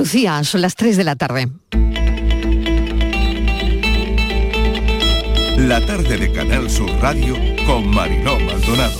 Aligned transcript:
Lucía, 0.00 0.42
son 0.44 0.62
las 0.62 0.76
3 0.76 0.96
de 0.96 1.04
la 1.04 1.14
tarde. 1.14 1.46
La 5.58 5.84
tarde 5.84 6.16
de 6.16 6.32
Canal 6.32 6.70
Sur 6.70 6.90
Radio 7.02 7.36
con 7.66 7.86
Mariló 7.86 8.40
Maldonado. 8.40 8.98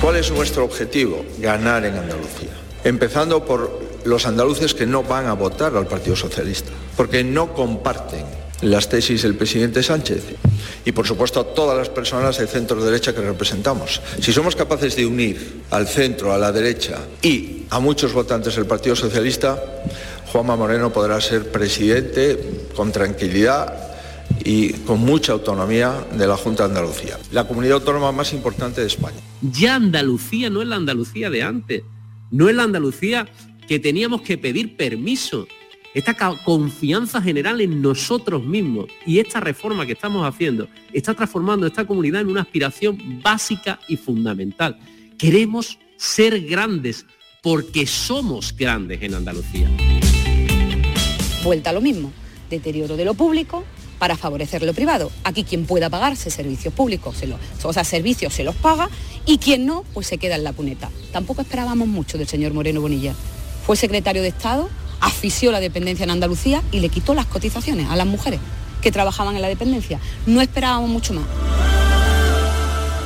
¿Cuál 0.00 0.16
es 0.16 0.32
nuestro 0.32 0.64
objetivo? 0.64 1.24
Ganar 1.38 1.84
en 1.84 1.94
Andalucía. 1.94 2.50
Empezando 2.82 3.44
por 3.44 3.80
los 4.02 4.26
andaluces 4.26 4.74
que 4.74 4.86
no 4.86 5.04
van 5.04 5.26
a 5.26 5.34
votar 5.34 5.76
al 5.76 5.86
Partido 5.86 6.16
Socialista, 6.16 6.72
porque 6.96 7.22
no 7.22 7.54
comparten 7.54 8.24
las 8.62 8.88
tesis 8.88 9.22
del 9.22 9.34
presidente 9.34 9.82
Sánchez 9.82 10.24
y 10.84 10.92
por 10.92 11.06
supuesto 11.06 11.40
a 11.40 11.54
todas 11.54 11.76
las 11.76 11.88
personas 11.88 12.38
de 12.38 12.46
centro 12.46 12.82
derecha 12.84 13.14
que 13.14 13.20
representamos. 13.20 14.00
Si 14.20 14.32
somos 14.32 14.56
capaces 14.56 14.96
de 14.96 15.06
unir 15.06 15.62
al 15.70 15.86
centro, 15.86 16.32
a 16.32 16.38
la 16.38 16.52
derecha 16.52 16.98
y 17.22 17.64
a 17.70 17.80
muchos 17.80 18.12
votantes 18.12 18.56
del 18.56 18.66
Partido 18.66 18.96
Socialista, 18.96 19.62
Juanma 20.32 20.56
Moreno 20.56 20.92
podrá 20.92 21.20
ser 21.20 21.50
presidente 21.50 22.38
con 22.74 22.92
tranquilidad 22.92 23.90
y 24.44 24.72
con 24.72 25.00
mucha 25.00 25.32
autonomía 25.32 26.06
de 26.12 26.26
la 26.26 26.36
Junta 26.36 26.64
de 26.64 26.70
Andalucía, 26.70 27.18
la 27.32 27.46
comunidad 27.46 27.74
autónoma 27.74 28.12
más 28.12 28.32
importante 28.32 28.80
de 28.80 28.86
España. 28.86 29.18
Ya 29.42 29.74
Andalucía 29.74 30.50
no 30.50 30.62
es 30.62 30.68
la 30.68 30.76
Andalucía 30.76 31.30
de 31.30 31.42
antes, 31.42 31.82
no 32.30 32.48
es 32.48 32.54
la 32.54 32.62
Andalucía 32.62 33.28
que 33.66 33.78
teníamos 33.78 34.22
que 34.22 34.38
pedir 34.38 34.76
permiso 34.76 35.46
esta 35.94 36.14
confianza 36.44 37.20
general 37.20 37.60
en 37.60 37.82
nosotros 37.82 38.44
mismos 38.44 38.86
y 39.04 39.18
esta 39.18 39.40
reforma 39.40 39.86
que 39.86 39.92
estamos 39.92 40.26
haciendo 40.26 40.68
está 40.92 41.14
transformando 41.14 41.66
esta 41.66 41.84
comunidad 41.84 42.20
en 42.20 42.28
una 42.28 42.42
aspiración 42.42 43.20
básica 43.22 43.80
y 43.88 43.96
fundamental. 43.96 44.78
Queremos 45.18 45.78
ser 45.96 46.40
grandes 46.46 47.06
porque 47.42 47.86
somos 47.86 48.54
grandes 48.56 49.02
en 49.02 49.14
Andalucía. 49.14 49.68
Vuelta 51.42 51.70
a 51.70 51.72
lo 51.72 51.80
mismo, 51.80 52.12
deterioro 52.48 52.96
de 52.96 53.04
lo 53.04 53.14
público 53.14 53.64
para 53.98 54.16
favorecer 54.16 54.62
lo 54.62 54.72
privado. 54.72 55.10
Aquí 55.24 55.42
quien 55.42 55.66
pueda 55.66 55.90
pagarse 55.90 56.30
servicios 56.30 56.72
públicos, 56.72 57.16
se 57.16 57.28
o 57.64 57.72
sea, 57.72 57.84
servicios 57.84 58.32
se 58.32 58.44
los 58.44 58.54
paga 58.54 58.88
y 59.26 59.38
quien 59.38 59.66
no, 59.66 59.84
pues 59.92 60.06
se 60.06 60.18
queda 60.18 60.36
en 60.36 60.44
la 60.44 60.52
cuneta. 60.52 60.90
Tampoco 61.12 61.42
esperábamos 61.42 61.88
mucho 61.88 62.16
del 62.16 62.28
señor 62.28 62.54
Moreno 62.54 62.80
Bonilla. 62.80 63.14
Fue 63.66 63.76
secretario 63.76 64.22
de 64.22 64.28
Estado 64.28 64.70
asfixió 65.00 65.52
la 65.52 65.60
dependencia 65.60 66.04
en 66.04 66.10
Andalucía 66.10 66.62
y 66.72 66.80
le 66.80 66.88
quitó 66.88 67.14
las 67.14 67.26
cotizaciones 67.26 67.88
a 67.90 67.96
las 67.96 68.06
mujeres 68.06 68.40
que 68.80 68.92
trabajaban 68.92 69.36
en 69.36 69.42
la 69.42 69.48
dependencia. 69.48 69.98
No 70.26 70.40
esperábamos 70.40 70.88
mucho 70.88 71.14
más. 71.14 71.24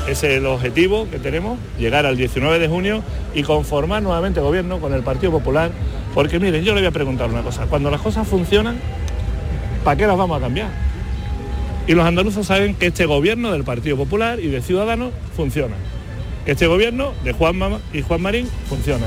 Ese 0.09 0.33
es 0.33 0.39
el 0.39 0.47
objetivo 0.47 1.09
que 1.11 1.19
tenemos, 1.19 1.59
llegar 1.79 2.05
al 2.05 2.17
19 2.17 2.59
de 2.59 2.69
junio 2.69 3.03
y 3.35 3.43
conformar 3.43 4.03
nuevamente 4.03 4.41
gobierno 4.41 4.79
con 4.79 4.93
el 4.93 5.03
Partido 5.03 5.33
Popular, 5.33 5.73
porque 6.13 6.39
miren, 6.39 6.63
yo 6.63 6.75
le 6.75 6.83
voy 6.83 6.89
a 6.89 6.91
preguntar 6.91 7.31
una 7.31 7.43
cosa, 7.43 7.67
cuando 7.67 7.91
las 7.91 8.03
cosas 8.03 8.29
funcionan, 8.29 8.79
¿para 9.83 9.97
qué 9.97 10.07
las 10.07 10.19
vamos 10.19 10.37
a 10.37 10.41
cambiar? 10.41 10.69
Y 11.87 11.95
los 11.95 12.05
andaluces 12.05 12.47
saben 12.47 12.75
que 12.75 12.87
este 12.87 13.07
gobierno 13.07 13.53
del 13.53 13.65
Partido 13.65 13.97
Popular 13.97 14.41
y 14.41 14.49
de 14.49 14.61
Ciudadanos 14.61 15.13
funciona. 15.35 15.75
Que 16.45 16.53
este 16.53 16.67
gobierno 16.67 17.13
de 17.25 17.33
Juan 17.33 17.57
Mama 17.57 17.81
y 17.95 18.03
Juan 18.03 18.21
Marín 18.21 18.47
funciona 18.69 19.07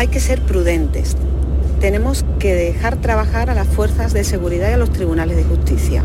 hay 0.00 0.08
que 0.08 0.18
ser 0.18 0.40
prudentes. 0.40 1.14
Tenemos 1.78 2.24
que 2.38 2.54
dejar 2.54 2.96
trabajar 3.02 3.50
a 3.50 3.54
las 3.54 3.68
fuerzas 3.68 4.14
de 4.14 4.24
seguridad 4.24 4.70
y 4.70 4.72
a 4.72 4.78
los 4.78 4.90
tribunales 4.90 5.36
de 5.36 5.44
justicia. 5.44 6.02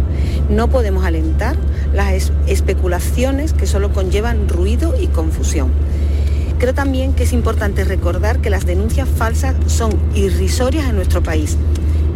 No 0.50 0.70
podemos 0.70 1.06
alentar 1.06 1.56
las 1.94 2.34
especulaciones 2.46 3.54
que 3.54 3.66
solo 3.66 3.94
conllevan 3.94 4.50
ruido 4.50 4.96
y 5.00 5.08
confusión. 5.08 5.72
Creo 6.60 6.74
también 6.74 7.14
que 7.14 7.24
es 7.24 7.32
importante 7.32 7.86
recordar 7.86 8.42
que 8.42 8.50
las 8.50 8.66
denuncias 8.66 9.08
falsas 9.08 9.56
son 9.68 9.94
irrisorias 10.14 10.90
en 10.90 10.98
nuestro 10.98 11.24
país. 11.24 11.56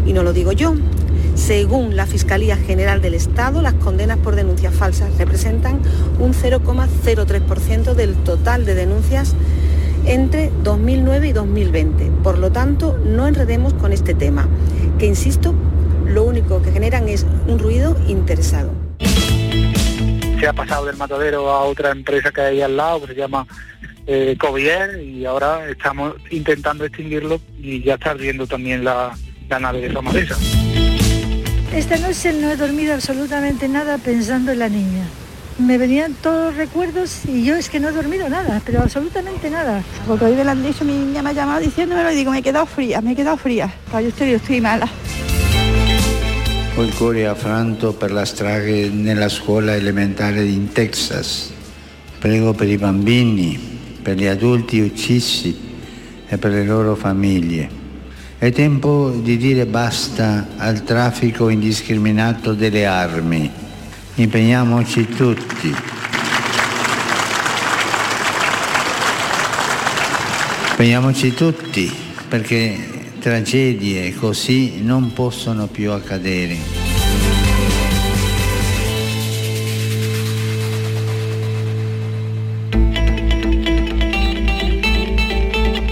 Y 0.05 0.11
no 0.11 0.23
lo 0.23 0.33
digo 0.33 0.51
yo. 0.51 0.75
Según 1.35 1.95
la 1.95 2.05
Fiscalía 2.05 2.57
General 2.57 3.01
del 3.01 3.13
Estado, 3.13 3.61
las 3.61 3.75
condenas 3.75 4.17
por 4.17 4.35
denuncias 4.35 4.73
falsas 4.73 5.17
representan 5.17 5.79
un 6.19 6.33
0,03% 6.33 7.93
del 7.93 8.15
total 8.15 8.65
de 8.65 8.75
denuncias 8.75 9.33
entre 10.05 10.51
2009 10.63 11.29
y 11.29 11.33
2020. 11.33 12.11
Por 12.23 12.37
lo 12.37 12.51
tanto, 12.51 12.97
no 13.03 13.27
enredemos 13.27 13.73
con 13.73 13.93
este 13.93 14.13
tema, 14.13 14.47
que 14.97 15.05
insisto, 15.05 15.53
lo 16.05 16.23
único 16.23 16.61
que 16.61 16.71
generan 16.71 17.07
es 17.07 17.25
un 17.47 17.59
ruido 17.59 17.95
interesado. 18.07 18.71
Se 20.39 20.47
ha 20.47 20.53
pasado 20.53 20.85
del 20.85 20.97
matadero 20.97 21.49
a 21.51 21.63
otra 21.63 21.91
empresa 21.91 22.31
que 22.31 22.41
hay 22.41 22.61
al 22.61 22.77
lado, 22.77 23.01
que 23.01 23.07
se 23.07 23.15
llama 23.15 23.45
eh, 24.07 24.35
Covier, 24.39 25.01
y 25.01 25.25
ahora 25.25 25.69
estamos 25.69 26.15
intentando 26.31 26.85
extinguirlo 26.85 27.41
y 27.57 27.83
ya 27.83 27.95
está 27.95 28.11
ardiendo 28.11 28.47
también 28.47 28.83
la, 28.83 29.15
nave 29.59 29.81
de 29.81 29.93
Somalesa. 29.93 30.37
Esta 31.73 31.97
noche 31.97 32.33
no 32.33 32.49
he 32.49 32.55
dormido 32.55 32.93
absolutamente 32.93 33.67
nada 33.67 33.97
pensando 33.97 34.51
en 34.51 34.59
la 34.59 34.69
niña 34.69 35.05
me 35.59 35.77
venían 35.77 36.13
todos 36.13 36.47
los 36.47 36.55
recuerdos 36.55 37.25
y 37.25 37.43
yo 37.43 37.55
es 37.55 37.69
que 37.69 37.79
no 37.79 37.89
he 37.89 37.91
dormido 37.91 38.29
nada, 38.29 38.61
pero 38.65 38.81
absolutamente 38.81 39.49
nada. 39.49 39.83
Porque 40.07 40.25
hoy 40.25 40.35
me 40.35 40.43
lo 40.43 40.51
han 40.51 40.63
dicho, 40.63 40.85
mi 40.85 40.93
niña 40.93 41.21
me 41.21 41.29
ha 41.29 41.33
llamado 41.33 41.59
diciéndomelo 41.59 42.11
y 42.11 42.15
digo, 42.15 42.31
me 42.31 42.39
he 42.39 42.41
quedado 42.41 42.65
fría, 42.65 43.01
me 43.01 43.11
he 43.11 43.15
quedado 43.15 43.37
fría. 43.37 43.71
Yo 43.91 43.99
estoy, 43.99 44.31
yo 44.31 44.37
estoy 44.37 44.61
mala. 44.61 44.87
Ho 46.77 46.83
il 46.83 46.93
cuore 46.93 47.27
affranto 47.27 47.93
per 47.93 48.11
la 48.11 48.25
strage 48.25 48.89
nella 48.89 49.27
scuola 49.27 49.75
elementare 49.75 50.43
in 50.45 50.71
Texas. 50.71 51.51
Prego 52.19 52.53
per 52.53 52.69
i 52.69 52.77
bambini, 52.77 53.59
per 54.01 54.15
gli 54.15 54.27
adulti 54.27 54.79
uccisi 54.79 55.57
e 56.27 56.37
per 56.37 56.51
le 56.51 56.63
loro 56.63 56.95
famiglie. 56.95 57.77
È 58.37 58.51
tempo 58.51 59.09
di 59.09 59.35
dire 59.35 59.65
basta 59.65 60.47
al 60.55 60.83
traffico 60.83 61.49
indiscriminato 61.49 62.53
delle 62.53 62.85
armi 62.85 63.67
impegniamoci 64.23 65.07
tutti. 65.07 65.73
Impegniamoci 70.71 71.33
tutti 71.33 71.91
perché 72.27 73.11
tragedie 73.19 74.13
così 74.15 74.81
non 74.81 75.13
possono 75.13 75.67
più 75.67 75.91
accadere. 75.91 76.57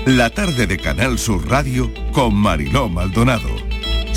La 0.05 0.29
tarde 0.29 0.65
de 0.65 0.77
Canal 0.77 1.17
Sur 1.17 1.45
Radio 1.45 1.91
con 2.11 2.33
Mariló 2.33 2.87
Maldonado. 2.87 3.66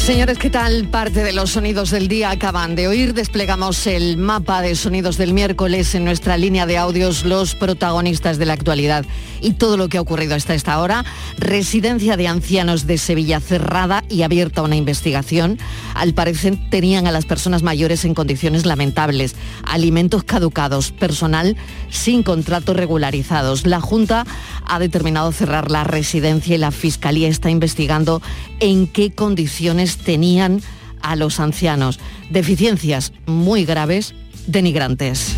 Señores, 0.01 0.39
¿qué 0.39 0.49
tal? 0.49 0.89
Parte 0.89 1.23
de 1.23 1.33
los 1.33 1.51
sonidos 1.51 1.91
del 1.91 2.09
día 2.09 2.31
acaban 2.31 2.75
de 2.75 2.89
oír. 2.89 3.13
Desplegamos 3.13 3.87
el 3.87 4.17
mapa 4.17 4.63
de 4.63 4.75
sonidos 4.75 5.19
del 5.19 5.35
miércoles 5.35 5.95
en 5.95 6.05
nuestra 6.05 6.39
línea 6.39 6.65
de 6.65 6.79
audios, 6.79 7.25
los 7.25 7.55
protagonistas 7.55 8.39
de 8.39 8.47
la 8.47 8.55
actualidad 8.55 9.05
y 9.43 9.53
todo 9.53 9.77
lo 9.77 9.89
que 9.89 9.99
ha 9.99 10.01
ocurrido 10.01 10.35
hasta 10.35 10.55
esta 10.55 10.81
hora. 10.81 11.05
Residencia 11.39 12.17
de 12.17 12.27
ancianos 12.27 12.87
de 12.87 12.99
Sevilla 12.99 13.41
cerrada 13.41 14.03
y 14.09 14.23
abierta 14.23 14.63
una 14.63 14.75
investigación. 14.75 15.59
Al 15.95 16.15
parecer 16.15 16.59
tenían 16.71 17.07
a 17.07 17.13
las 17.13 17.27
personas 17.27 17.63
mayores 17.63 18.05
en 18.05 18.15
condiciones 18.15 18.67
lamentables, 18.67 19.37
alimentos 19.65 20.25
caducados, 20.25 20.93
personal 20.93 21.57
sin 21.91 22.23
contratos 22.23 22.75
regularizados. 22.75 23.67
La 23.67 23.81
Junta 23.81 24.27
ha 24.67 24.79
determinado 24.79 25.31
cerrar 25.31 25.71
la 25.71 25.85
residencia 25.85 26.55
y 26.55 26.59
la 26.59 26.71
Fiscalía 26.71 27.29
está 27.29 27.51
investigando 27.51 28.23
en 28.61 28.87
qué 28.87 29.11
condiciones 29.11 29.90
tenían 29.99 30.61
a 31.03 31.17
los 31.17 31.41
ancianos. 31.41 31.99
Deficiencias 32.31 33.13
muy 33.27 33.65
graves, 33.65 34.15
denigrantes. 34.47 35.35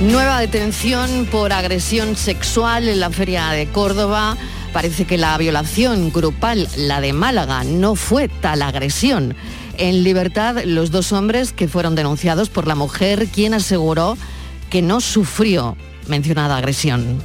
Nueva 0.00 0.38
detención 0.38 1.26
por 1.30 1.52
agresión 1.52 2.14
sexual 2.14 2.88
en 2.88 3.00
la 3.00 3.10
feria 3.10 3.48
de 3.50 3.66
Córdoba. 3.66 4.36
Parece 4.72 5.06
que 5.06 5.18
la 5.18 5.36
violación 5.38 6.12
grupal, 6.12 6.68
la 6.76 7.00
de 7.00 7.12
Málaga, 7.12 7.64
no 7.64 7.96
fue 7.96 8.28
tal 8.28 8.62
agresión. 8.62 9.34
En 9.76 10.04
libertad, 10.04 10.62
los 10.64 10.92
dos 10.92 11.12
hombres 11.12 11.52
que 11.52 11.66
fueron 11.66 11.96
denunciados 11.96 12.48
por 12.48 12.68
la 12.68 12.76
mujer, 12.76 13.26
quien 13.26 13.54
aseguró 13.54 14.16
que 14.70 14.82
no 14.82 15.00
sufrió 15.00 15.76
mencionada 16.06 16.56
agresión. 16.56 17.20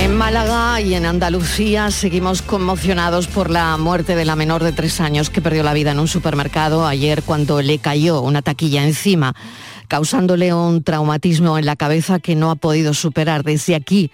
En 0.00 0.16
Málaga 0.16 0.80
y 0.80 0.94
en 0.94 1.04
Andalucía 1.04 1.90
seguimos 1.90 2.40
conmocionados 2.40 3.26
por 3.26 3.50
la 3.50 3.76
muerte 3.76 4.16
de 4.16 4.24
la 4.24 4.34
menor 4.34 4.64
de 4.64 4.72
tres 4.72 4.98
años 4.98 5.28
que 5.28 5.42
perdió 5.42 5.62
la 5.62 5.74
vida 5.74 5.90
en 5.90 5.98
un 5.98 6.08
supermercado 6.08 6.86
ayer 6.86 7.22
cuando 7.22 7.60
le 7.60 7.76
cayó 7.76 8.22
una 8.22 8.40
taquilla 8.40 8.82
encima, 8.82 9.34
causándole 9.88 10.54
un 10.54 10.82
traumatismo 10.82 11.58
en 11.58 11.66
la 11.66 11.76
cabeza 11.76 12.18
que 12.18 12.34
no 12.34 12.50
ha 12.50 12.56
podido 12.56 12.94
superar. 12.94 13.44
Desde 13.44 13.74
aquí 13.74 14.10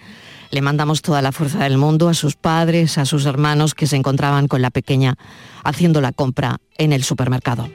le 0.51 0.61
mandamos 0.61 1.01
toda 1.01 1.21
la 1.21 1.31
fuerza 1.31 1.59
del 1.59 1.77
mundo 1.77 2.09
a 2.09 2.13
sus 2.13 2.35
padres, 2.35 2.97
a 2.97 3.05
sus 3.05 3.25
hermanos 3.25 3.73
que 3.73 3.87
se 3.87 3.95
encontraban 3.95 4.49
con 4.49 4.61
la 4.61 4.71
pequeña 4.71 5.15
haciendo 5.63 6.01
la 6.01 6.11
compra 6.11 6.57
en 6.77 6.91
el 6.91 7.05
supermercado. 7.05 7.69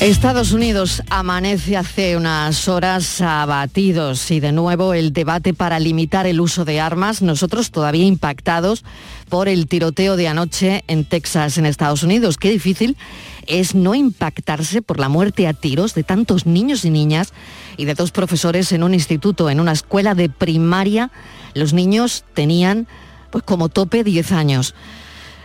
Estados 0.00 0.52
Unidos 0.52 1.02
amanece 1.10 1.76
hace 1.76 2.16
unas 2.16 2.68
horas 2.68 3.20
abatidos 3.20 4.30
y 4.30 4.40
de 4.40 4.50
nuevo 4.50 4.94
el 4.94 5.12
debate 5.12 5.52
para 5.52 5.78
limitar 5.78 6.26
el 6.26 6.40
uso 6.40 6.64
de 6.64 6.80
armas, 6.80 7.20
nosotros 7.20 7.70
todavía 7.70 8.06
impactados 8.06 8.82
por 9.28 9.46
el 9.46 9.66
tiroteo 9.66 10.16
de 10.16 10.26
anoche 10.26 10.84
en 10.86 11.04
Texas, 11.04 11.58
en 11.58 11.66
Estados 11.66 12.02
Unidos. 12.02 12.38
Qué 12.38 12.48
difícil 12.48 12.96
es 13.46 13.74
no 13.74 13.94
impactarse 13.94 14.80
por 14.80 14.98
la 14.98 15.10
muerte 15.10 15.46
a 15.46 15.52
tiros 15.52 15.92
de 15.92 16.02
tantos 16.02 16.46
niños 16.46 16.86
y 16.86 16.90
niñas 16.90 17.34
y 17.76 17.84
de 17.84 17.94
dos 17.94 18.10
profesores 18.10 18.72
en 18.72 18.82
un 18.82 18.94
instituto, 18.94 19.50
en 19.50 19.60
una 19.60 19.72
escuela 19.72 20.14
de 20.14 20.30
primaria. 20.30 21.10
Los 21.52 21.74
niños 21.74 22.24
tenían 22.32 22.88
pues 23.30 23.44
como 23.44 23.68
tope 23.68 24.02
10 24.02 24.32
años. 24.32 24.74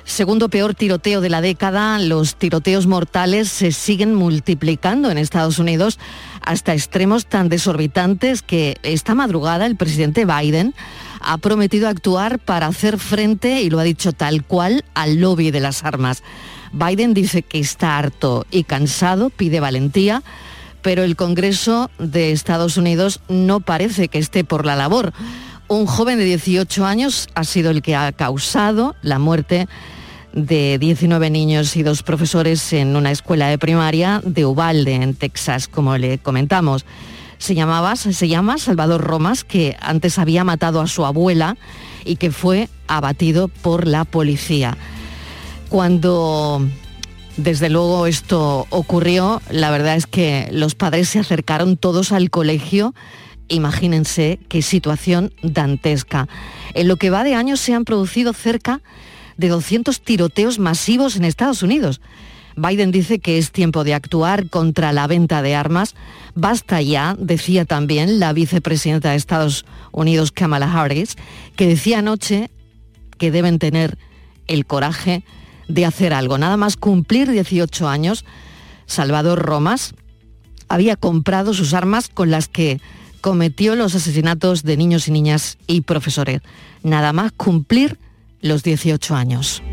Segundo 0.06 0.50
peor 0.50 0.76
tiroteo 0.76 1.20
de 1.20 1.30
la 1.30 1.42
década, 1.42 1.98
los 1.98 2.36
tiroteos 2.36 2.86
mortales 2.86 3.50
se 3.50 3.72
siguen 3.72 4.14
multiplicando 4.14 5.10
en 5.10 5.18
Estados 5.18 5.58
Unidos 5.58 5.98
hasta 6.42 6.74
extremos 6.74 7.26
tan 7.26 7.50
desorbitantes 7.50 8.44
que 8.44 8.78
esta 8.84 9.16
madrugada 9.16 9.66
el 9.66 9.76
presidente 9.76 10.26
Biden 10.26 10.76
ha 11.22 11.40
prometido 11.40 11.90
actuar 11.90 12.38
para 12.38 12.68
hacer 12.68 13.00
frente, 13.00 13.64
y 13.64 13.72
lo 13.72 13.80
ha 13.80 13.84
dicho 13.84 14.14
tal 14.14 14.44
cual, 14.44 14.86
al 14.94 15.16
lobby 15.16 15.50
de 15.50 15.60
las 15.60 15.84
armas. 15.84 16.22
Biden 16.72 17.16
dice 17.16 17.42
que 17.42 17.60
está 17.60 17.98
harto 17.98 18.46
y 18.52 18.64
cansado, 18.64 19.32
pide 19.32 19.60
valentía, 19.60 20.22
pero 20.84 21.04
el 21.04 21.16
Congreso 21.16 21.90
de 21.98 22.32
Estados 22.32 22.78
Unidos 22.78 23.22
no 23.28 23.60
parece 23.60 24.08
que 24.08 24.20
esté 24.20 24.44
por 24.44 24.68
la 24.68 24.76
labor. 24.76 25.14
Un 25.68 25.88
joven 25.88 26.20
de 26.20 26.26
18 26.26 26.86
años 26.86 27.28
ha 27.34 27.44
sido 27.44 27.72
el 27.72 27.82
que 27.82 27.96
ha 27.96 28.12
causado 28.12 28.96
la 29.02 29.18
muerte 29.18 29.68
de 30.36 30.78
19 30.78 31.30
niños 31.30 31.78
y 31.78 31.84
dos 31.84 32.04
profesores 32.04 32.74
en 32.74 32.98
una 32.98 33.12
escuela 33.12 33.48
de 33.48 33.58
primaria 33.58 34.22
de 34.24 34.46
Uvalde, 34.46 34.94
en 34.94 35.16
Texas, 35.16 35.70
como 35.70 35.98
le 35.98 36.18
comentamos. 36.18 36.86
Se, 37.38 37.56
llamaba, 37.56 37.96
se 37.96 38.28
llama 38.28 38.58
Salvador 38.58 39.02
Romas, 39.02 39.46
que 39.46 39.78
antes 39.80 40.20
había 40.20 40.44
matado 40.44 40.82
a 40.82 40.88
su 40.88 41.06
abuela 41.06 41.56
y 42.04 42.18
que 42.18 42.32
fue 42.32 42.68
abatido 42.88 43.48
por 43.48 43.88
la 43.88 44.04
policía. 44.04 44.78
Cuando 45.70 46.68
desde 47.38 47.70
luego 47.70 48.06
esto 48.06 48.68
ocurrió, 48.70 49.42
la 49.50 49.72
verdad 49.72 49.96
es 49.96 50.06
que 50.06 50.50
los 50.52 50.76
padres 50.76 51.08
se 51.08 51.20
acercaron 51.20 51.78
todos 51.78 52.12
al 52.12 52.30
colegio. 52.30 52.94
Imagínense 53.48 54.40
qué 54.50 54.62
situación 54.62 55.34
dantesca. 55.42 56.28
En 56.74 56.90
lo 56.90 56.98
que 56.98 57.10
va 57.10 57.24
de 57.24 57.36
años 57.36 57.62
se 57.62 57.74
han 57.74 57.86
producido 57.86 58.34
cerca 58.34 58.82
de 59.38 59.50
200 59.50 60.02
tiroteos 60.02 60.60
masivos 60.60 61.16
en 61.16 61.26
Estados 61.26 61.64
Unidos. 61.64 62.02
Biden 62.56 62.92
dice 62.92 63.20
que 63.20 63.38
es 63.38 63.52
tiempo 63.52 63.84
de 63.84 63.94
actuar 63.94 64.50
contra 64.50 64.94
la 64.94 65.08
venta 65.08 65.42
de 65.42 65.56
armas. 65.56 65.96
Basta 66.36 66.82
ya, 66.82 67.16
decía 67.20 67.66
también 67.66 68.20
la 68.20 68.32
vicepresidenta 68.32 69.12
de 69.12 69.18
Estados 69.18 69.66
Unidos, 69.92 70.32
Kamala 70.32 70.72
Harris, 70.72 71.18
que 71.56 71.68
decía 71.68 72.00
anoche 72.00 72.50
que 73.18 73.32
deben 73.32 73.60
tener 73.60 73.98
el 74.48 74.66
coraje 74.66 75.24
de 75.68 75.86
hacer 75.86 76.14
algo. 76.14 76.38
Nada 76.38 76.58
más 76.58 76.78
cumplir 76.78 77.30
18 77.30 77.88
años, 77.90 78.24
Salvador 78.86 79.40
Romas 79.40 79.96
había 80.68 80.96
comprado 80.96 81.54
sus 81.54 81.74
armas 81.74 82.10
con 82.10 82.32
las 82.32 82.48
que 82.48 82.80
cometió 83.22 83.76
los 83.76 83.96
asesinatos 83.96 84.64
de 84.64 84.78
niños 84.78 85.08
y 85.08 85.12
niñas 85.12 85.58
y 85.68 85.82
profesores. 85.82 86.42
Nada 86.84 87.12
más 87.12 87.32
cumplir 87.32 87.98
los 88.46 88.64
18 88.64 89.16
años. 89.16 89.64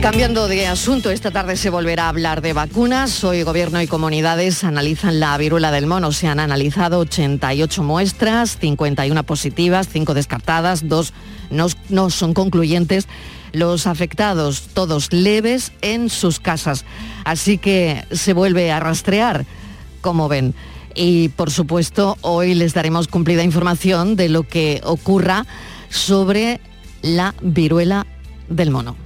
Cambiando 0.00 0.48
de 0.48 0.66
asunto, 0.66 1.10
esta 1.10 1.30
tarde 1.30 1.56
se 1.56 1.70
volverá 1.70 2.06
a 2.06 2.08
hablar 2.08 2.40
de 2.40 2.52
vacunas. 2.52 3.22
Hoy 3.22 3.44
Gobierno 3.44 3.80
y 3.80 3.86
comunidades 3.86 4.64
analizan 4.64 5.20
la 5.20 5.36
viruela 5.38 5.70
del 5.70 5.86
mono. 5.86 6.10
Se 6.10 6.26
han 6.26 6.40
analizado 6.40 6.98
88 6.98 7.82
muestras, 7.84 8.58
51 8.58 9.22
positivas, 9.22 9.88
5 9.92 10.14
descartadas, 10.14 10.88
2 10.88 11.12
no, 11.50 11.66
no 11.88 12.10
son 12.10 12.34
concluyentes. 12.34 13.06
Los 13.52 13.86
afectados, 13.86 14.62
todos 14.74 15.12
leves, 15.12 15.72
en 15.82 16.10
sus 16.10 16.40
casas. 16.40 16.84
Así 17.24 17.58
que 17.58 18.04
se 18.10 18.32
vuelve 18.32 18.72
a 18.72 18.80
rastrear, 18.80 19.46
como 20.00 20.28
ven 20.28 20.54
y 20.94 21.28
por 21.30 21.50
supuesto 21.50 22.16
hoy 22.20 22.54
les 22.54 22.74
daremos 22.74 23.08
cumplida 23.08 23.42
información 23.42 24.16
de 24.16 24.28
lo 24.28 24.42
que 24.42 24.80
ocurra 24.84 25.46
sobre 25.88 26.60
la 27.02 27.34
viruela 27.42 28.06
del 28.48 28.70
mono. 28.70 28.96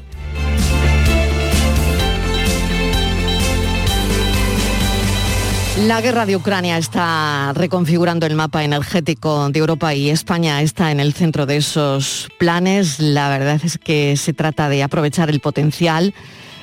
La 5.85 6.01
guerra 6.01 6.25
de 6.25 6.37
Ucrania 6.37 6.79
está 6.79 7.53
reconfigurando 7.55 8.25
el 8.25 8.35
mapa 8.35 8.65
energético 8.65 9.51
de 9.51 9.59
Europa 9.59 9.93
y 9.93 10.09
España 10.09 10.63
está 10.63 10.91
en 10.91 11.01
el 11.01 11.13
centro 11.13 11.45
de 11.45 11.59
esos 11.59 12.29
planes. 12.39 12.99
La 12.99 13.29
verdad 13.29 13.61
es 13.63 13.77
que 13.77 14.17
se 14.17 14.33
trata 14.33 14.71
de 14.71 14.83
aprovechar 14.83 15.29
el 15.29 15.41
potencial 15.41 16.15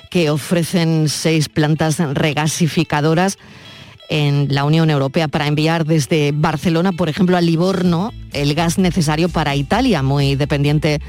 que 0.10 0.32
ofrecen 0.32 1.10
seis 1.10 1.48
plantas 1.48 2.00
regasificadoras 2.00 3.38
en 4.10 4.48
la 4.50 4.66
Unión 4.66 4.90
Europea 4.90 5.28
para 5.28 5.48
enviar 5.48 5.86
desde 5.86 6.32
Barcelona, 6.34 6.92
por 6.92 7.10
ejemplo, 7.10 7.38
a 7.38 7.42
Livorno 7.42 8.14
el 8.32 8.54
gas 8.54 8.78
necesario 8.78 9.30
para 9.30 9.56
Italia, 9.56 10.04
muy 10.04 10.36
dependiente 10.36 11.02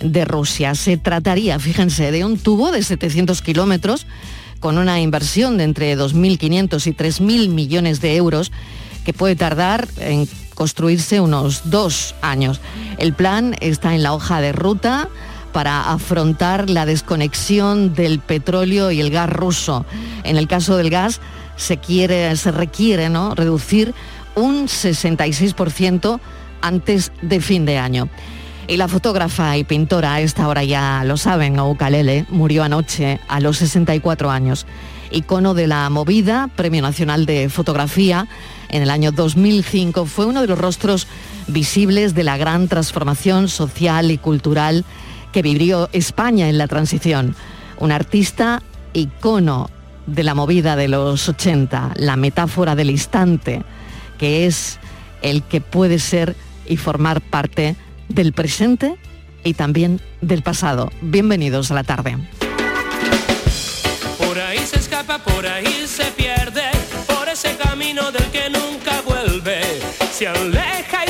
de 0.00 0.24
Rusia. 0.24 0.74
Se 0.74 0.96
trataría, 0.96 1.58
fíjense, 1.58 2.10
de 2.10 2.24
un 2.24 2.38
tubo 2.38 2.72
de 2.72 2.82
700 2.82 3.40
kilómetros 3.42 4.06
con 4.60 4.78
una 4.78 5.00
inversión 5.00 5.58
de 5.58 5.64
entre 5.64 5.96
2.500 5.96 6.86
y 6.86 6.92
3.000 6.92 7.48
millones 7.48 8.00
de 8.00 8.16
euros 8.16 8.52
que 9.04 9.12
puede 9.12 9.36
tardar 9.36 9.86
en 9.98 10.26
construirse 10.54 11.20
unos 11.20 11.70
dos 11.70 12.14
años. 12.22 12.60
El 12.98 13.12
plan 13.12 13.56
está 13.60 13.94
en 13.94 14.02
la 14.02 14.14
hoja 14.14 14.40
de 14.40 14.52
ruta 14.52 15.08
para 15.52 15.92
afrontar 15.92 16.70
la 16.70 16.86
desconexión 16.86 17.94
del 17.94 18.18
petróleo 18.18 18.90
y 18.90 19.00
el 19.00 19.10
gas 19.10 19.28
ruso. 19.28 19.84
En 20.24 20.36
el 20.36 20.48
caso 20.48 20.76
del 20.76 20.90
gas, 20.90 21.20
se, 21.56 21.78
quiere, 21.78 22.34
se 22.36 22.50
requiere 22.50 23.08
¿no? 23.08 23.34
reducir 23.34 23.94
un 24.34 24.66
66% 24.66 26.20
antes 26.60 27.12
de 27.22 27.40
fin 27.40 27.66
de 27.66 27.78
año. 27.78 28.08
Y 28.66 28.78
la 28.78 28.88
fotógrafa 28.88 29.56
y 29.58 29.64
pintora, 29.64 30.14
a 30.14 30.20
esta 30.20 30.48
hora 30.48 30.64
ya 30.64 31.04
lo 31.04 31.18
saben, 31.18 31.60
Ukalele, 31.60 32.24
murió 32.30 32.64
anoche 32.64 33.20
a 33.28 33.40
los 33.40 33.58
64 33.58 34.30
años. 34.30 34.66
Icono 35.10 35.52
de 35.52 35.66
la 35.66 35.90
movida, 35.90 36.48
Premio 36.56 36.80
Nacional 36.80 37.26
de 37.26 37.50
Fotografía, 37.50 38.26
en 38.70 38.82
el 38.82 38.90
año 38.90 39.12
2005, 39.12 40.06
fue 40.06 40.24
uno 40.24 40.40
de 40.40 40.46
los 40.46 40.58
rostros 40.58 41.06
visibles 41.46 42.14
de 42.14 42.24
la 42.24 42.38
gran 42.38 42.66
transformación 42.68 43.48
social 43.48 44.10
y 44.10 44.16
cultural 44.16 44.84
que 45.30 45.42
vivió 45.42 45.90
España 45.92 46.48
en 46.48 46.56
la 46.56 46.66
transición. 46.66 47.36
Un 47.78 47.92
artista 47.92 48.62
icono 48.94 49.68
de 50.06 50.22
la 50.22 50.34
movida 50.34 50.76
de 50.76 50.88
los 50.88 51.28
80, 51.28 51.92
la 51.96 52.16
metáfora 52.16 52.74
del 52.74 52.90
instante, 52.90 53.62
que 54.18 54.46
es 54.46 54.78
el 55.22 55.42
que 55.42 55.60
puede 55.60 55.98
ser 55.98 56.36
y 56.66 56.76
formar 56.76 57.20
parte 57.20 57.76
del 58.08 58.32
presente 58.32 58.96
y 59.42 59.54
también 59.54 60.00
del 60.20 60.42
pasado. 60.42 60.90
Bienvenidos 61.00 61.70
a 61.70 61.74
la 61.74 61.84
tarde. 61.84 62.16
Por 64.18 64.38
ahí 64.38 64.58
se 64.58 64.78
escapa, 64.78 65.18
por 65.18 65.46
ahí 65.46 65.86
se 65.86 66.04
pierde, 66.12 66.62
por 67.06 67.28
ese 67.28 67.56
camino 67.56 68.10
del 68.10 68.24
que 68.30 68.50
nunca 68.50 69.00
vuelve, 69.06 69.60
se 70.12 70.28
aleja 70.28 71.03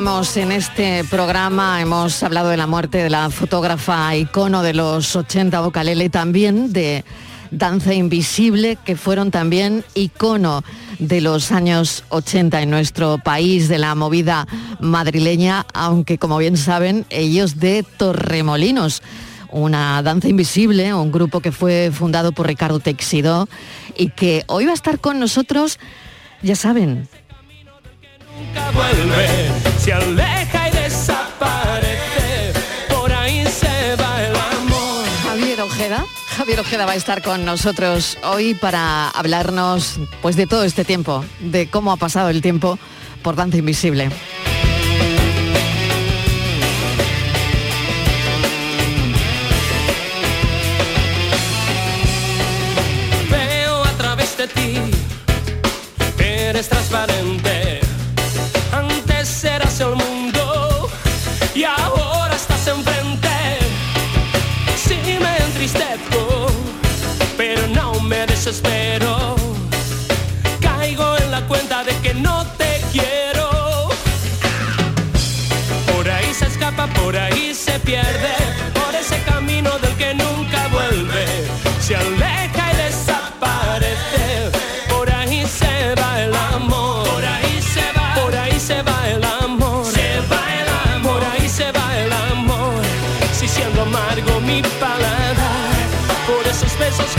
en 0.00 0.50
este 0.50 1.04
programa. 1.04 1.78
Hemos 1.82 2.22
hablado 2.22 2.48
de 2.48 2.56
la 2.56 2.66
muerte 2.66 3.02
de 3.02 3.10
la 3.10 3.28
fotógrafa 3.28 4.16
icono 4.16 4.62
de 4.62 4.72
los 4.72 5.14
80 5.14 5.60
Bocalele, 5.60 6.08
también 6.08 6.72
de 6.72 7.04
Danza 7.50 7.92
Invisible, 7.92 8.78
que 8.82 8.96
fueron 8.96 9.30
también 9.30 9.84
icono 9.92 10.64
de 10.98 11.20
los 11.20 11.52
años 11.52 12.04
80 12.08 12.62
en 12.62 12.70
nuestro 12.70 13.18
país, 13.18 13.68
de 13.68 13.76
la 13.76 13.94
movida 13.94 14.46
madrileña, 14.80 15.66
aunque 15.74 16.16
como 16.16 16.38
bien 16.38 16.56
saben, 16.56 17.04
ellos 17.10 17.60
de 17.60 17.84
Torremolinos 17.98 19.02
una 19.52 20.02
danza 20.02 20.28
invisible, 20.28 20.94
un 20.94 21.12
grupo 21.12 21.40
que 21.40 21.52
fue 21.52 21.90
fundado 21.92 22.32
por 22.32 22.46
Ricardo 22.46 22.80
Texidó 22.80 23.50
y 23.98 24.08
que 24.08 24.44
hoy 24.46 24.64
va 24.64 24.70
a 24.70 24.74
estar 24.74 24.98
con 24.98 25.20
nosotros, 25.20 25.78
ya 26.40 26.56
saben, 26.56 27.06
se 29.80 29.92
aleja 29.94 30.68
y 30.68 30.72
desaparece, 30.72 32.52
por 32.90 33.10
ahí 33.12 33.46
se 33.46 33.96
va 33.96 34.22
el 34.22 34.36
amor. 34.36 35.04
Javier 35.22 35.60
Ojeda. 35.62 36.04
Javier 36.36 36.60
Ojeda 36.60 36.86
va 36.86 36.92
a 36.92 36.96
estar 36.96 37.22
con 37.22 37.44
nosotros 37.44 38.18
hoy 38.22 38.54
para 38.54 39.08
hablarnos 39.08 39.98
pues 40.20 40.36
de 40.36 40.46
todo 40.46 40.64
este 40.64 40.84
tiempo, 40.84 41.24
de 41.40 41.68
cómo 41.68 41.92
ha 41.92 41.96
pasado 41.96 42.28
el 42.28 42.42
tiempo 42.42 42.78
por 43.22 43.36
Danza 43.36 43.56
Invisible. 43.56 44.10
Veo 53.30 53.84
a 53.84 53.92
través 53.92 54.36
de 54.36 54.46
ti, 54.48 54.78
eres 56.18 56.68
transparente. 56.68 57.19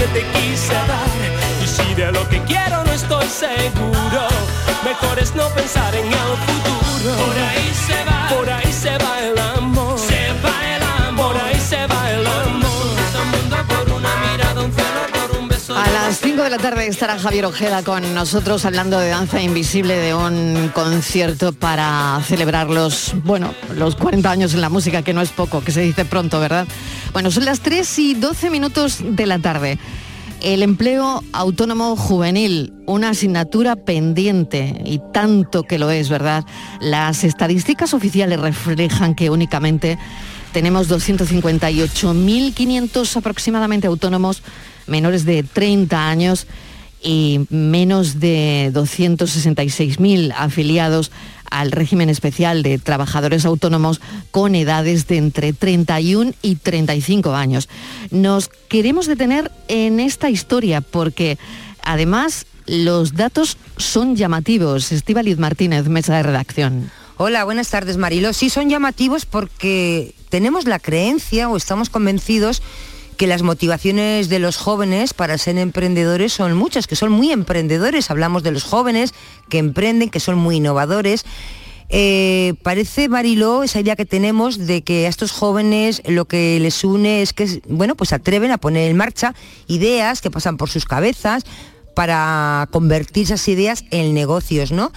Te 0.08 0.24
quise 0.34 0.74
dar. 0.74 1.12
Y 1.64 1.68
si 1.68 1.94
de 1.96 2.12
lo 2.12 2.28
que 2.30 2.42
quiero 2.44 2.84
no 2.84 2.92
estoy 2.92 3.26
seguro, 3.28 4.28
mejor 4.84 5.20
es 5.20 5.36
no 5.36 5.48
pensar 5.50 5.94
en 5.96 6.08
el 6.08 6.51
5 16.42 16.50
de 16.50 16.58
la 16.58 16.58
tarde 16.58 16.88
estará 16.88 17.20
Javier 17.20 17.46
Ojeda 17.46 17.84
con 17.84 18.16
nosotros 18.16 18.66
hablando 18.66 18.98
de 18.98 19.10
danza 19.10 19.44
invisible, 19.44 19.96
de 19.98 20.16
un 20.16 20.72
concierto 20.74 21.54
para 21.54 22.20
celebrar 22.26 22.68
los, 22.68 23.14
bueno, 23.24 23.54
los 23.76 23.96
40 23.96 24.32
años 24.32 24.56
en 24.56 24.62
la 24.62 24.70
música, 24.70 25.04
que 25.04 25.14
no 25.14 25.22
es 25.22 25.30
poco, 25.30 25.62
que 25.62 25.72
se 25.72 25.82
dice 25.82 26.04
pronto, 26.04 26.40
¿verdad? 26.40 26.68
Bueno, 27.14 27.30
son 27.30 27.46
las 27.46 27.60
3 27.60 28.00
y 28.00 28.16
12 28.16 28.50
minutos 28.50 29.04
de 29.04 29.28
la 29.28 29.38
tarde. 29.38 29.78
El 30.42 30.64
empleo 30.64 31.24
autónomo 31.32 31.96
juvenil, 31.96 32.74
una 32.88 33.10
asignatura 33.10 33.76
pendiente 33.76 34.82
y 34.84 35.00
tanto 35.14 35.62
que 35.62 35.78
lo 35.78 35.92
es, 35.92 36.10
¿verdad? 36.10 36.44
Las 36.80 37.24
estadísticas 37.24 37.94
oficiales 37.94 38.40
reflejan 38.40 39.14
que 39.14 39.30
únicamente 39.30 40.00
tenemos 40.54 40.90
258.500 40.90 43.16
aproximadamente 43.16 43.86
autónomos 43.86 44.42
menores 44.88 45.26
de 45.26 45.44
30 45.44 46.10
años 46.10 46.48
y 47.02 47.46
menos 47.50 48.20
de 48.20 48.72
266.000 48.74 50.34
afiliados 50.38 51.12
al 51.50 51.72
régimen 51.72 52.10
especial 52.10 52.64
de 52.64 52.80
trabajadores 52.80 53.46
autónomos 53.46 54.02
con 54.32 54.56
edades 54.56 55.08
de 55.08 55.18
entre 55.18 55.54
31 55.54 56.34
y 56.42 56.56
35 56.56 57.36
años. 57.36 57.70
Nos 58.10 58.50
queremos 58.70 59.06
detener 59.06 59.52
en 59.68 60.00
esta 60.00 60.30
historia 60.30 60.82
porque 60.82 61.38
además 61.84 62.46
los 62.68 63.14
datos 63.14 63.58
son 63.78 64.16
llamativos. 64.16 64.92
Estíbaliz 64.92 65.38
Martínez, 65.38 65.88
mesa 65.88 66.16
de 66.16 66.24
redacción. 66.24 66.92
Hola, 67.18 67.44
buenas 67.44 67.70
tardes 67.70 67.98
Marilo. 67.98 68.34
Sí, 68.34 68.50
son 68.50 68.70
llamativos 68.70 69.26
porque 69.26 70.16
tenemos 70.30 70.66
la 70.66 70.80
creencia 70.80 71.50
o 71.50 71.58
estamos 71.58 71.90
convencidos 71.90 72.64
que 73.22 73.28
las 73.28 73.44
motivaciones 73.44 74.30
de 74.30 74.40
los 74.40 74.58
jóvenes 74.58 75.14
para 75.14 75.38
ser 75.38 75.56
emprendedores 75.60 76.34
son 76.34 76.56
muchas, 76.58 76.88
que 76.88 76.96
son 76.96 77.12
muy 77.12 77.32
emprendedores. 77.32 78.10
Hablamos 78.10 78.42
de 78.42 78.50
los 78.50 78.64
jóvenes 78.64 79.14
que 79.48 79.60
emprenden, 79.60 80.10
que 80.10 80.20
son 80.20 80.40
muy 80.40 80.56
innovadores. 80.56 81.24
Eh, 81.90 82.56
parece, 82.64 83.10
Mariló, 83.10 83.62
esa 83.62 83.80
idea 83.80 83.96
que 83.96 84.08
tenemos 84.08 84.58
de 84.58 84.82
que 84.82 85.06
a 85.06 85.10
estos 85.10 85.32
jóvenes 85.32 86.02
lo 86.08 86.26
que 86.26 86.60
les 86.60 86.84
une 86.84 87.22
es 87.22 87.32
que, 87.32 87.62
bueno, 87.70 87.94
pues 87.94 88.12
atreven 88.12 88.50
a 88.50 88.58
poner 88.58 88.90
en 88.90 88.98
marcha 88.98 89.36
ideas 89.68 90.20
que 90.22 90.32
pasan 90.32 90.58
por 90.58 90.72
sus 90.72 90.86
cabezas 90.86 91.44
para 91.94 92.68
convertir 92.72 93.26
esas 93.26 93.48
ideas 93.48 93.86
en 93.92 94.16
negocios, 94.16 94.72
¿no? 94.72 94.92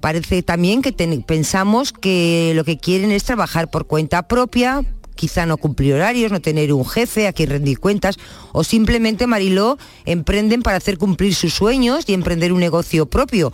Parece 0.00 0.42
también 0.42 0.82
que 0.82 0.92
ten- 0.92 1.22
pensamos 1.22 1.94
que 1.94 2.52
lo 2.54 2.64
que 2.64 2.76
quieren 2.76 3.10
es 3.10 3.24
trabajar 3.24 3.70
por 3.70 3.86
cuenta 3.86 4.28
propia, 4.28 4.84
quizá 5.14 5.46
no 5.46 5.56
cumplir 5.56 5.94
horarios, 5.94 6.32
no 6.32 6.40
tener 6.40 6.72
un 6.72 6.84
jefe 6.84 7.26
a 7.26 7.32
quien 7.32 7.50
rendir 7.50 7.78
cuentas, 7.78 8.18
o 8.52 8.64
simplemente, 8.64 9.26
Mariló, 9.26 9.78
emprenden 10.04 10.62
para 10.62 10.76
hacer 10.76 10.98
cumplir 10.98 11.34
sus 11.34 11.54
sueños 11.54 12.04
y 12.06 12.14
emprender 12.14 12.52
un 12.52 12.60
negocio 12.60 13.06
propio. 13.06 13.52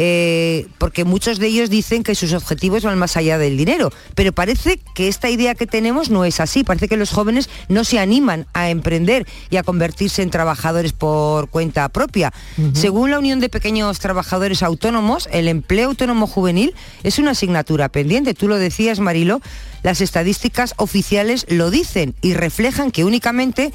Eh, 0.00 0.68
porque 0.78 1.04
muchos 1.04 1.40
de 1.40 1.48
ellos 1.48 1.70
dicen 1.70 2.04
que 2.04 2.14
sus 2.14 2.32
objetivos 2.32 2.84
van 2.84 3.00
más 3.00 3.16
allá 3.16 3.36
del 3.36 3.56
dinero, 3.56 3.90
pero 4.14 4.32
parece 4.32 4.78
que 4.94 5.08
esta 5.08 5.28
idea 5.28 5.56
que 5.56 5.66
tenemos 5.66 6.08
no 6.08 6.24
es 6.24 6.38
así, 6.38 6.62
parece 6.62 6.86
que 6.86 6.96
los 6.96 7.10
jóvenes 7.10 7.50
no 7.68 7.82
se 7.82 7.98
animan 7.98 8.46
a 8.52 8.70
emprender 8.70 9.26
y 9.50 9.56
a 9.56 9.64
convertirse 9.64 10.22
en 10.22 10.30
trabajadores 10.30 10.92
por 10.92 11.48
cuenta 11.48 11.88
propia. 11.88 12.32
Según 12.74 13.10
la 13.10 13.18
Unión 13.18 13.40
de 13.40 13.48
Pequeños 13.48 13.98
Trabajadores 13.98 14.62
Autónomos, 14.62 15.28
el 15.32 15.48
empleo 15.48 15.88
autónomo 15.88 16.28
juvenil 16.28 16.74
es 17.02 17.18
una 17.18 17.32
asignatura 17.32 17.88
pendiente, 17.88 18.34
tú 18.34 18.46
lo 18.46 18.56
decías 18.56 19.00
Marilo, 19.00 19.40
las 19.82 20.00
estadísticas 20.00 20.74
oficiales 20.76 21.44
lo 21.48 21.72
dicen 21.72 22.14
y 22.22 22.34
reflejan 22.34 22.92
que 22.92 23.02
únicamente 23.02 23.72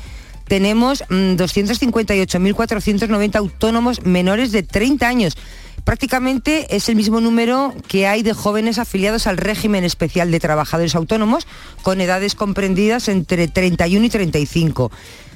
tenemos 0.48 1.04
mm, 1.10 1.36
258.490 1.36 3.36
autónomos 3.36 4.06
menores 4.06 4.54
de 4.54 4.64
30 4.64 5.08
años. 5.08 5.38
Prácticamente 5.84 6.76
es 6.76 6.88
el 6.88 6.96
mismo 6.96 7.20
número 7.20 7.74
que 7.88 8.08
hay 8.08 8.24
de 8.24 8.34
jóvenes 8.34 8.80
afiliados 8.80 9.28
al 9.28 9.38
régimen 9.38 9.84
especial 9.84 10.32
de 10.32 10.40
trabajadores 10.40 10.96
autónomos 10.96 11.46
con 11.82 12.00
edades 12.00 12.36
comprendidas 12.36 13.10
entre 13.10 13.48
31 13.48 14.06
y 14.06 14.10
35. 14.10 14.92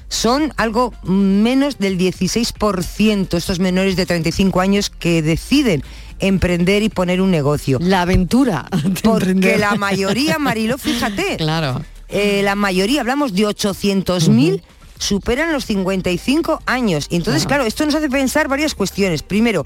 Son 0.10 0.54
algo 0.56 0.94
menos 1.04 1.80
del 1.80 1.98
16% 1.98 3.38
estos 3.38 3.60
menores 3.60 3.98
de 3.98 4.06
35 4.06 4.62
años 4.62 4.89
que 4.89 5.22
deciden 5.22 5.84
emprender 6.20 6.82
y 6.82 6.89
poner 6.89 7.22
un 7.22 7.30
negocio. 7.30 7.77
La 7.82 8.04
aventura. 8.04 8.68
Porque 9.04 9.58
la 9.58 9.75
mayoría, 9.75 10.39
Marilo, 10.39 10.77
fíjate. 10.77 11.38
Claro. 11.38 11.82
eh, 12.08 12.42
la 12.44 12.56
mayoría, 12.56 13.01
hablamos 13.01 13.34
de 13.34 13.44
800.000, 13.44 14.62
superan 14.98 15.51
los 15.51 15.66
55 15.66 16.62
años. 16.66 17.08
Y 17.10 17.18
entonces, 17.18 17.46
claro. 17.46 17.66
esto 17.66 17.86
nos 17.86 17.96
hace 17.96 18.10
pensar 18.10 18.48
varias 18.48 18.75
cuestiones. 18.75 19.24
Primero, 19.24 19.66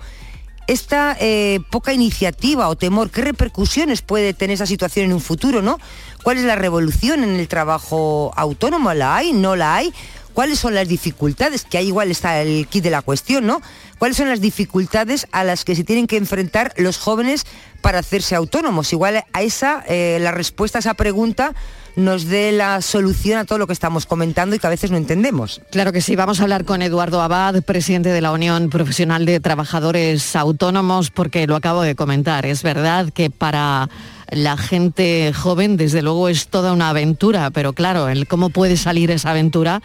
esta 0.68 1.18
eh, 1.20 1.60
poca 1.70 1.94
iniciativa 1.94 2.70
o 2.70 2.76
temor, 2.76 3.10
¿qué 3.10 3.22
repercusiones 3.22 4.02
puede 4.02 4.34
tener 4.34 4.56
esa 4.56 4.66
situación 4.66 5.06
en 5.06 5.14
un 5.14 5.22
futuro, 5.22 5.62
no? 5.62 5.80
¿Cuál 6.24 6.38
es 6.38 6.44
la 6.44 6.56
revolución 6.56 7.24
en 7.24 7.40
el 7.40 7.48
trabajo 7.48 8.32
autónomo? 8.36 8.94
¿La 8.94 9.16
hay? 9.16 9.34
¿No 9.34 9.56
la 9.56 9.76
hay? 9.76 9.94
Cuáles 10.34 10.60
son 10.60 10.74
las 10.74 10.88
dificultades, 10.88 11.66
que 11.66 11.78
ahí 11.78 11.88
igual 11.88 12.12
está 12.12 12.42
el 12.42 12.68
kit 12.68 12.84
de 12.84 12.90
la 12.90 13.02
cuestión, 13.02 13.46
¿no? 13.46 13.62
¿Cuáles 13.98 14.18
son 14.18 14.30
las 14.30 14.42
dificultades 14.42 15.28
a 15.32 15.44
las 15.44 15.64
que 15.64 15.76
se 15.76 15.84
tienen 15.84 16.08
que 16.08 16.18
enfrentar 16.18 16.74
los 16.78 16.98
jóvenes 16.98 17.46
para 17.82 18.00
hacerse 18.00 18.36
autónomos? 18.36 18.92
Igual 18.94 19.24
a 19.32 19.42
esa, 19.42 19.84
eh, 19.88 20.18
la 20.22 20.32
respuesta 20.32 20.80
a 20.80 20.82
esa 20.82 20.94
pregunta 20.96 21.54
nos 21.96 22.26
dé 22.26 22.52
la 22.52 22.82
solución 22.82 23.38
a 23.38 23.46
todo 23.46 23.58
lo 23.58 23.68
que 23.68 23.74
estamos 23.74 24.06
comentando 24.06 24.56
y 24.56 24.60
que 24.60 24.68
a 24.68 24.70
veces 24.70 24.92
no 24.92 24.98
entendemos. 24.98 25.62
Claro 25.72 25.92
que 25.92 26.02
sí, 26.02 26.16
vamos 26.16 26.40
a 26.40 26.44
hablar 26.44 26.66
con 26.66 26.82
Eduardo 26.82 27.22
Abad, 27.22 27.62
presidente 27.64 28.10
de 28.10 28.22
la 28.22 28.32
Unión 28.32 28.70
Profesional 28.70 29.26
de 29.26 29.40
Trabajadores 29.40 30.36
Autónomos, 30.36 31.12
porque 31.12 31.48
lo 31.48 31.56
acabo 31.56 31.82
de 31.82 31.96
comentar. 31.96 32.46
Es 32.46 32.64
verdad 32.64 33.12
que 33.14 33.30
para 33.30 33.90
la 34.30 34.58
gente 34.58 35.34
joven, 35.34 35.78
desde 35.78 36.02
luego, 36.02 36.30
es 36.30 36.48
toda 36.48 36.74
una 36.74 36.90
aventura, 36.90 37.52
pero 37.52 37.74
claro, 37.74 38.08
cómo 38.28 38.50
puede 38.50 38.78
salir 38.78 39.12
esa 39.12 39.32
aventura 39.32 39.82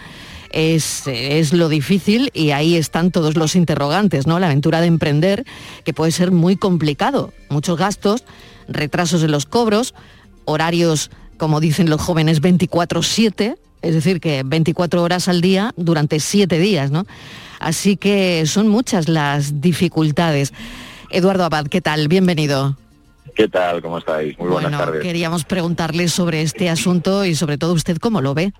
es, 0.50 1.06
es, 1.06 1.52
lo 1.52 1.68
difícil 1.68 2.30
y 2.34 2.50
ahí 2.50 2.76
están 2.76 3.10
todos 3.10 3.36
los 3.36 3.56
interrogantes, 3.56 4.26
¿no? 4.26 4.38
La 4.38 4.46
aventura 4.46 4.80
de 4.80 4.86
emprender, 4.86 5.44
que 5.84 5.92
puede 5.92 6.12
ser 6.12 6.30
muy 6.30 6.56
complicado. 6.56 7.32
Muchos 7.48 7.78
gastos, 7.78 8.24
retrasos 8.68 9.22
en 9.22 9.30
los 9.30 9.46
cobros, 9.46 9.94
horarios 10.44 11.10
como 11.36 11.60
dicen 11.60 11.90
los 11.90 12.00
jóvenes, 12.00 12.40
24/7, 12.40 13.56
es 13.82 13.94
decir, 13.94 14.20
que 14.20 14.42
24 14.44 15.02
horas 15.02 15.28
al 15.28 15.40
día 15.40 15.72
durante 15.76 16.20
7 16.20 16.58
días, 16.58 16.90
¿no? 16.90 17.06
Así 17.58 17.96
que 17.96 18.44
son 18.46 18.68
muchas 18.68 19.08
las 19.08 19.60
dificultades. 19.60 20.52
Eduardo 21.10 21.44
Abad, 21.44 21.66
¿qué 21.66 21.80
tal? 21.80 22.08
Bienvenido. 22.08 22.76
¿Qué 23.34 23.48
tal? 23.48 23.82
¿Cómo 23.82 23.98
estáis? 23.98 24.38
Muy 24.38 24.48
buenas 24.48 24.70
bueno, 24.70 24.84
tardes. 24.84 25.02
Queríamos 25.02 25.44
preguntarle 25.44 26.08
sobre 26.08 26.42
este 26.42 26.70
asunto 26.70 27.24
y 27.24 27.34
sobre 27.34 27.58
todo 27.58 27.74
usted 27.74 27.98
cómo 27.98 28.20
lo 28.20 28.34
ve. 28.34 28.52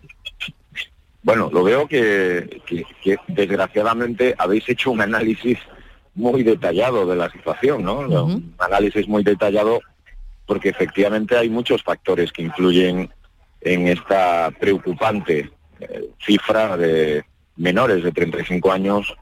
Bueno, 1.26 1.50
lo 1.52 1.64
veo 1.64 1.88
que, 1.88 2.62
que, 2.64 2.86
que 3.02 3.16
desgraciadamente 3.26 4.36
habéis 4.38 4.68
hecho 4.68 4.92
un 4.92 5.00
análisis 5.00 5.58
muy 6.14 6.44
detallado 6.44 7.04
de 7.04 7.16
la 7.16 7.28
situación, 7.30 7.82
¿no? 7.82 7.98
Uh 7.98 8.04
-huh. 8.04 8.24
Un 8.36 8.54
análisis 8.60 9.08
muy 9.08 9.24
detallado 9.24 9.80
porque 10.46 10.68
efectivamente 10.68 11.36
hay 11.36 11.48
muchos 11.50 11.82
factores 11.82 12.30
que 12.30 12.42
influyen 12.42 13.10
en 13.60 13.88
esta 13.88 14.52
preocupante 14.60 15.50
eh, 15.80 16.10
cifra 16.24 16.76
de 16.76 17.24
menores 17.56 18.04
de 18.04 18.12
35 18.12 18.70
años 18.70 19.12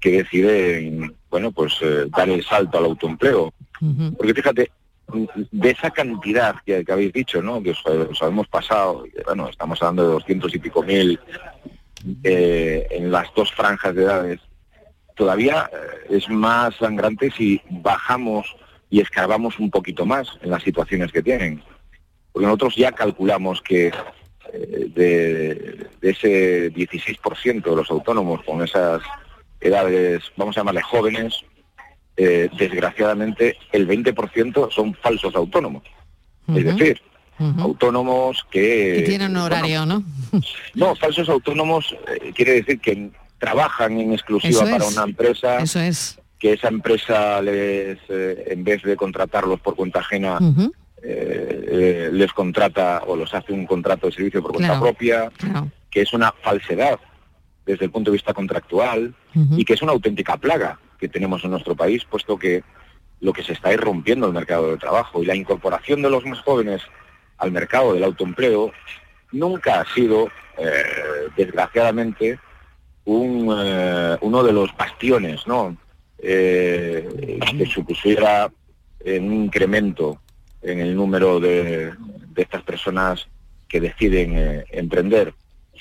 que 0.00 0.10
deciden, 0.22 1.14
bueno, 1.30 1.52
pues 1.52 1.72
eh, 1.82 2.06
dar 2.16 2.28
el 2.30 2.42
salto 2.44 2.78
al 2.78 2.86
autoempleo. 2.86 3.54
Uh 3.80 3.86
-huh. 3.86 4.16
Porque 4.16 4.34
fíjate, 4.34 4.72
de 5.50 5.70
esa 5.70 5.90
cantidad 5.90 6.56
que, 6.64 6.84
habéis 6.88 7.12
dicho, 7.12 7.42
¿no? 7.42 7.62
Que 7.62 7.70
os, 7.70 7.86
os, 7.86 8.22
habemos 8.22 8.48
pasado, 8.48 9.04
bueno, 9.26 9.48
estamos 9.48 9.80
hablando 9.82 10.02
de 10.04 10.12
200 10.14 10.54
y 10.54 10.58
pico 10.58 10.82
mil 10.82 11.20
eh, 12.22 12.86
en 12.90 13.10
las 13.10 13.32
dos 13.34 13.52
franjas 13.52 13.94
de 13.94 14.02
edades, 14.02 14.40
todavía 15.14 15.70
eh, 15.72 16.16
es 16.16 16.28
más 16.28 16.74
sangrante 16.76 17.30
si 17.30 17.60
bajamos 17.70 18.56
y 18.90 19.00
escarbamos 19.00 19.58
un 19.58 19.70
poquito 19.70 20.04
más 20.04 20.28
en 20.42 20.50
las 20.50 20.62
situaciones 20.62 21.12
que 21.12 21.22
tienen. 21.22 21.62
Porque 22.32 22.46
nosotros 22.46 22.76
ya 22.76 22.92
calculamos 22.92 23.62
que 23.62 23.86
eh, 24.52 24.90
de, 24.94 25.88
de, 26.00 26.10
ese 26.10 26.72
16% 26.72 27.62
de 27.62 27.76
los 27.76 27.90
autónomos 27.90 28.42
con 28.44 28.62
esas 28.62 29.02
edades, 29.60 30.24
vamos 30.36 30.56
a 30.56 30.60
llamarle 30.60 30.82
jóvenes, 30.82 31.44
eh, 32.16 32.48
desgraciadamente 32.58 33.56
el 33.72 33.88
20% 33.88 34.70
son 34.70 34.94
falsos 34.94 35.34
autónomos. 35.34 35.82
Uh 36.46 36.54
-huh. 36.54 36.58
Es 36.58 36.64
decir, 36.64 37.02
uh 37.38 37.44
-huh. 37.44 37.62
autónomos 37.62 38.46
que... 38.50 38.94
Que 38.98 39.02
tienen 39.02 39.32
un 39.32 39.38
horario, 39.38 39.86
¿no? 39.86 40.04
No, 40.74 40.94
falsos 40.96 41.28
autónomos 41.28 41.96
eh, 42.08 42.32
quiere 42.34 42.52
decir 42.54 42.80
que 42.80 43.10
trabajan 43.38 43.98
en 43.98 44.12
exclusiva 44.12 44.62
Eso 44.62 44.70
para 44.70 44.84
es. 44.84 44.92
una 44.96 45.04
empresa. 45.04 45.58
Eso 45.58 45.80
es 45.80 46.18
que 46.38 46.52
esa 46.52 46.68
empresa 46.68 47.40
les, 47.40 47.98
eh, 48.08 48.44
en 48.48 48.64
vez 48.64 48.82
de 48.82 48.96
contratarlos 48.96 49.60
por 49.60 49.76
cuenta 49.76 50.00
ajena, 50.00 50.38
uh 50.40 50.54
-huh. 50.54 50.72
eh, 51.02 52.10
les 52.12 52.32
contrata 52.32 53.02
o 53.06 53.16
los 53.16 53.32
hace 53.32 53.52
un 53.52 53.66
contrato 53.66 54.06
de 54.06 54.12
servicio 54.12 54.42
por 54.42 54.52
cuenta 54.52 54.74
claro, 54.74 54.82
propia, 54.82 55.30
claro. 55.38 55.70
que 55.90 56.02
es 56.02 56.12
una 56.12 56.32
falsedad 56.42 56.98
desde 57.64 57.86
el 57.86 57.90
punto 57.90 58.10
de 58.10 58.16
vista 58.16 58.34
contractual 58.34 59.14
y 59.56 59.64
que 59.64 59.72
es 59.72 59.82
una 59.82 59.92
auténtica 59.92 60.36
plaga 60.36 60.78
que 60.98 61.08
tenemos 61.08 61.44
en 61.44 61.50
nuestro 61.50 61.74
país, 61.74 62.04
puesto 62.04 62.38
que 62.38 62.62
lo 63.20 63.32
que 63.32 63.42
se 63.42 63.52
está 63.52 63.72
es 63.72 63.80
rompiendo 63.80 64.26
el 64.26 64.32
mercado 64.32 64.70
de 64.70 64.76
trabajo 64.76 65.22
y 65.22 65.26
la 65.26 65.34
incorporación 65.34 66.02
de 66.02 66.10
los 66.10 66.24
más 66.26 66.40
jóvenes 66.40 66.82
al 67.38 67.52
mercado 67.52 67.94
del 67.94 68.04
autoempleo 68.04 68.72
nunca 69.32 69.80
ha 69.80 69.94
sido, 69.94 70.28
eh, 70.58 71.28
desgraciadamente, 71.36 72.38
un, 73.04 73.54
eh, 73.56 74.16
uno 74.20 74.42
de 74.42 74.52
los 74.52 74.74
bastiones, 74.76 75.46
¿no? 75.46 75.76
eh, 76.18 77.38
que 77.58 77.66
supusiera 77.66 78.50
un 79.04 79.32
incremento 79.32 80.20
en 80.62 80.80
el 80.80 80.94
número 80.94 81.40
de, 81.40 81.92
de 82.28 82.42
estas 82.42 82.62
personas 82.62 83.28
que 83.68 83.80
deciden 83.80 84.64
emprender. 84.70 85.34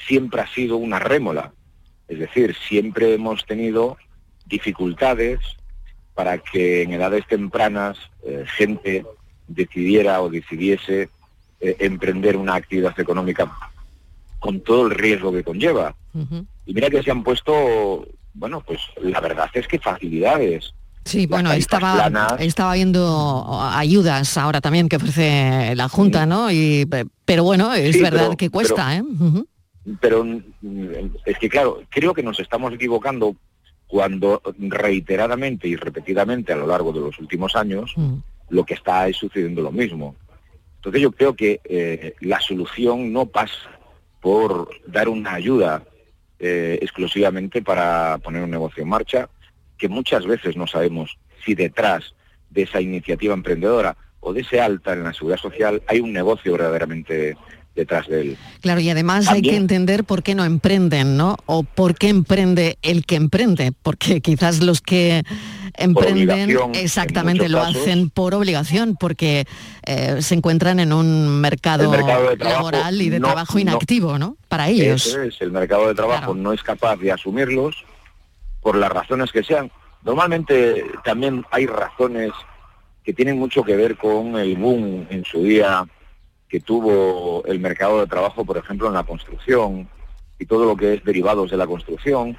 Siempre 0.08 0.42
ha 0.42 0.48
sido 0.48 0.76
una 0.76 1.00
rémola, 1.00 1.54
es 2.10 2.20
decir, 2.20 2.54
siempre 2.68 3.14
hemos 3.14 3.46
tenido 3.46 3.98
dificultades 4.46 5.40
para 6.14 6.38
que 6.38 6.84
en 6.84 6.94
edades 6.94 7.26
tempranas 7.28 7.98
eh, 8.24 8.46
gente 8.58 9.06
decidiera 9.48 10.22
o 10.22 10.30
decidiese 10.30 11.10
eh, 11.60 11.76
emprender 11.80 12.38
una 12.38 12.56
actividad 12.56 12.98
económica 13.00 13.52
con 14.40 14.60
todo 14.62 14.88
el 14.88 14.92
riesgo 14.92 15.32
que 15.32 15.44
conlleva. 15.44 15.96
Uh 16.14 16.20
-huh. 16.22 16.46
Y 16.66 16.74
mira 16.74 16.90
que 16.90 17.02
se 17.02 17.12
han 17.12 17.24
puesto 17.24 18.06
bueno, 18.34 18.62
pues 18.62 18.80
la 19.02 19.20
verdad 19.20 19.50
es 19.54 19.68
que 19.68 19.80
facilidades. 19.80 20.74
Sí, 21.06 21.28
bueno, 21.28 21.52
estaba, 21.52 21.96
planas, 21.96 22.36
estaba 22.40 22.74
viendo 22.74 23.46
ayudas 23.62 24.38
ahora 24.38 24.62
también 24.62 24.88
que 24.88 24.96
ofrece 24.96 25.76
la 25.76 25.90
Junta, 25.90 26.26
¿no? 26.26 26.50
Y, 26.52 26.88
pero 27.26 27.44
bueno, 27.44 27.74
es 27.74 27.96
sí, 27.96 28.02
verdad 28.02 28.26
pero, 28.26 28.38
que 28.38 28.50
cuesta, 28.50 28.88
pero, 28.88 28.94
¿eh? 28.94 29.02
Uh 29.02 29.32
-huh. 29.32 29.48
Pero 30.00 30.26
es 31.26 31.38
que, 31.40 31.50
claro, 31.50 31.84
creo 31.90 32.14
que 32.14 32.24
nos 32.24 32.40
estamos 32.40 32.74
equivocando 32.74 33.36
cuando 33.94 34.42
reiteradamente 34.58 35.68
y 35.68 35.76
repetidamente 35.76 36.52
a 36.52 36.56
lo 36.56 36.66
largo 36.66 36.92
de 36.92 37.00
los 37.00 37.20
últimos 37.20 37.56
años 37.56 37.94
-huh. 37.96 38.24
lo 38.50 38.66
que 38.66 38.74
está 38.74 39.08
es 39.08 39.18
sucediendo 39.18 39.62
lo 39.62 39.72
mismo. 39.72 40.16
Entonces 40.78 41.00
yo 41.00 41.12
creo 41.12 41.36
que 41.36 41.62
eh, 41.64 42.16
la 42.20 42.40
solución 42.42 43.14
no 43.14 43.28
pasa 43.28 43.70
por 44.20 44.68
dar 44.88 45.10
una 45.10 45.36
ayuda 45.36 45.84
eh, 46.40 46.80
exclusivamente 46.82 47.62
para 47.62 48.18
poner 48.18 48.42
un 48.42 48.50
negocio 48.50 48.82
en 48.82 48.90
marcha, 48.90 49.30
que 49.78 49.90
muchas 49.90 50.26
veces 50.26 50.58
no 50.58 50.66
sabemos 50.66 51.20
si 51.46 51.54
detrás 51.54 52.16
de 52.50 52.64
esa 52.64 52.82
iniciativa 52.82 53.36
emprendedora 53.36 53.96
o 54.22 54.34
de 54.34 54.42
ese 54.42 54.60
alta 54.60 54.94
en 54.94 55.04
la 55.04 55.14
seguridad 55.14 55.40
social 55.40 55.84
hay 55.86 56.00
un 56.00 56.14
negocio 56.14 56.54
verdaderamente 56.54 57.38
detrás 57.76 58.08
de 58.08 58.22
él. 58.22 58.38
Claro, 58.62 58.80
y 58.80 58.90
además 58.90 59.26
También, 59.26 59.46
hay 59.46 59.52
que 59.52 59.58
entender 59.58 60.04
por 60.04 60.24
qué 60.24 60.36
no 60.36 60.46
emprenden, 60.46 61.18
¿no? 61.18 61.38
O 61.46 61.64
por 61.64 61.96
qué 61.96 62.10
emprende 62.10 62.78
el 62.82 63.06
que 63.06 63.16
emprende, 63.16 63.72
porque 63.82 64.22
quizás 64.22 64.62
los 64.62 64.82
que 64.82 65.24
emprenden 65.76 66.56
exactamente 66.74 67.50
lo 67.50 67.60
casos, 67.60 67.78
hacen 67.78 68.10
por 68.10 68.36
obligación, 68.36 68.96
porque 68.96 69.46
eh, 69.86 70.22
se 70.22 70.36
encuentran 70.36 70.80
en 70.80 70.94
un 70.94 71.42
mercado, 71.42 71.92
laboral 72.38 73.02
y 73.02 73.10
de 73.10 73.20
no, 73.20 73.28
trabajo 73.28 73.58
inactivo, 73.58 74.14
¿no? 74.14 74.20
¿no? 74.20 74.38
Para 74.48 74.70
ellos. 74.70 75.08
Eso 75.08 75.24
es, 75.24 75.42
el 75.42 75.52
mercado 75.52 75.88
de 75.88 75.96
trabajo 75.96 76.34
claro. 76.34 76.36
no 76.36 76.54
es 76.54 76.62
capaz 76.62 76.98
de 76.98 77.12
asumirlos 77.12 77.84
por 78.62 78.78
las 78.78 78.92
razones 78.92 79.32
que 79.32 79.44
sean. 79.44 79.72
Normalmente 80.04 80.86
también 81.04 81.44
hay 81.50 81.66
razones 81.66 82.32
que 83.04 83.14
tienen 83.14 83.38
mucho 83.38 83.64
que 83.64 83.76
ver 83.76 83.98
con 83.98 84.38
el 84.38 84.56
boom 84.56 85.08
en 85.10 85.26
su 85.26 85.44
día 85.44 85.86
que 86.54 86.60
tuvo 86.60 87.44
el 87.48 87.60
mercado 87.60 88.00
de 88.00 88.06
trabajo, 88.06 88.46
por 88.46 88.58
ejemplo, 88.58 88.88
en 88.88 88.94
la 88.94 89.04
construcción 89.04 89.90
y 90.38 90.46
todo 90.46 90.66
lo 90.66 90.78
que 90.78 90.94
es 90.94 91.04
derivados 91.04 91.50
de 91.50 91.58
la 91.58 91.66
construcción. 91.66 92.38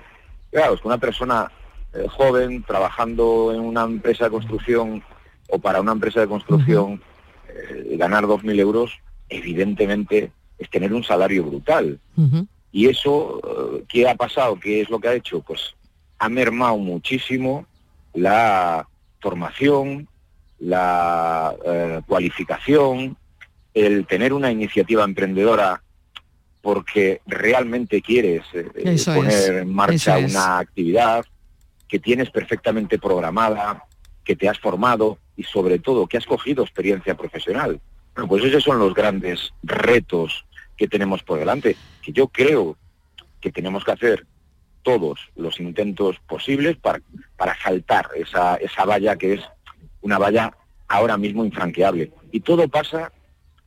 Claro, 0.52 0.74
es 0.74 0.80
que 0.80 0.86
una 0.86 0.98
persona 0.98 1.50
eh, 1.92 2.06
joven 2.08 2.62
trabajando 2.62 3.52
en 3.52 3.58
una 3.58 3.82
empresa 3.82 4.26
de 4.26 4.30
construcción 4.30 5.02
o 5.48 5.58
para 5.58 5.80
una 5.80 5.90
empresa 5.90 6.20
de 6.20 6.28
construcción, 6.28 7.02
eh, 7.48 7.96
ganar 7.96 8.22
2.000 8.26 8.60
euros, 8.60 8.92
evidentemente 9.28 10.30
es 10.60 10.70
tener 10.70 10.92
un 10.92 11.02
salario 11.02 11.42
brutal. 11.42 11.98
Uh 12.16 12.22
-huh. 12.22 12.46
Y 12.70 12.86
eso, 12.86 13.40
eh, 13.42 13.84
¿qué 13.88 14.08
ha 14.08 14.14
pasado? 14.14 14.60
¿Qué 14.60 14.80
es 14.82 14.90
lo 14.90 15.00
que 15.00 15.08
ha 15.08 15.14
hecho? 15.14 15.40
Pues 15.40 15.74
ha 16.20 16.28
mermado 16.28 16.76
muchísimo 16.76 17.66
la 18.12 18.86
formación, 19.18 20.06
la 20.60 21.52
eh, 21.66 22.00
cualificación, 22.06 23.16
el 23.74 24.06
tener 24.06 24.32
una 24.32 24.50
iniciativa 24.50 25.04
emprendedora 25.04 25.82
porque 26.62 27.20
realmente 27.26 28.00
quieres 28.00 28.42
eh, 28.54 28.96
poner 29.04 29.32
es. 29.32 29.48
en 29.48 29.74
marcha 29.74 30.18
Eso 30.18 30.26
una 30.34 30.60
es. 30.60 30.66
actividad 30.68 31.24
que 31.88 31.98
tienes 31.98 32.30
perfectamente 32.30 32.98
programada, 32.98 33.84
que 34.24 34.34
te 34.34 34.48
has 34.48 34.58
formado 34.58 35.18
y 35.36 35.42
sobre 35.42 35.78
todo 35.78 36.06
que 36.06 36.16
has 36.16 36.24
cogido 36.26 36.62
experiencia 36.62 37.14
profesional. 37.14 37.80
Bueno, 38.14 38.28
pues 38.28 38.44
esos 38.44 38.62
son 38.62 38.78
los 38.78 38.94
grandes 38.94 39.52
retos 39.62 40.46
que 40.76 40.88
tenemos 40.88 41.22
por 41.22 41.38
delante, 41.38 41.76
que 42.02 42.12
yo 42.12 42.28
creo 42.28 42.76
que 43.40 43.52
tenemos 43.52 43.84
que 43.84 43.92
hacer 43.92 44.26
todos 44.82 45.20
los 45.36 45.60
intentos 45.60 46.18
posibles 46.26 46.76
para, 46.76 47.00
para 47.36 47.60
saltar 47.60 48.08
esa, 48.16 48.56
esa 48.56 48.84
valla 48.84 49.16
que 49.16 49.34
es 49.34 49.40
una 50.00 50.18
valla 50.18 50.56
ahora 50.88 51.16
mismo 51.16 51.44
infranqueable. 51.44 52.12
Y 52.32 52.40
todo 52.40 52.68
pasa, 52.68 53.12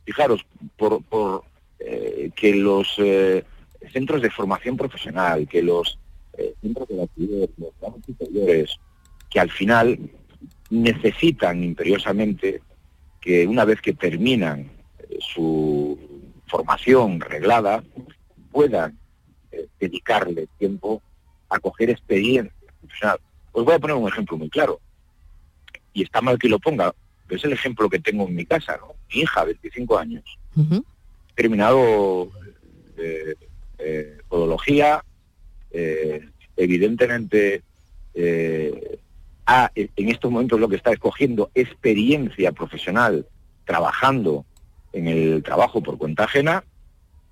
fijaros, 0.07 0.45
por, 0.77 1.43
eh, 1.79 2.31
que 2.33 2.55
los 2.55 2.95
eh, 2.97 3.43
centros 3.91 4.21
de 4.21 4.29
formación 4.29 4.77
profesional, 4.77 5.45
que 5.49 5.61
los 5.61 5.99
eh, 6.37 6.53
centros 6.61 6.87
de 6.87 7.03
actividad, 7.03 7.49
los 7.57 7.73
superiores, 8.05 8.79
que 9.29 9.41
al 9.41 9.51
final 9.51 9.99
necesitan 10.69 11.61
imperiosamente 11.61 12.61
que 13.19 13.45
una 13.45 13.65
vez 13.65 13.81
que 13.81 13.93
terminan 13.93 14.71
su 15.19 15.99
formación 16.47 17.19
reglada, 17.19 17.83
puedan 18.49 18.97
dedicarle 19.77 20.47
tiempo 20.57 21.01
a 21.49 21.59
coger 21.59 21.89
experiencia 21.89 22.53
profesional. 22.79 23.19
Os 23.51 23.65
voy 23.65 23.75
a 23.75 23.79
poner 23.79 23.97
un 23.97 24.07
ejemplo 24.07 24.37
muy 24.37 24.49
claro, 24.49 24.79
y 25.91 26.03
está 26.03 26.21
mal 26.21 26.39
que 26.39 26.47
lo 26.47 26.59
ponga, 26.59 26.93
es 27.35 27.43
el 27.43 27.53
ejemplo 27.53 27.89
que 27.89 27.99
tengo 27.99 28.27
en 28.27 28.35
mi 28.35 28.45
casa, 28.45 28.77
¿no? 28.77 28.93
Mi 29.13 29.21
hija, 29.21 29.43
25 29.43 29.97
años, 29.97 30.23
terminado 31.35 32.29
eh, 32.97 33.35
eh, 33.79 34.17
podología, 34.27 35.03
eh, 35.71 36.27
evidentemente 36.55 37.61
eh, 38.13 38.97
ha- 39.45 39.71
en 39.75 40.09
estos 40.09 40.31
momentos 40.31 40.59
lo 40.59 40.67
que 40.67 40.75
está 40.77 40.91
escogiendo 40.91 41.51
experiencia 41.53 42.51
profesional 42.51 43.27
trabajando 43.65 44.45
en 44.93 45.07
el 45.07 45.43
trabajo 45.43 45.81
por 45.81 45.97
cuenta 45.97 46.23
ajena, 46.23 46.63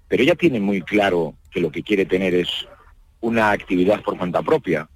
pero 0.07 0.21
ella 0.21 0.35
tiene 0.35 0.59
muy 0.59 0.81
claro 0.81 1.33
que 1.49 1.59
lo 1.61 1.71
que 1.71 1.81
quiere 1.81 2.05
tener 2.05 2.35
es 2.35 2.49
una 3.21 3.51
actividad 3.51 4.03
por 4.03 4.17
cuenta 4.17 4.43
propia, 4.43 4.87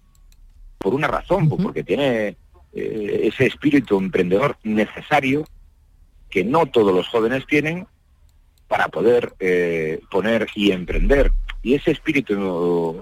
por 0.77 0.93
una 0.93 1.07
razón, 1.07 1.49
pues 1.49 1.61
porque 1.63 1.83
tiene 1.83 2.37
eh, 2.73 3.21
ese 3.23 3.45
espíritu 3.45 3.97
emprendedor 3.97 4.57
necesario 4.63 5.45
que 6.29 6.43
no 6.43 6.65
todos 6.67 6.93
los 6.93 7.07
jóvenes 7.07 7.45
tienen 7.47 7.87
para 8.67 8.87
poder 8.89 9.33
eh, 9.39 9.99
poner 10.11 10.47
y 10.55 10.71
emprender. 10.71 11.31
Y 11.63 11.73
ese 11.73 11.91
espíritu 11.91 12.99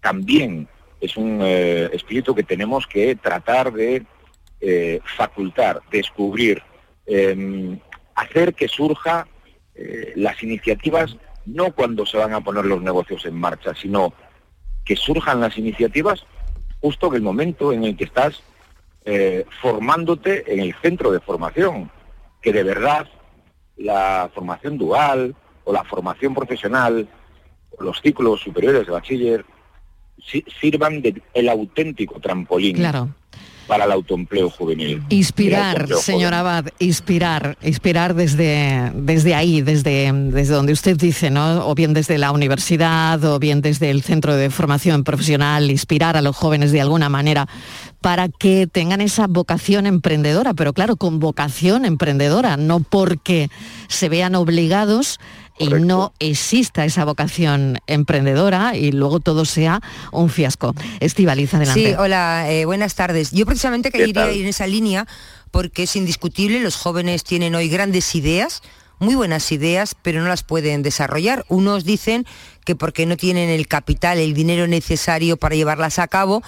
también 0.00 0.68
es 1.00 1.16
un 1.16 1.40
eh, 1.42 1.90
espíritu 1.92 2.34
que 2.34 2.42
tenemos 2.42 2.86
que 2.86 3.14
tratar 3.16 3.72
de 3.72 4.04
eh, 4.60 5.00
facultar, 5.16 5.82
descubrir, 5.90 6.62
eh, 7.06 7.78
hacer 8.14 8.54
que 8.54 8.68
surja 8.68 9.26
eh, 9.74 10.12
las 10.16 10.42
iniciativas 10.42 11.16
no 11.46 11.72
cuando 11.72 12.06
se 12.06 12.16
van 12.16 12.32
a 12.32 12.40
poner 12.40 12.64
los 12.66 12.80
negocios 12.80 13.26
en 13.26 13.34
marcha, 13.34 13.74
sino 13.74 14.14
que 14.84 14.94
surjan 14.94 15.40
las 15.40 15.58
iniciativas 15.58 16.24
justo 16.80 17.08
en 17.08 17.14
el 17.14 17.22
momento 17.22 17.72
en 17.72 17.84
el 17.84 17.96
que 17.96 18.04
estás 18.04 18.42
eh, 19.04 19.44
formándote 19.60 20.52
en 20.52 20.60
el 20.60 20.74
centro 20.82 21.10
de 21.10 21.20
formación, 21.20 21.90
que 22.40 22.52
de 22.52 22.62
verdad 22.62 23.08
la 23.76 24.30
formación 24.34 24.78
dual 24.78 25.34
o 25.64 25.72
la 25.72 25.84
formación 25.84 26.34
profesional, 26.34 27.08
o 27.78 27.82
los 27.84 28.00
ciclos 28.00 28.40
superiores 28.40 28.86
de 28.86 28.92
bachiller, 28.92 29.44
si- 30.24 30.44
sirvan 30.60 31.02
de 31.02 31.22
el 31.34 31.48
auténtico 31.48 32.20
trampolín 32.20 32.76
Claro. 32.76 33.08
Para 33.66 33.84
el 33.84 33.92
autoempleo 33.92 34.50
juvenil. 34.50 35.02
Inspirar, 35.08 35.82
autoempleo 35.82 35.98
señor 35.98 36.34
Abad, 36.34 36.66
inspirar, 36.78 37.56
inspirar 37.62 38.14
desde, 38.14 38.92
desde 38.94 39.34
ahí, 39.34 39.62
desde, 39.62 40.12
desde 40.12 40.54
donde 40.54 40.72
usted 40.72 40.96
dice, 40.96 41.30
¿no? 41.30 41.66
O 41.66 41.74
bien 41.74 41.94
desde 41.94 42.18
la 42.18 42.32
universidad, 42.32 43.22
o 43.24 43.38
bien 43.38 43.62
desde 43.62 43.90
el 43.90 44.02
centro 44.02 44.34
de 44.36 44.50
formación 44.50 45.04
profesional, 45.04 45.70
inspirar 45.70 46.16
a 46.16 46.22
los 46.22 46.36
jóvenes 46.36 46.72
de 46.72 46.80
alguna 46.80 47.08
manera 47.08 47.48
para 48.00 48.28
que 48.28 48.66
tengan 48.66 49.00
esa 49.00 49.28
vocación 49.28 49.86
emprendedora, 49.86 50.54
pero 50.54 50.72
claro, 50.72 50.96
con 50.96 51.20
vocación 51.20 51.84
emprendedora, 51.84 52.56
no 52.56 52.80
porque 52.80 53.48
se 53.88 54.08
vean 54.08 54.34
obligados 54.34 55.20
y 55.58 55.68
no 55.68 56.12
exista 56.18 56.84
esa 56.84 57.04
vocación 57.04 57.78
emprendedora 57.86 58.76
y 58.76 58.92
luego 58.92 59.20
todo 59.20 59.44
sea 59.44 59.80
un 60.10 60.28
fiasco. 60.28 60.74
Estivaliza 61.00 61.58
adelante. 61.58 61.90
Sí, 61.90 61.94
hola, 61.98 62.50
eh, 62.50 62.64
buenas 62.64 62.94
tardes. 62.94 63.30
Yo 63.30 63.46
precisamente 63.46 63.90
¿Qué 63.90 63.98
quería 63.98 64.32
ir 64.32 64.42
en 64.42 64.48
esa 64.48 64.66
línea 64.66 65.06
porque 65.52 65.84
es 65.84 65.96
indiscutible, 65.96 66.60
los 66.60 66.76
jóvenes 66.76 67.24
tienen 67.24 67.54
hoy 67.54 67.68
grandes 67.68 68.14
ideas, 68.14 68.62
muy 68.98 69.14
buenas 69.14 69.52
ideas, 69.52 69.94
pero 70.00 70.22
no 70.22 70.28
las 70.28 70.44
pueden 70.44 70.82
desarrollar. 70.82 71.44
Unos 71.48 71.84
dicen 71.84 72.24
que 72.64 72.74
porque 72.74 73.04
no 73.04 73.16
tienen 73.16 73.50
el 73.50 73.66
capital, 73.66 74.18
el 74.18 74.32
dinero 74.32 74.66
necesario 74.66 75.36
para 75.36 75.54
llevarlas 75.54 75.98
a 75.98 76.08
cabo, 76.08 76.42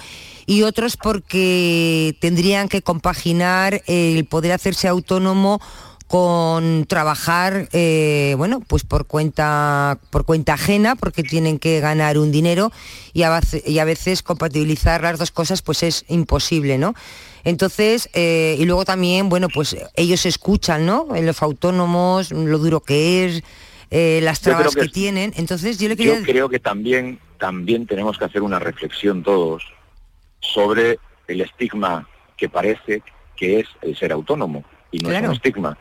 y 0.45 0.63
otros 0.63 0.97
porque 0.97 2.15
tendrían 2.19 2.67
que 2.67 2.81
compaginar 2.81 3.83
el 3.87 4.25
poder 4.25 4.53
hacerse 4.53 4.87
autónomo 4.87 5.61
con 6.07 6.85
trabajar 6.85 7.67
eh, 7.71 8.35
bueno 8.37 8.61
pues 8.67 8.83
por 8.83 9.05
cuenta 9.05 9.97
por 10.11 10.23
cuenta 10.23 10.53
ajena 10.53 10.95
porque 10.95 11.23
tienen 11.23 11.57
que 11.57 11.79
ganar 11.79 12.17
un 12.17 12.31
dinero 12.31 12.71
y 13.13 13.23
a, 13.23 13.41
y 13.65 13.79
a 13.79 13.85
veces 13.85 14.21
compatibilizar 14.21 15.01
las 15.01 15.17
dos 15.17 15.31
cosas 15.31 15.61
pues 15.61 15.81
es 15.83 16.05
imposible 16.07 16.77
no 16.77 16.93
entonces 17.43 18.09
eh, 18.13 18.55
y 18.59 18.65
luego 18.65 18.85
también 18.85 19.29
bueno 19.29 19.47
pues 19.53 19.75
ellos 19.95 20.25
escuchan 20.25 20.85
no 20.85 21.15
en 21.15 21.25
los 21.25 21.41
autónomos 21.41 22.31
lo 22.31 22.59
duro 22.59 22.81
que 22.81 23.25
es 23.25 23.43
eh, 23.91 24.19
las 24.21 24.41
trabas 24.41 24.75
que 24.75 24.87
tienen. 24.87 25.31
Entonces 25.37 25.79
yo 25.79 25.87
le 25.87 25.95
quería 25.95 26.19
Yo 26.19 26.25
creo 26.25 26.49
que 26.49 26.59
también, 26.59 27.19
también 27.37 27.85
tenemos 27.85 28.17
que 28.17 28.25
hacer 28.25 28.41
una 28.41 28.59
reflexión 28.59 29.23
todos 29.23 29.63
sobre 30.39 30.99
el 31.27 31.41
estigma 31.41 32.07
que 32.37 32.49
parece 32.49 33.01
que 33.35 33.59
es 33.61 33.67
el 33.81 33.95
ser 33.95 34.11
autónomo 34.11 34.63
y 34.91 34.99
no 34.99 35.11
es 35.11 35.21
un 35.21 35.33
estigma. 35.33 35.77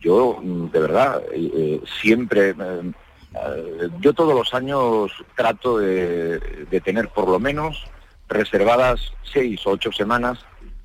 Yo, 0.00 0.40
de 0.42 0.80
verdad, 0.80 1.22
eh, 1.32 1.50
eh, 1.54 1.80
siempre, 2.00 2.50
eh, 2.50 2.92
yo 4.00 4.12
todos 4.12 4.34
los 4.34 4.54
años 4.54 5.12
trato 5.36 5.78
de, 5.78 6.40
tener 6.84 7.08
por 7.08 7.28
lo 7.28 7.38
menos 7.38 7.84
reservadas 8.28 9.12
seis 9.22 9.66
o 9.66 9.70
ocho 9.70 9.92
semanas 9.92 10.38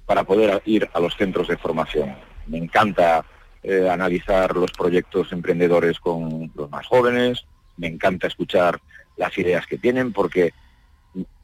para 0.06 0.24
poder 0.24 0.62
ir 0.66 0.90
a 0.94 1.00
los 1.00 1.16
centros 1.16 1.48
de 1.48 1.58
formación. 1.58 2.16
Me 2.48 2.58
encanta 2.58 3.26
analizar 3.92 4.56
los 4.56 4.72
proyectos 4.72 5.34
emprendedores 5.34 6.00
con 6.00 6.50
los 6.56 6.70
más 6.70 6.88
jóvenes, 6.88 7.46
me 7.76 7.88
encanta 7.88 8.28
escuchar 8.28 8.80
las 9.18 9.38
ideas 9.38 9.68
que 9.68 9.78
tienen 9.78 10.14
porque 10.14 10.54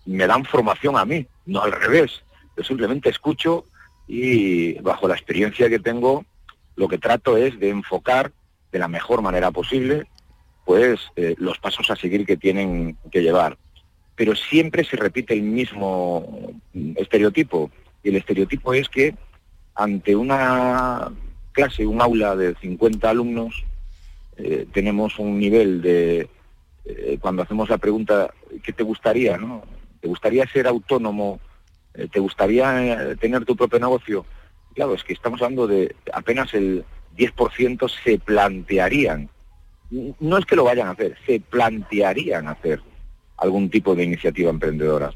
me 0.05 0.25
dan 0.25 0.45
formación 0.45 0.95
a 0.97 1.03
mí, 1.03 1.27
no 1.45 1.61
al 1.61 1.73
revés. 1.73 2.23
Yo 2.55 2.63
simplemente 2.63 3.09
escucho 3.09 3.65
y 4.07 4.79
bajo 4.79 5.07
la 5.07 5.15
experiencia 5.15 5.69
que 5.69 5.79
tengo, 5.79 6.25
lo 6.75 6.87
que 6.87 6.97
trato 6.97 7.37
es 7.37 7.59
de 7.59 7.69
enfocar 7.69 8.31
de 8.71 8.79
la 8.79 8.87
mejor 8.87 9.21
manera 9.21 9.51
posible 9.51 10.07
pues 10.65 10.99
eh, 11.15 11.35
los 11.37 11.59
pasos 11.59 11.89
a 11.89 11.95
seguir 11.95 12.25
que 12.25 12.37
tienen 12.37 12.97
que 13.11 13.21
llevar. 13.21 13.57
Pero 14.15 14.35
siempre 14.35 14.83
se 14.83 14.95
repite 14.95 15.33
el 15.33 15.41
mismo 15.43 16.53
estereotipo. 16.95 17.71
Y 18.03 18.09
el 18.09 18.17
estereotipo 18.17 18.73
es 18.73 18.87
que 18.89 19.15
ante 19.75 20.15
una 20.15 21.11
clase, 21.51 21.85
un 21.85 22.01
aula 22.01 22.35
de 22.35 22.55
50 22.55 23.09
alumnos, 23.09 23.63
eh, 24.37 24.67
tenemos 24.71 25.19
un 25.19 25.39
nivel 25.39 25.81
de, 25.81 26.29
eh, 26.85 27.17
cuando 27.19 27.43
hacemos 27.43 27.69
la 27.69 27.77
pregunta, 27.77 28.33
¿qué 28.63 28.71
te 28.71 28.83
gustaría? 28.83 29.37
No? 29.37 29.63
¿Te 29.99 30.07
gustaría 30.07 30.47
ser 30.47 30.67
autónomo? 30.67 31.39
¿Te 32.11 32.19
gustaría 32.19 33.15
tener 33.17 33.45
tu 33.45 33.55
propio 33.55 33.79
negocio? 33.79 34.25
Claro, 34.73 34.95
es 34.95 35.03
que 35.03 35.13
estamos 35.13 35.41
hablando 35.41 35.67
de 35.67 35.95
apenas 36.11 36.53
el 36.53 36.83
10% 37.17 37.89
se 38.03 38.17
plantearían. 38.19 39.29
No 40.19 40.37
es 40.37 40.45
que 40.45 40.55
lo 40.55 40.63
vayan 40.63 40.87
a 40.87 40.91
hacer, 40.91 41.15
se 41.25 41.39
plantearían 41.39 42.47
hacer 42.47 42.81
algún 43.37 43.69
tipo 43.69 43.95
de 43.95 44.03
iniciativa 44.03 44.49
emprendedora. 44.49 45.13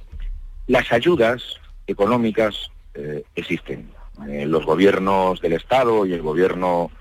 Las 0.68 0.92
ayudas 0.92 1.56
económicas 1.88 2.72
eh, 2.94 3.24
existen. 3.36 3.90
Eh, 4.28 4.46
los 4.46 4.66
gobiernos 4.66 5.42
del 5.42 5.54
Estado 5.54 6.06
y 6.06 6.14
el 6.14 6.22
gobierno 6.22 6.92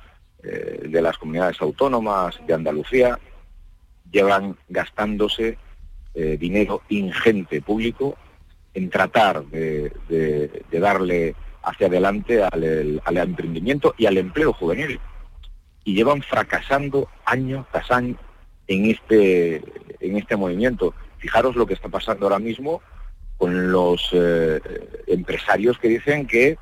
eh, 0.42 0.86
de 0.88 1.02
las 1.02 1.18
comunidades 1.18 1.60
autónomas 1.60 2.38
de 2.46 2.54
Andalucía 2.54 3.18
llevan 4.10 4.56
gastándose 4.68 5.58
dinero 6.38 6.80
ingente 6.88 7.60
público 7.60 8.16
en 8.72 8.88
tratar 8.88 9.44
de 9.44 9.92
darle 10.70 11.34
hacia 11.66 11.88
adelante 11.88 12.42
al, 12.42 12.64
el- 12.64 13.02
al 13.04 13.16
emprendimiento 13.18 13.94
y 13.98 14.06
al 14.06 14.16
empleo 14.16 14.52
juvenil. 14.52 14.98
Y 15.84 15.94
llevan 15.94 16.22
fracasando 16.22 17.08
año 17.26 17.66
tras 17.70 17.90
año 17.90 18.16
en 18.68 18.86
este, 18.86 19.56
en 20.00 20.16
este 20.16 20.36
movimiento. 20.36 20.94
Fijaros 21.18 21.54
lo 21.56 21.66
que 21.66 21.74
está 21.74 21.88
pasando 21.88 22.26
ahora 22.26 22.38
mismo 22.38 22.80
con 23.36 23.70
los 23.70 24.08
eh, 24.12 24.60
empresarios 25.06 25.78
que 25.78 25.88
dicen 25.88 26.26
que 26.26 26.56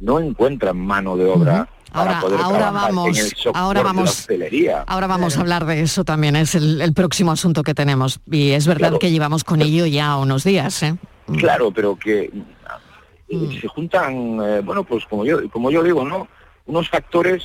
no 0.00 0.20
encuentran 0.20 0.76
mano 0.78 1.16
de 1.16 1.24
obra 1.26 1.68
para 1.92 2.18
Ahora, 2.18 2.20
poder 2.20 2.40
ahora 2.40 2.58
trabajar 2.58 2.90
vamos, 2.90 3.18
en 3.18 3.24
el 3.26 3.32
ahora 3.56 3.80
de 3.80 3.84
la 3.84 3.92
vamos, 3.92 4.10
hostelería. 4.10 4.84
ahora 4.86 5.06
vamos 5.08 5.36
a 5.36 5.40
hablar 5.40 5.64
de 5.66 5.80
eso 5.80 6.04
también, 6.04 6.36
es 6.36 6.54
el, 6.54 6.80
el 6.80 6.92
próximo 6.92 7.32
asunto 7.32 7.62
que 7.64 7.74
tenemos. 7.74 8.20
Y 8.30 8.50
es 8.52 8.66
verdad 8.66 8.88
Claro. 8.90 8.98
que 9.00 9.10
llevamos 9.10 9.42
con 9.44 9.60
ello 9.60 9.86
ya 9.86 10.16
unos 10.16 10.44
días, 10.44 10.82
¿eh? 10.84 10.94
Claro, 11.38 11.70
pero 11.72 11.96
que 11.96 12.30
eh, 13.30 13.58
se 13.60 13.68
juntan, 13.68 14.40
eh, 14.42 14.60
bueno, 14.60 14.82
pues 14.82 15.04
como 15.06 15.24
yo, 15.24 15.48
como 15.50 15.70
yo 15.70 15.82
digo, 15.84 16.04
¿no? 16.04 16.26
Unos 16.66 16.88
factores, 16.88 17.44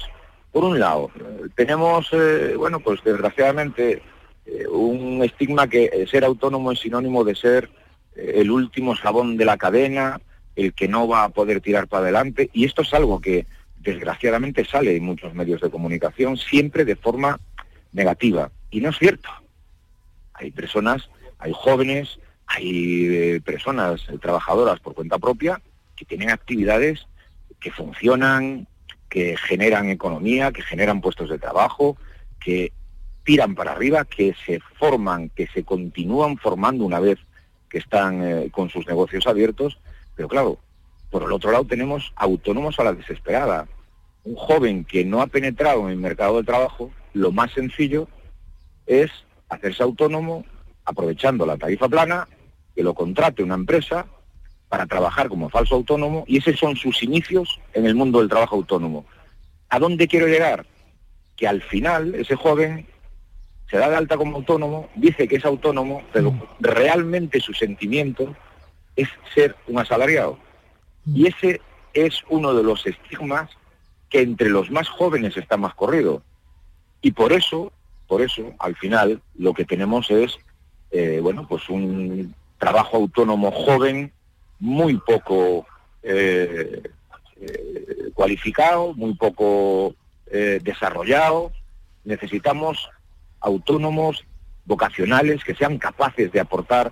por 0.52 0.64
un 0.64 0.80
lado, 0.80 1.12
eh, 1.20 1.48
tenemos, 1.56 2.08
eh, 2.12 2.56
bueno, 2.58 2.80
pues 2.80 3.04
desgraciadamente 3.04 4.02
eh, 4.46 4.68
un 4.68 5.24
estigma 5.24 5.68
que 5.68 6.08
ser 6.10 6.26
autónomo 6.26 6.72
es 6.72 6.80
sinónimo 6.80 7.24
de 7.24 7.36
ser 7.36 7.70
el 8.16 8.50
último 8.50 8.94
eslabón 8.94 9.38
de 9.38 9.46
la 9.46 9.58
cadena, 9.58 10.22
el 10.56 10.74
que 10.74 10.88
no 10.88 11.08
va 11.08 11.26
a 11.26 11.30
poder 11.30 11.62
tirar 11.62 11.88
para 11.88 12.04
adelante, 12.04 12.50
y 12.54 12.66
esto 12.66 12.82
es 12.82 12.94
algo 12.94 13.20
que 13.20 13.46
desgraciadamente 13.80 14.66
sale 14.66 14.96
en 14.96 15.04
muchos 15.04 15.34
medios 15.34 15.62
de 15.62 15.70
comunicación 15.70 16.38
siempre 16.38 16.86
de 16.86 16.96
forma 16.96 17.40
negativa, 17.92 18.50
y 18.72 18.80
no 18.80 18.90
es 18.90 18.98
cierto. 18.98 19.30
Hay 20.34 20.52
personas, 20.52 21.10
hay 21.38 21.52
jóvenes, 21.54 22.18
hay 22.48 23.40
personas 23.42 24.06
trabajadoras 24.22 24.80
por 24.80 24.96
cuenta 24.96 25.20
propia 25.20 25.62
que 25.96 26.06
tienen 26.06 26.30
actividades 26.30 27.08
que 27.60 27.72
funcionan, 27.72 28.68
que 29.10 29.38
generan 29.38 29.90
economía, 29.90 30.52
que 30.52 30.62
generan 30.62 31.02
puestos 31.02 31.30
de 31.30 31.40
trabajo, 31.40 31.98
que 32.40 32.72
tiran 33.24 33.56
para 33.56 33.72
arriba, 33.72 34.06
que 34.06 34.36
se 34.46 34.60
forman, 34.78 35.30
que 35.30 35.48
se 35.48 35.64
continúan 35.64 36.38
formando 36.38 36.86
una 36.86 37.00
vez 37.00 37.18
que 37.70 37.80
están 37.80 38.24
eh, 38.24 38.50
con 38.52 38.70
sus 38.70 38.86
negocios 38.88 39.26
abiertos, 39.26 39.80
pero 40.16 40.28
claro, 40.28 40.60
por 41.10 41.24
el 41.24 41.32
otro 41.32 41.52
lado 41.52 41.66
tenemos 41.66 42.14
autónomos 42.16 42.80
a 42.80 42.84
la 42.84 42.94
desesperada. 42.94 43.68
Un 44.24 44.36
joven 44.36 44.86
que 44.86 45.06
no 45.06 45.22
ha 45.22 45.28
penetrado 45.28 45.86
en 45.86 45.92
el 45.92 45.98
mercado 45.98 46.36
del 46.36 46.46
trabajo, 46.46 46.92
lo 47.14 47.32
más 47.32 47.52
sencillo 47.52 48.08
es 48.86 49.12
hacerse 49.50 49.84
autónomo 49.84 50.46
aprovechando 50.84 51.46
la 51.46 51.58
tarifa 51.58 51.90
plana, 51.90 52.28
que 52.76 52.84
lo 52.84 52.94
contrate 52.94 53.44
una 53.44 53.56
empresa 53.56 54.06
para 54.76 54.88
trabajar 54.88 55.30
como 55.30 55.50
falso 55.50 55.76
autónomo 55.76 56.26
y 56.28 56.40
esos 56.40 56.60
son 56.60 56.76
sus 56.76 57.02
inicios 57.02 57.62
en 57.74 57.86
el 57.86 57.96
mundo 57.96 58.20
del 58.20 58.28
trabajo 58.28 58.58
autónomo. 58.58 59.06
¿A 59.70 59.80
dónde 59.80 60.06
quiero 60.06 60.28
llegar? 60.28 60.66
Que 61.38 61.48
al 61.48 61.62
final 61.62 62.14
ese 62.14 62.36
joven 62.36 62.86
se 63.70 63.78
da 63.78 63.90
de 63.90 63.96
alta 63.96 64.18
como 64.18 64.36
autónomo, 64.36 64.90
dice 64.96 65.30
que 65.30 65.38
es 65.38 65.46
autónomo, 65.46 66.04
pero 66.12 66.34
realmente 66.60 67.40
su 67.40 67.54
sentimiento 67.54 68.36
es 68.98 69.08
ser 69.34 69.56
un 69.68 69.80
asalariado. 69.80 70.38
Y 71.06 71.28
ese 71.28 71.62
es 71.94 72.22
uno 72.28 72.54
de 72.54 72.64
los 72.64 72.86
estigmas 72.86 73.50
que 74.10 74.24
entre 74.24 74.50
los 74.50 74.72
más 74.72 74.90
jóvenes 74.90 75.38
está 75.38 75.56
más 75.56 75.74
corrido. 75.74 76.22
Y 77.02 77.14
por 77.14 77.32
eso, 77.32 77.72
por 78.08 78.22
eso, 78.22 78.54
al 78.60 78.76
final, 78.76 79.22
lo 79.38 79.54
que 79.54 79.64
tenemos 79.64 80.12
es, 80.12 80.38
eh, 80.92 81.22
bueno, 81.22 81.48
pues 81.48 81.70
un 81.70 82.36
trabajo 82.58 82.98
autónomo 82.98 83.52
joven, 83.52 84.12
muy 84.60 84.98
poco 85.06 85.66
eh, 86.04 86.82
cualificado, 88.14 88.94
muy 88.94 89.14
poco 89.16 89.96
eh, 90.28 90.60
desarrollado. 90.64 91.52
Necesitamos 92.04 92.90
autónomos 93.42 94.26
vocacionales 94.66 95.44
que 95.44 95.56
sean 95.56 95.78
capaces 95.78 96.32
de 96.32 96.40
aportar 96.40 96.92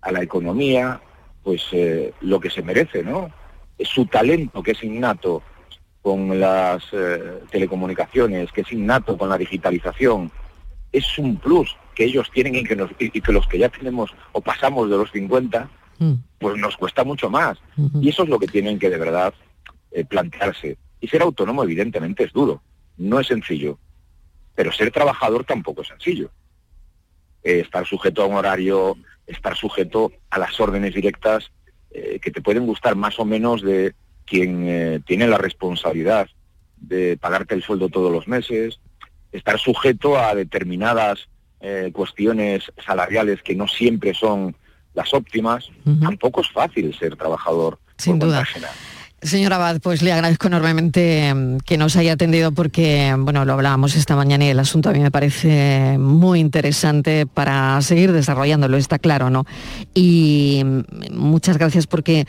a 0.00 0.12
la 0.12 0.22
economía 0.22 1.00
pues 1.42 1.64
eh, 1.72 2.12
lo 2.20 2.38
que 2.40 2.50
se 2.50 2.62
merece, 2.62 3.02
¿no? 3.02 3.30
Es 3.78 3.88
su 3.88 4.06
talento 4.06 4.62
que 4.62 4.72
es 4.72 4.82
innato 4.84 5.42
con 6.02 6.38
las 6.40 6.84
telecomunicaciones, 7.50 8.50
que 8.52 8.62
es 8.62 8.72
innato 8.72 9.16
con 9.16 9.28
la 9.28 9.38
digitalización, 9.38 10.30
es 10.90 11.16
un 11.18 11.36
plus 11.36 11.76
que 11.94 12.04
ellos 12.04 12.28
tienen 12.32 12.56
y 12.56 12.64
que, 12.64 12.74
nos- 12.76 12.90
y 12.98 13.20
que 13.20 13.32
los 13.32 13.46
que 13.46 13.58
ya 13.58 13.68
tenemos 13.68 14.10
o 14.32 14.40
pasamos 14.40 14.90
de 14.90 14.96
los 14.96 15.10
50, 15.12 15.68
pues 16.38 16.58
nos 16.58 16.76
cuesta 16.76 17.04
mucho 17.04 17.30
más. 17.30 17.58
Y 18.00 18.08
eso 18.08 18.24
es 18.24 18.28
lo 18.28 18.38
que 18.38 18.48
tienen 18.48 18.78
que 18.78 18.90
de 18.90 18.98
verdad 18.98 19.32
eh, 19.90 20.04
plantearse. 20.04 20.78
Y 21.00 21.08
ser 21.08 21.22
autónomo 21.22 21.64
evidentemente 21.64 22.24
es 22.24 22.32
duro, 22.32 22.62
no 22.96 23.20
es 23.20 23.26
sencillo, 23.26 23.78
pero 24.54 24.72
ser 24.72 24.90
trabajador 24.90 25.44
tampoco 25.44 25.82
es 25.82 25.88
sencillo. 25.88 26.30
Eh, 27.42 27.60
estar 27.60 27.86
sujeto 27.86 28.22
a 28.22 28.26
un 28.26 28.36
horario, 28.36 28.96
estar 29.26 29.56
sujeto 29.56 30.12
a 30.30 30.38
las 30.38 30.58
órdenes 30.60 30.94
directas 30.94 31.50
eh, 31.90 32.20
que 32.22 32.30
te 32.30 32.40
pueden 32.40 32.66
gustar 32.66 32.96
más 32.96 33.18
o 33.18 33.24
menos 33.24 33.62
de 33.62 33.94
quien 34.24 35.02
tiene 35.04 35.26
la 35.26 35.36
responsabilidad 35.36 36.28
de 36.76 37.18
pagarte 37.18 37.54
el 37.54 37.62
sueldo 37.62 37.88
todos 37.88 38.10
los 38.10 38.28
meses, 38.28 38.80
estar 39.30 39.58
sujeto 39.58 40.18
a 40.18 40.34
determinadas 40.34 41.28
cuestiones 41.92 42.72
salariales 42.84 43.42
que 43.42 43.54
no 43.54 43.68
siempre 43.68 44.14
son 44.14 44.56
las 44.94 45.12
óptimas, 45.14 45.70
tampoco 46.00 46.40
es 46.42 46.50
fácil 46.50 46.94
ser 46.98 47.16
trabajador 47.16 47.78
Sin 47.96 48.18
por 48.18 48.28
duda. 48.28 48.44
Señor 49.22 49.52
Abad, 49.52 49.80
pues 49.80 50.02
le 50.02 50.12
agradezco 50.12 50.48
enormemente 50.48 51.32
mm, 51.32 51.58
que 51.58 51.78
nos 51.78 51.94
haya 51.94 52.14
atendido 52.14 52.50
porque, 52.50 53.14
bueno, 53.16 53.44
lo 53.44 53.52
hablábamos 53.52 53.94
esta 53.94 54.16
mañana 54.16 54.44
y 54.44 54.48
el 54.48 54.58
asunto 54.58 54.90
a 54.90 54.92
mí 54.92 54.98
me 54.98 55.12
parece 55.12 55.96
muy 55.96 56.40
interesante 56.40 57.26
para 57.26 57.80
seguir 57.82 58.10
desarrollándolo, 58.10 58.76
está 58.76 58.98
claro, 58.98 59.30
¿no? 59.30 59.46
Y 59.94 60.62
mm, 60.64 60.80
muchas 61.12 61.56
gracias 61.56 61.86
porque, 61.86 62.26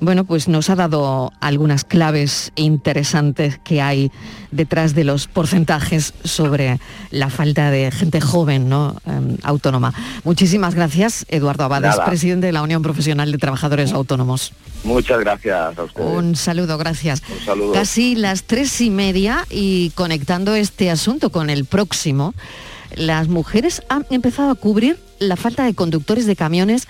bueno, 0.00 0.24
pues 0.24 0.48
nos 0.48 0.70
ha 0.70 0.76
dado 0.76 1.32
algunas 1.40 1.84
claves 1.84 2.52
interesantes 2.54 3.58
que 3.58 3.82
hay 3.82 4.12
detrás 4.50 4.94
de 4.94 5.04
los 5.04 5.26
porcentajes 5.26 6.14
sobre 6.24 6.78
la 7.10 7.30
falta 7.30 7.70
de 7.70 7.90
gente 7.90 8.20
joven, 8.20 8.68
¿no? 8.68 8.96
Em, 9.06 9.36
autónoma. 9.42 9.92
Muchísimas 10.24 10.74
gracias, 10.74 11.26
Eduardo 11.28 11.64
Abad, 11.64 11.84
es 11.84 11.90
Nada. 11.90 12.04
presidente 12.04 12.46
de 12.46 12.52
la 12.52 12.62
Unión 12.62 12.82
Profesional 12.82 13.32
de 13.32 13.38
Trabajadores 13.38 13.92
Autónomos. 13.92 14.52
Muchas 14.84 15.18
gracias 15.20 15.78
a 15.78 15.82
ustedes. 15.82 16.08
Un 16.08 16.36
saludo, 16.36 16.78
gracias. 16.78 17.22
Un 17.28 17.44
saludo. 17.44 17.72
Casi 17.72 18.14
las 18.14 18.44
tres 18.44 18.80
y 18.80 18.90
media 18.90 19.44
y 19.50 19.90
conectando 19.96 20.54
este 20.54 20.90
asunto 20.90 21.30
con 21.30 21.50
el 21.50 21.64
próximo, 21.64 22.34
las 22.94 23.28
mujeres 23.28 23.82
han 23.88 24.06
empezado 24.10 24.50
a 24.50 24.54
cubrir 24.54 24.98
la 25.18 25.36
falta 25.36 25.64
de 25.64 25.74
conductores 25.74 26.26
de 26.26 26.36
camiones 26.36 26.86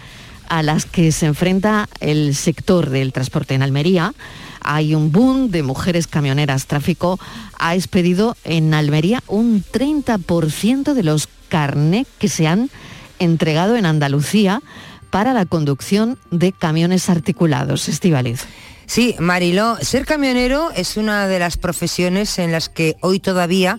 a 0.49 0.63
las 0.63 0.85
que 0.85 1.13
se 1.13 1.27
enfrenta 1.27 1.89
el 2.01 2.35
sector 2.35 2.91
del 2.91 3.13
transporte 3.13 3.55
en 3.55 3.63
Almería. 3.63 4.15
Hay 4.61 4.95
un 4.95 5.13
boom 5.13 5.51
de 5.51 5.63
mujeres 5.63 6.07
camioneras. 6.07 6.67
Tráfico 6.67 7.19
ha 7.59 7.75
expedido 7.75 8.37
en 8.45 8.75
Almería 8.75 9.23
un 9.27 9.63
30% 9.63 10.95
de 10.95 11.03
los 11.03 11.29
carnet 11.49 12.07
que 12.19 12.29
se 12.29 12.47
han 12.47 12.71
entregado 13.19 13.77
en 13.77 13.87
Andalucía 13.87 14.63
para 15.11 15.33
la 15.33 15.47
conducción 15.47 16.19
de 16.31 16.53
camiones 16.53 17.09
articulados. 17.09 17.89
Estivaliz. 17.89 18.45
Sí, 18.87 19.15
Mariló, 19.19 19.77
ser 19.83 20.07
camionero 20.07 20.71
es 20.75 20.97
una 20.97 21.27
de 21.27 21.39
las 21.39 21.59
profesiones 21.59 22.39
en 22.39 22.53
las 22.53 22.69
que 22.69 22.97
hoy 23.01 23.21
todavía 23.21 23.79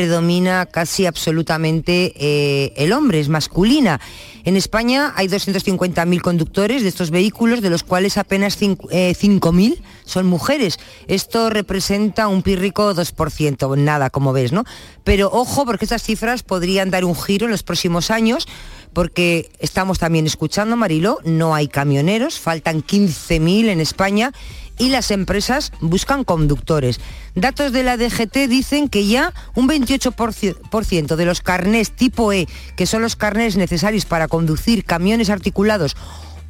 predomina 0.00 0.66
casi 0.66 1.06
absolutamente 1.06 2.12
eh, 2.16 2.74
el 2.76 2.92
hombre, 2.92 3.18
es 3.18 3.30
masculina. 3.30 3.98
En 4.44 4.54
España 4.54 5.14
hay 5.16 5.26
250.000 5.26 6.20
conductores 6.20 6.82
de 6.82 6.88
estos 6.90 7.10
vehículos, 7.10 7.62
de 7.62 7.70
los 7.70 7.82
cuales 7.82 8.18
apenas 8.18 8.58
cinco- 8.58 8.88
eh, 8.90 9.14
5.000 9.18 9.80
son 10.04 10.26
mujeres. 10.26 10.78
Esto 11.08 11.48
representa 11.48 12.28
un 12.28 12.42
pírrico 12.42 12.92
2%, 12.94 13.74
nada, 13.78 14.10
como 14.10 14.34
ves, 14.34 14.52
¿no? 14.52 14.64
Pero 15.02 15.30
ojo, 15.32 15.64
porque 15.64 15.86
estas 15.86 16.02
cifras 16.02 16.42
podrían 16.42 16.90
dar 16.90 17.06
un 17.06 17.16
giro 17.16 17.46
en 17.46 17.52
los 17.52 17.62
próximos 17.62 18.10
años, 18.10 18.46
porque 18.92 19.50
estamos 19.60 19.98
también 19.98 20.26
escuchando, 20.26 20.76
Mariló, 20.76 21.20
no 21.24 21.54
hay 21.54 21.68
camioneros, 21.68 22.38
faltan 22.38 22.82
15.000 22.82 23.70
en 23.70 23.80
España 23.80 24.32
y 24.78 24.90
las 24.90 25.10
empresas 25.10 25.72
buscan 25.80 26.24
conductores. 26.24 27.00
Datos 27.34 27.72
de 27.72 27.82
la 27.82 27.96
DGT 27.96 28.48
dicen 28.48 28.88
que 28.88 29.06
ya 29.06 29.32
un 29.54 29.68
28% 29.68 31.16
de 31.16 31.24
los 31.24 31.40
carnés 31.40 31.90
tipo 31.90 32.32
E, 32.32 32.46
que 32.76 32.86
son 32.86 33.02
los 33.02 33.16
carnés 33.16 33.56
necesarios 33.56 34.04
para 34.04 34.28
conducir 34.28 34.84
camiones 34.84 35.30
articulados, 35.30 35.96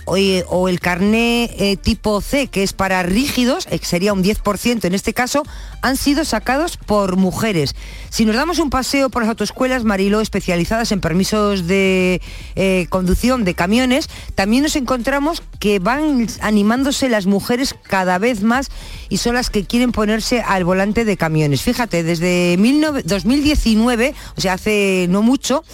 o, 0.06 0.68
el 0.68 0.80
carné 0.80 1.50
eh, 1.58 1.76
tipo 1.76 2.20
C, 2.20 2.46
que 2.46 2.62
es 2.62 2.72
para 2.72 3.02
rígidos, 3.02 3.66
eh, 3.70 3.78
que 3.78 3.84
sería 3.84 4.12
un 4.12 4.22
10% 4.22 4.84
en 4.84 4.94
este 4.94 5.12
caso, 5.12 5.42
han 5.82 5.96
sido 5.96 6.24
sacados 6.24 6.76
por 6.76 7.16
mujeres. 7.16 7.74
Si 8.08 8.24
nos 8.24 8.36
damos 8.36 8.60
un 8.60 8.70
paseo 8.70 9.10
por 9.10 9.22
las 9.22 9.28
autoescuelas, 9.28 9.84
Mariló, 9.84 10.20
especializadas 10.20 10.92
en 10.92 11.00
permisos 11.00 11.66
de 11.66 12.22
eh, 12.54 12.86
conducción 12.88 13.44
de 13.44 13.54
camiones, 13.54 14.08
también 14.36 14.62
nos 14.62 14.76
encontramos 14.76 15.42
que 15.58 15.80
van 15.80 16.28
animándose 16.40 17.08
las 17.08 17.26
mujeres 17.26 17.74
cada 17.82 18.18
vez 18.18 18.42
más 18.42 18.70
y 19.08 19.16
son 19.18 19.34
las 19.34 19.50
que 19.50 19.64
quieren 19.64 19.90
ponerse 19.90 20.40
al 20.40 20.64
volante 20.64 21.04
de 21.04 21.16
camiones. 21.16 21.62
Fíjate, 21.62 22.04
desde 22.04 22.56
19 22.56 23.02
2019, 23.04 24.14
o 24.36 24.40
sea, 24.40 24.54
hace 24.54 25.06
no 25.08 25.22
mucho, 25.22 25.64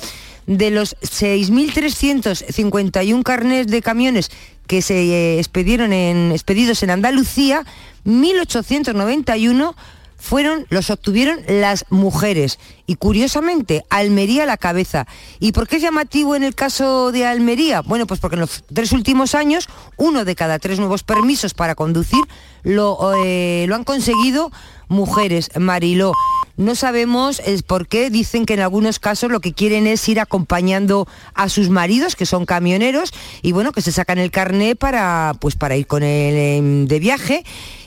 de 0.47 0.71
los 0.71 0.97
6.351 1.01 3.23
carnés 3.23 3.67
de 3.69 3.83
camiones 3.83 4.31
que 4.67 4.83
se 4.83 4.95
eh, 4.95 5.39
expedieron 5.39 5.93
en, 5.93 6.33
expedidos 6.33 6.83
en 6.83 6.91
Andalucía, 6.91 7.65
1.891 8.05 9.77
fueron, 10.23 10.67
los 10.71 10.89
obtuvieron 10.89 11.41
las 11.49 11.85
mujeres. 11.91 12.61
Y 12.87 12.95
curiosamente, 12.95 13.85
Almería 13.91 14.47
la 14.47 14.57
cabeza. 14.57 15.07
¿Y 15.41 15.51
por 15.51 15.67
qué 15.67 15.77
es 15.77 15.83
llamativo 15.83 16.37
en 16.37 16.45
el 16.45 16.55
caso 16.55 17.11
de 17.11 17.27
Almería? 17.27 17.81
Bueno, 17.83 18.07
pues 18.07 18.21
porque 18.21 18.37
en 18.37 18.41
los 18.43 18.63
tres 18.73 18.93
últimos 18.93 19.35
años, 19.35 19.69
uno 19.97 20.25
de 20.25 20.37
cada 20.37 20.61
tres 20.61 20.79
nuevos 20.79 21.03
permisos 21.03 21.55
para 21.55 21.75
conducir 21.75 22.23
lo, 22.63 23.15
eh, 23.25 23.67
lo 23.69 23.75
han 23.75 23.83
conseguido 23.83 24.53
mujeres, 24.89 25.51
Mariló. 25.59 26.13
No 26.57 26.77
sabemos 26.77 27.41
el 27.45 27.65
por 27.65 27.89
qué, 27.89 28.09
dicen 28.11 28.47
que 28.47 28.55
en 28.55 28.61
algunos 28.61 29.01
casos 29.01 29.33
lo 29.33 29.41
que 29.41 29.55
quieren 29.55 29.89
es 29.89 30.09
ir 30.09 30.21
acompañando 30.21 31.09
a 31.35 31.49
sus 31.49 31.69
maridos, 31.69 32.15
que 32.15 32.27
son 32.27 32.47
camioneros, 32.47 33.13
y 33.41 33.53
bueno, 33.53 33.73
que 33.73 33.83
se 33.83 33.91
sacan 33.91 34.19
el 34.19 34.31
carné 34.31 34.77
para, 34.77 35.33
pues, 35.41 35.57
para 35.57 35.77
ir 35.77 35.87
con 35.87 36.05
él 36.05 36.87
de 36.87 36.99
viaje. 37.01 37.45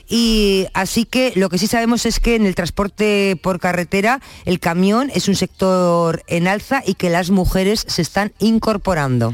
Y 0.07 0.67
así 0.73 1.05
que 1.05 1.33
lo 1.35 1.49
que 1.49 1.57
sí 1.57 1.67
sabemos 1.67 2.05
es 2.05 2.19
que 2.19 2.35
en 2.35 2.45
el 2.45 2.55
transporte 2.55 3.37
por 3.41 3.59
carretera 3.59 4.21
el 4.45 4.59
camión 4.59 5.11
es 5.13 5.27
un 5.27 5.35
sector 5.35 6.23
en 6.27 6.47
alza 6.47 6.83
y 6.85 6.93
que 6.93 7.09
las 7.09 7.31
mujeres 7.31 7.85
se 7.87 8.01
están 8.01 8.31
incorporando. 8.39 9.33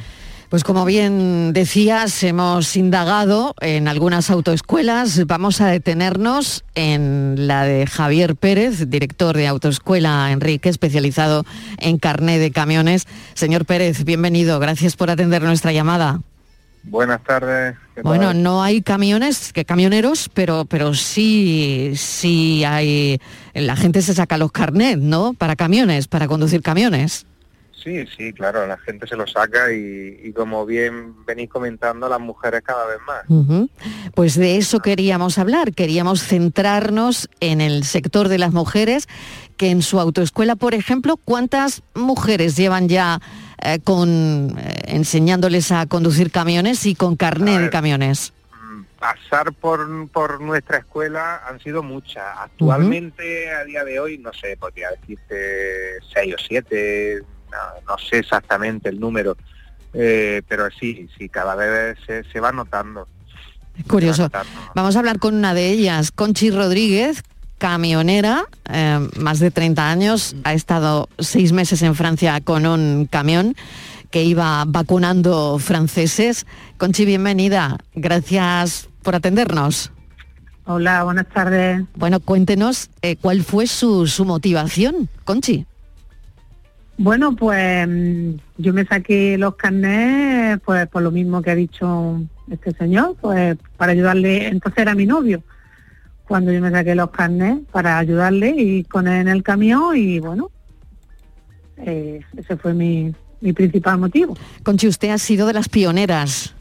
Pues 0.51 0.65
como 0.65 0.83
bien 0.83 1.53
decías, 1.53 2.23
hemos 2.23 2.75
indagado 2.75 3.55
en 3.61 3.87
algunas 3.87 4.29
autoescuelas. 4.29 5.25
Vamos 5.25 5.61
a 5.61 5.67
detenernos 5.67 6.65
en 6.75 7.47
la 7.47 7.63
de 7.63 7.87
Javier 7.87 8.35
Pérez, 8.35 8.89
director 8.89 9.37
de 9.37 9.47
Autoescuela 9.47 10.29
Enrique, 10.29 10.67
especializado 10.67 11.45
en 11.77 11.97
carné 11.97 12.37
de 12.37 12.51
camiones. 12.51 13.07
Señor 13.33 13.65
Pérez, 13.65 14.03
bienvenido. 14.03 14.59
Gracias 14.59 14.97
por 14.97 15.09
atender 15.09 15.41
nuestra 15.41 15.71
llamada. 15.71 16.19
Buenas 16.83 17.23
tardes. 17.23 17.75
¿qué 17.95 18.01
Bueno, 18.01 18.33
no 18.33 18.63
hay 18.63 18.81
camiones, 18.81 19.53
que 19.53 19.65
camioneros, 19.65 20.29
pero, 20.33 20.65
pero 20.65 20.93
sí, 20.93 21.93
sí 21.95 22.63
hay. 22.63 23.19
La 23.53 23.75
gente 23.75 24.01
se 24.01 24.13
saca 24.13 24.37
los 24.37 24.51
carnets, 24.51 25.01
¿no? 25.01 25.33
Para 25.33 25.55
camiones, 25.55 26.07
para 26.07 26.27
conducir 26.27 26.61
camiones. 26.61 27.25
Sí, 27.83 28.05
sí, 28.15 28.31
claro, 28.31 28.67
la 28.67 28.77
gente 28.77 29.07
se 29.07 29.15
lo 29.15 29.25
saca 29.25 29.73
y, 29.73 30.19
y 30.23 30.33
como 30.33 30.67
bien 30.67 31.25
venís 31.25 31.49
comentando, 31.49 32.07
las 32.07 32.19
mujeres 32.19 32.61
cada 32.63 32.85
vez 32.85 32.99
más. 33.07 33.69
Pues 34.13 34.35
de 34.35 34.57
eso 34.57 34.79
queríamos 34.81 35.39
hablar, 35.39 35.73
queríamos 35.73 36.21
centrarnos 36.21 37.27
en 37.39 37.59
el 37.59 37.83
sector 37.83 38.27
de 38.27 38.37
las 38.37 38.53
mujeres, 38.53 39.07
que 39.57 39.71
en 39.71 39.81
su 39.81 39.99
autoescuela, 39.99 40.55
por 40.55 40.75
ejemplo, 40.75 41.17
¿cuántas 41.17 41.81
mujeres 41.95 42.55
llevan 42.55 42.87
ya 42.87 43.19
eh, 43.61 43.79
con 43.83 44.57
eh, 44.57 44.81
enseñándoles 44.87 45.71
a 45.71 45.85
conducir 45.85 46.31
camiones 46.31 46.85
y 46.85 46.95
con 46.95 47.15
carné 47.15 47.59
de 47.59 47.69
camiones? 47.69 48.33
Pasar 48.99 49.51
por, 49.53 50.09
por 50.09 50.41
nuestra 50.41 50.77
escuela 50.77 51.41
han 51.47 51.59
sido 51.59 51.81
muchas. 51.81 52.23
Actualmente, 52.37 53.51
a 53.51 53.63
día 53.63 53.83
de 53.83 53.99
hoy, 53.99 54.17
no 54.19 54.31
sé, 54.31 54.57
podría 54.57 54.89
decirte 54.91 55.99
seis 56.13 56.35
o 56.35 56.37
siete, 56.37 57.21
no, 57.51 57.57
no 57.87 57.97
sé 57.97 58.19
exactamente 58.19 58.89
el 58.89 58.99
número, 58.99 59.35
eh, 59.93 60.43
pero 60.47 60.69
sí, 60.69 61.09
sí, 61.17 61.29
cada 61.29 61.55
vez 61.55 61.97
se, 62.05 62.23
se 62.25 62.39
va 62.39 62.51
notando. 62.51 63.07
Curioso. 63.87 64.29
Vamos 64.75 64.95
a 64.95 64.99
hablar 64.99 65.17
con 65.17 65.33
una 65.33 65.53
de 65.53 65.69
ellas, 65.69 66.11
Conchi 66.11 66.51
Rodríguez, 66.51 67.23
camionera, 67.61 68.45
eh, 68.73 69.07
más 69.19 69.39
de 69.39 69.51
30 69.51 69.91
años, 69.91 70.35
ha 70.45 70.53
estado 70.53 71.07
seis 71.19 71.51
meses 71.51 71.83
en 71.83 71.93
Francia 71.93 72.41
con 72.41 72.65
un 72.65 73.05
camión 73.05 73.53
que 74.09 74.23
iba 74.23 74.63
vacunando 74.65 75.59
franceses. 75.59 76.47
Conchi, 76.79 77.05
bienvenida. 77.05 77.77
Gracias 77.93 78.89
por 79.03 79.13
atendernos. 79.13 79.91
Hola, 80.65 81.03
buenas 81.03 81.27
tardes. 81.29 81.83
Bueno, 81.95 82.19
cuéntenos 82.19 82.89
eh, 83.03 83.15
cuál 83.21 83.43
fue 83.43 83.67
su, 83.67 84.07
su 84.07 84.25
motivación, 84.25 85.07
Conchi. 85.23 85.67
Bueno, 86.97 87.35
pues 87.35 87.87
mm, 87.87 88.31
yo 88.57 88.73
me 88.73 88.85
saqué 88.85 89.37
los 89.37 89.55
carnés, 89.55 90.59
pues 90.65 90.87
por 90.87 91.03
lo 91.03 91.11
mismo 91.11 91.43
que 91.43 91.51
ha 91.51 91.55
dicho 91.55 92.21
este 92.49 92.71
señor, 92.71 93.15
pues 93.21 93.55
para 93.77 93.91
ayudarle, 93.91 94.47
entonces 94.47 94.81
era 94.81 94.95
mi 94.95 95.05
novio, 95.05 95.43
cuando 96.31 96.53
yo 96.53 96.61
me 96.61 96.71
saqué 96.71 96.95
los 96.95 97.11
carnés 97.11 97.57
para 97.73 97.97
ayudarle 97.97 98.55
y 98.57 98.85
con 98.85 99.05
él 99.05 99.15
en 99.15 99.27
el 99.27 99.43
camión 99.43 99.97
y 99.97 100.17
bueno, 100.19 100.49
eh, 101.75 102.21
ese 102.37 102.55
fue 102.55 102.73
mi, 102.73 103.13
mi 103.41 103.51
principal 103.51 103.97
motivo. 103.97 104.37
Conchi, 104.63 104.87
usted 104.87 105.09
ha 105.09 105.17
sido 105.17 105.45
de 105.45 105.51
las 105.51 105.67
pioneras. 105.67 106.53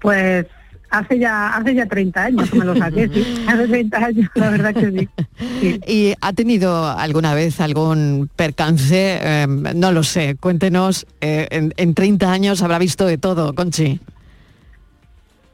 Pues 0.00 0.46
hace 0.90 1.18
ya 1.18 1.56
hace 1.56 1.74
ya 1.74 1.86
30 1.86 2.24
años 2.24 2.48
que 2.48 2.58
me 2.60 2.64
lo 2.66 2.76
saqué, 2.76 3.08
sí, 3.08 3.44
hace 3.48 3.66
30 3.66 3.98
años, 3.98 4.30
la 4.36 4.50
verdad 4.50 4.74
que 4.74 4.92
sí. 4.92 5.80
¿Y 5.88 6.14
ha 6.20 6.32
tenido 6.32 6.86
alguna 6.86 7.34
vez 7.34 7.60
algún 7.60 8.30
percance? 8.36 9.18
Eh, 9.20 9.46
no 9.74 9.90
lo 9.90 10.04
sé, 10.04 10.36
cuéntenos, 10.36 11.04
eh, 11.20 11.48
en, 11.50 11.74
en 11.76 11.94
30 11.94 12.30
años 12.30 12.62
habrá 12.62 12.78
visto 12.78 13.06
de 13.06 13.18
todo, 13.18 13.56
Conchi. 13.56 13.98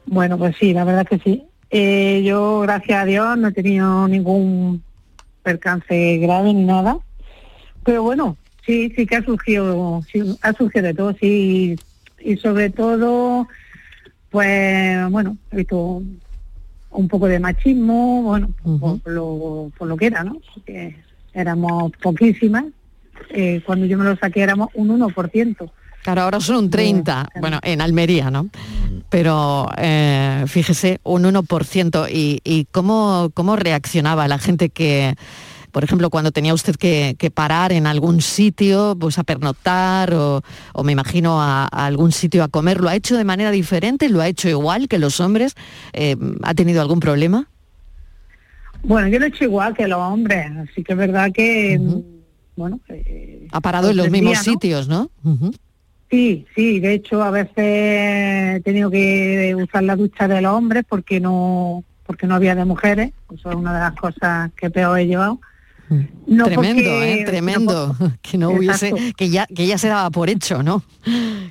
Bueno, 0.05 0.37
pues 0.37 0.55
sí, 0.59 0.73
la 0.73 0.83
verdad 0.83 1.07
que 1.07 1.17
sí. 1.17 1.43
Eh, 1.69 2.23
yo, 2.23 2.61
gracias 2.61 3.01
a 3.01 3.05
Dios, 3.05 3.37
no 3.37 3.49
he 3.49 3.51
tenido 3.51 4.07
ningún 4.07 4.83
percance 5.43 6.17
grave 6.17 6.53
ni 6.53 6.63
nada. 6.63 6.99
Pero 7.83 8.03
bueno, 8.03 8.37
sí, 8.65 8.91
sí 8.95 9.05
que 9.05 9.17
ha 9.17 9.23
surgido, 9.23 10.01
sí, 10.11 10.37
ha 10.41 10.53
surgido 10.53 10.85
de 10.85 10.93
todo, 10.93 11.13
sí. 11.19 11.77
Y 12.19 12.37
sobre 12.37 12.69
todo, 12.69 13.47
pues 14.29 15.09
bueno, 15.09 15.37
he 15.51 15.57
visto 15.57 16.01
un 16.89 17.07
poco 17.07 17.27
de 17.27 17.39
machismo, 17.39 18.23
bueno, 18.23 18.49
por, 18.63 19.11
lo, 19.11 19.71
por 19.77 19.87
lo 19.87 19.97
que 19.97 20.07
era, 20.07 20.23
¿no? 20.23 20.37
Porque 20.53 20.95
éramos 21.33 21.91
poquísimas. 22.01 22.65
Eh, 23.29 23.61
cuando 23.65 23.85
yo 23.85 23.97
me 23.97 24.05
lo 24.05 24.15
saqué 24.15 24.41
éramos 24.41 24.69
un 24.73 24.89
1%. 24.89 25.69
Claro, 26.07 26.21
ahora 26.21 26.39
son 26.39 26.55
un 26.55 26.69
30, 26.69 27.31
bueno, 27.41 27.59
en 27.63 27.81
Almería, 27.81 28.31
¿no? 28.31 28.47
Pero 29.09 29.69
eh, 29.75 30.45
fíjese, 30.47 31.01
un 31.03 31.23
1%. 31.25 32.07
¿Y, 32.09 32.39
y 32.45 32.63
cómo, 32.71 33.29
cómo 33.33 33.57
reaccionaba 33.57 34.25
la 34.29 34.37
gente 34.37 34.69
que, 34.69 35.15
por 35.73 35.83
ejemplo, 35.83 36.09
cuando 36.09 36.31
tenía 36.31 36.53
usted 36.53 36.77
que, 36.77 37.17
que 37.19 37.29
parar 37.29 37.73
en 37.73 37.87
algún 37.87 38.21
sitio, 38.21 38.95
pues 38.97 39.19
a 39.19 39.25
pernoctar 39.25 40.13
o, 40.13 40.43
o 40.71 40.83
me 40.85 40.93
imagino 40.93 41.41
a, 41.41 41.63
a 41.69 41.85
algún 41.87 42.13
sitio 42.13 42.41
a 42.41 42.47
comer, 42.47 42.79
¿lo 42.79 42.87
ha 42.87 42.95
hecho 42.95 43.17
de 43.17 43.25
manera 43.25 43.51
diferente? 43.51 44.07
¿Lo 44.07 44.21
ha 44.21 44.29
hecho 44.29 44.47
igual 44.47 44.87
que 44.87 44.99
los 44.99 45.19
hombres? 45.19 45.55
Eh, 45.91 46.15
¿Ha 46.43 46.53
tenido 46.53 46.81
algún 46.81 47.01
problema? 47.01 47.49
Bueno, 48.81 49.09
yo 49.09 49.19
lo 49.19 49.25
he 49.25 49.27
hecho 49.27 49.43
igual 49.43 49.73
que 49.75 49.89
los 49.89 49.99
hombres, 49.99 50.51
así 50.71 50.85
que 50.85 50.93
es 50.93 50.97
verdad 50.97 51.33
que, 51.33 51.77
bueno, 52.55 52.79
eh, 52.87 53.49
Ha 53.51 53.59
parado 53.59 53.89
en 53.89 53.97
los 53.97 54.05
entendía, 54.07 54.29
mismos 54.29 54.47
¿no? 54.47 54.53
sitios, 54.53 54.87
¿no? 54.87 55.11
Sí, 56.09 56.45
sí, 56.55 56.79
de 56.79 56.93
hecho 56.93 57.21
a 57.21 57.31
veces 57.31 57.55
he 57.57 58.61
tenido 58.63 58.89
que 58.89 59.53
usar 59.55 59.83
la 59.83 59.95
ducha 59.95 60.27
de 60.27 60.41
los 60.41 60.53
hombres 60.53 60.85
porque 60.87 61.19
no 61.19 61.83
porque 62.05 62.25
no 62.25 62.35
había 62.35 62.55
de 62.55 62.63
mujeres, 62.63 63.11
eso 63.35 63.49
es 63.49 63.55
una 63.57 63.73
de 63.73 63.79
las 63.81 63.93
cosas 63.93 64.49
que 64.55 64.69
peor 64.69 64.97
he 64.97 65.07
llevado. 65.07 65.41
No 66.25 66.45
tremendo, 66.45 66.83
porque- 66.83 67.21
¿eh? 67.21 67.25
Tremendo. 67.25 67.95
que 68.21 68.37
no 68.37 68.51
hubiese, 68.51 68.89
Exacto. 68.89 69.13
que 69.17 69.29
ya, 69.29 69.45
que 69.47 69.67
ya 69.67 69.77
se 69.77 69.89
daba 69.89 70.09
por 70.09 70.29
hecho, 70.29 70.63
¿no? 70.63 70.83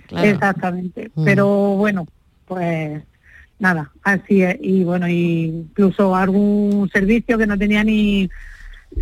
Claro. 0.07 0.27
Exactamente. 0.29 1.11
Mm. 1.15 1.25
Pero 1.25 1.47
bueno, 1.77 2.07
pues 2.47 3.03
nada, 3.59 3.91
así 4.03 4.43
es. 4.43 4.57
Y 4.63 4.83
bueno, 4.85 5.07
y 5.09 5.45
incluso 5.69 6.17
algún 6.17 6.89
servicio 6.91 7.37
que 7.37 7.47
no 7.47 7.59
tenía 7.59 7.85
ni 7.85 8.31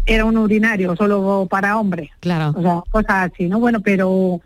era 0.06 0.24
un 0.24 0.36
urinario 0.36 0.96
solo 0.96 1.46
para 1.48 1.78
hombres. 1.78 2.10
Claro. 2.18 2.52
O 2.56 2.62
sea, 2.62 2.82
cosas 2.90 3.30
así, 3.32 3.48
¿no? 3.48 3.60
Bueno, 3.60 3.80
pero 3.80 4.40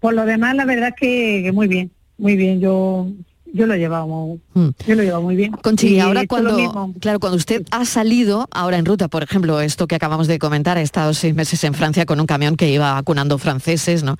por 0.00 0.14
lo 0.14 0.24
demás 0.26 0.54
la 0.54 0.64
verdad 0.64 0.94
que, 0.98 1.42
que 1.44 1.52
muy 1.52 1.68
bien, 1.68 1.90
muy 2.18 2.36
bien. 2.36 2.60
Yo 2.60 3.08
yo 3.52 3.64
lo 3.64 3.72
he 3.74 3.78
llevado, 3.78 4.06
Mm. 4.52 4.68
yo 4.86 4.94
lo 4.96 5.00
he 5.00 5.04
llevado 5.06 5.22
muy 5.22 5.34
bien. 5.36 5.52
Conchi, 5.52 5.94
Y 5.94 6.00
ahora 6.00 6.26
cuando, 6.26 6.92
claro, 7.00 7.20
cuando 7.20 7.36
usted 7.38 7.62
ha 7.70 7.86
salido 7.86 8.48
ahora 8.50 8.76
en 8.76 8.84
ruta, 8.84 9.08
por 9.08 9.22
ejemplo, 9.22 9.60
esto 9.62 9.86
que 9.86 9.94
acabamos 9.94 10.26
de 10.26 10.38
comentar, 10.38 10.76
ha 10.76 10.82
estado 10.82 11.14
seis 11.14 11.34
meses 11.34 11.64
en 11.64 11.72
Francia 11.72 12.04
con 12.04 12.20
un 12.20 12.26
camión 12.26 12.56
que 12.56 12.70
iba 12.70 12.92
vacunando 12.92 13.38
franceses, 13.38 14.02
¿no? 14.02 14.16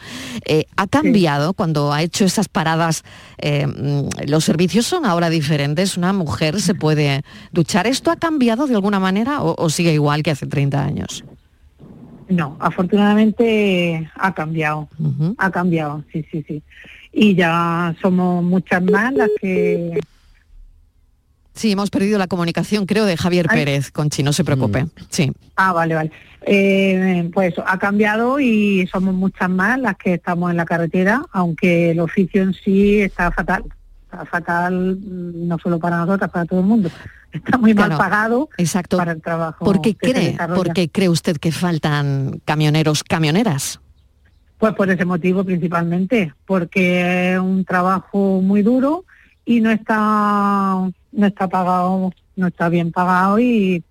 Eh, 0.47 0.65
¿Ha 0.77 0.87
cambiado 0.87 1.53
cuando 1.53 1.93
ha 1.93 2.03
hecho 2.03 2.25
esas 2.25 2.49
paradas? 2.49 3.03
eh, 3.37 3.67
mm, 3.67 4.27
¿Los 4.29 4.45
servicios 4.45 4.87
son 4.87 5.05
ahora 5.05 5.29
diferentes? 5.29 5.99
¿Una 5.99 6.15
mujer 6.15 6.59
se 6.63 6.75
puede 6.75 7.23
duchar? 7.53 7.87
¿Esto 7.87 8.11
ha 8.11 8.17
cambiado 8.17 8.67
de 8.67 8.75
alguna 8.75 9.01
manera 9.01 9.43
o, 9.43 9.55
o 9.63 9.69
sigue 9.69 9.93
igual 9.93 10.23
que 10.23 10.31
hace 10.31 10.47
30 10.47 10.83
años? 10.83 11.25
No, 12.29 12.57
afortunadamente 12.59 14.11
ha 14.17 14.35
cambiado, 14.35 14.89
ha 15.39 15.51
cambiado, 15.51 16.05
sí, 16.13 16.25
sí, 16.31 16.45
sí. 16.47 16.63
Y 17.13 17.35
ya 17.35 17.95
somos 18.03 18.43
muchas 18.43 18.83
más 18.83 19.13
las 19.13 19.31
que 19.41 20.01
Sí, 21.57 21.73
hemos 21.73 21.89
perdido 21.89 22.19
la 22.19 22.27
comunicación, 22.27 22.85
creo, 22.85 23.07
de 23.07 23.17
Javier 23.17 23.47
Ay. 23.49 23.59
Pérez, 23.61 23.91
Conchi, 23.91 24.23
no 24.23 24.35
se 24.35 24.45
preocupe. 24.45 24.87
Sí. 25.09 25.33
Ah, 25.57 25.73
vale, 25.73 25.95
vale. 25.95 26.11
Eh, 26.43 27.31
pues 27.33 27.55
ha 27.65 27.79
cambiado 27.79 28.39
y 28.39 28.87
somos 28.93 29.15
muchas 29.15 29.49
más 29.49 29.81
las 29.81 29.97
que 29.97 30.15
estamos 30.15 30.51
en 30.51 30.59
la 30.59 30.67
carretera, 30.67 31.23
aunque 31.33 31.93
el 31.93 32.01
oficio 32.01 32.43
en 32.43 32.53
sí 32.53 33.01
está 33.01 33.33
fatal. 33.33 33.65
Fatal, 34.25 34.97
mm, 34.97 35.47
no 35.47 35.59
solo 35.59 35.79
para 35.79 35.99
nosotras, 35.99 36.31
para 36.31 36.45
todo 36.45 36.61
el 36.61 36.67
mundo. 36.67 36.91
Está 37.33 37.59
muy 37.59 37.75
mal 37.75 37.91
pagado 37.97 38.49
exacto. 38.57 38.97
para 38.97 39.13
el 39.13 39.21
trabajo. 39.21 39.65
¿Por 39.65 39.81
qué 39.81 39.95
cree, 39.95 40.33
desarrolla. 40.33 40.57
por 40.57 40.73
qué 40.73 40.89
cree 40.89 41.09
usted 41.09 41.37
que 41.37 41.53
faltan 41.53 42.41
camioneros, 42.45 43.05
camioneras? 43.05 43.81
Pues 44.59 44.75
por 44.75 44.89
ese 44.89 45.05
motivo 45.05 45.45
principalmente, 45.45 46.33
porque 46.47 47.35
es 47.35 47.39
un 47.39 47.65
trabajo 47.65 48.41
muy 48.41 48.63
duro 48.63 49.05
y 49.45 49.61
no 49.61 49.71
está 49.71 50.91
no 51.13 51.27
está 51.27 51.49
pagado, 51.49 52.13
no 52.37 52.47
está 52.47 52.69
bien 52.69 52.93
pagado 52.93 53.39
y, 53.39 53.83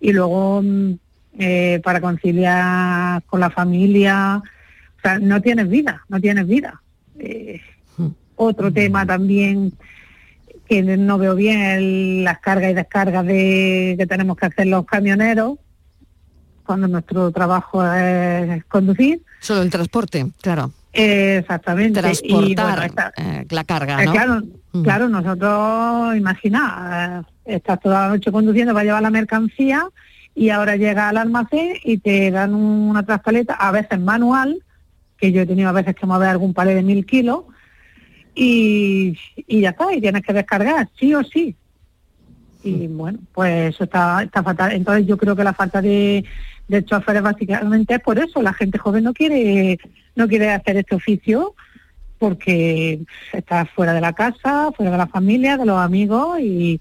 y 0.00 0.12
luego 0.12 0.62
mm, 0.62 0.92
eh, 1.38 1.80
para 1.82 2.00
conciliar 2.00 3.22
con 3.24 3.40
la 3.40 3.50
familia, 3.50 4.42
o 4.42 5.00
sea, 5.00 5.18
no 5.18 5.40
tienes 5.40 5.68
vida, 5.68 6.04
no 6.08 6.20
tienes 6.20 6.46
vida. 6.46 6.80
Eh, 7.18 7.60
otro 8.38 8.72
tema 8.72 9.04
también 9.04 9.72
que 10.68 10.82
no 10.82 11.18
veo 11.18 11.34
bien 11.34 11.60
es 11.60 12.24
las 12.24 12.38
cargas 12.40 12.70
y 12.70 12.74
descargas 12.74 13.24
de, 13.26 13.94
que 13.98 14.06
tenemos 14.06 14.36
que 14.36 14.46
hacer 14.46 14.66
los 14.66 14.84
camioneros 14.84 15.58
cuando 16.64 16.86
nuestro 16.88 17.30
trabajo 17.30 17.82
es 17.94 18.64
conducir. 18.66 19.22
Solo 19.40 19.62
el 19.62 19.70
transporte, 19.70 20.26
claro. 20.42 20.70
Eh, 20.92 21.38
Exactamente. 21.40 22.00
Y, 22.00 22.02
Transportar 22.02 22.66
bueno, 22.78 22.82
esta- 22.82 23.12
eh, 23.16 23.46
la 23.48 23.64
carga, 23.64 24.02
eh, 24.02 24.06
¿no? 24.06 24.12
claro, 24.12 24.42
claro, 24.82 25.08
nosotros, 25.08 26.16
imagina, 26.16 27.24
eh, 27.46 27.54
estás 27.56 27.80
toda 27.80 28.02
la 28.02 28.08
noche 28.08 28.30
conduciendo 28.30 28.74
para 28.74 28.84
llevar 28.84 29.02
la 29.02 29.10
mercancía 29.10 29.86
y 30.34 30.50
ahora 30.50 30.76
llega 30.76 31.08
al 31.08 31.16
almacén 31.16 31.76
y 31.82 31.98
te 31.98 32.30
dan 32.30 32.54
una 32.54 33.02
traspaleta, 33.04 33.54
a 33.54 33.70
veces 33.72 33.98
manual, 33.98 34.62
que 35.16 35.32
yo 35.32 35.42
he 35.42 35.46
tenido 35.46 35.68
a 35.70 35.72
veces 35.72 35.96
que 35.96 36.06
mover 36.06 36.28
algún 36.28 36.52
palé 36.52 36.74
de 36.74 36.82
mil 36.82 37.06
kilos, 37.06 37.44
y, 38.40 39.18
y 39.48 39.60
ya 39.62 39.70
está, 39.70 39.92
y 39.92 40.00
tienes 40.00 40.22
que 40.22 40.32
descargar, 40.32 40.88
sí 40.96 41.12
o 41.12 41.24
sí. 41.24 41.56
Y 42.62 42.86
bueno, 42.86 43.18
pues 43.32 43.74
eso 43.74 43.84
está, 43.84 44.22
está 44.22 44.44
fatal. 44.44 44.72
Entonces 44.72 45.06
yo 45.06 45.16
creo 45.16 45.34
que 45.34 45.42
la 45.42 45.52
falta 45.52 45.82
de, 45.82 46.24
de 46.68 46.84
choferes 46.84 47.22
básicamente 47.22 47.94
es 47.94 48.00
por 48.00 48.18
eso. 48.18 48.40
La 48.40 48.52
gente 48.52 48.78
joven 48.78 49.02
no 49.02 49.12
quiere, 49.12 49.80
no 50.14 50.28
quiere 50.28 50.50
hacer 50.50 50.76
este 50.76 50.94
oficio 50.94 51.54
porque 52.18 53.00
está 53.32 53.66
fuera 53.66 53.92
de 53.92 54.00
la 54.00 54.12
casa, 54.12 54.70
fuera 54.76 54.92
de 54.92 54.98
la 54.98 55.08
familia, 55.08 55.56
de 55.56 55.66
los 55.66 55.78
amigos 55.78 56.38
y, 56.38 56.80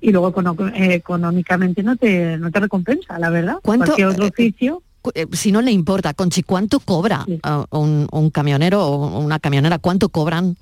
y 0.00 0.12
luego 0.12 0.32
eh, 0.74 0.94
económicamente 0.94 1.82
no 1.82 1.96
te, 1.96 2.38
no 2.38 2.52
te 2.52 2.60
recompensa, 2.60 3.18
la 3.18 3.30
verdad. 3.30 3.56
¿Cuánto, 3.62 3.86
Cualquier 3.86 4.08
otro 4.08 4.26
eh, 4.26 4.28
oficio. 4.28 4.82
Eh, 5.14 5.26
si 5.32 5.50
no 5.50 5.60
le 5.60 5.72
importa, 5.72 6.14
Conchi, 6.14 6.44
¿cuánto 6.44 6.78
cobra 6.78 7.26
un, 7.70 8.06
un 8.10 8.30
camionero 8.30 8.86
o 8.86 9.18
una 9.18 9.40
camionera? 9.40 9.78
¿Cuánto 9.78 10.08
cobran 10.08 10.56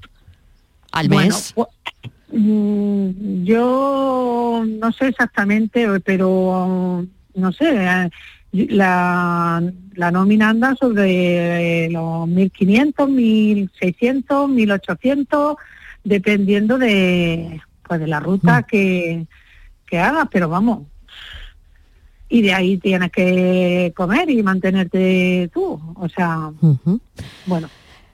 al 0.93 1.09
Bueno, 1.09 1.35
mes? 1.35 1.55
pu- 1.55 1.69
mm, 2.33 3.45
yo 3.45 4.65
no 4.67 4.93
sé 4.93 5.09
exactamente, 5.09 5.87
pero 6.01 7.05
no 7.35 7.53
sé, 7.53 7.75
eh, 7.75 8.11
la, 8.53 9.63
la 9.95 10.11
nómina 10.11 10.51
anda 10.51 10.75
sobre 10.77 11.89
los 11.91 12.29
1.500, 12.29 13.09
1.600, 13.09 14.49
1.800, 14.49 15.57
dependiendo 16.05 16.79
de, 16.79 17.61
pues, 17.87 18.01
de 18.01 18.07
la 18.07 18.21
ruta 18.21 18.63
que, 18.65 19.27
que 19.87 19.99
hagas, 19.99 20.29
pero 20.31 20.49
vamos. 20.49 20.83
Y 22.29 22.41
de 22.43 22.55
ahí 22.55 22.79
tienes 22.79 23.13
que 23.13 23.93
comer 23.95 24.31
y 24.31 24.43
mantenerte 24.43 25.51
tú. 25.53 25.79
O 25.97 26.09
sea, 26.09 26.51
bueno. 27.47 27.69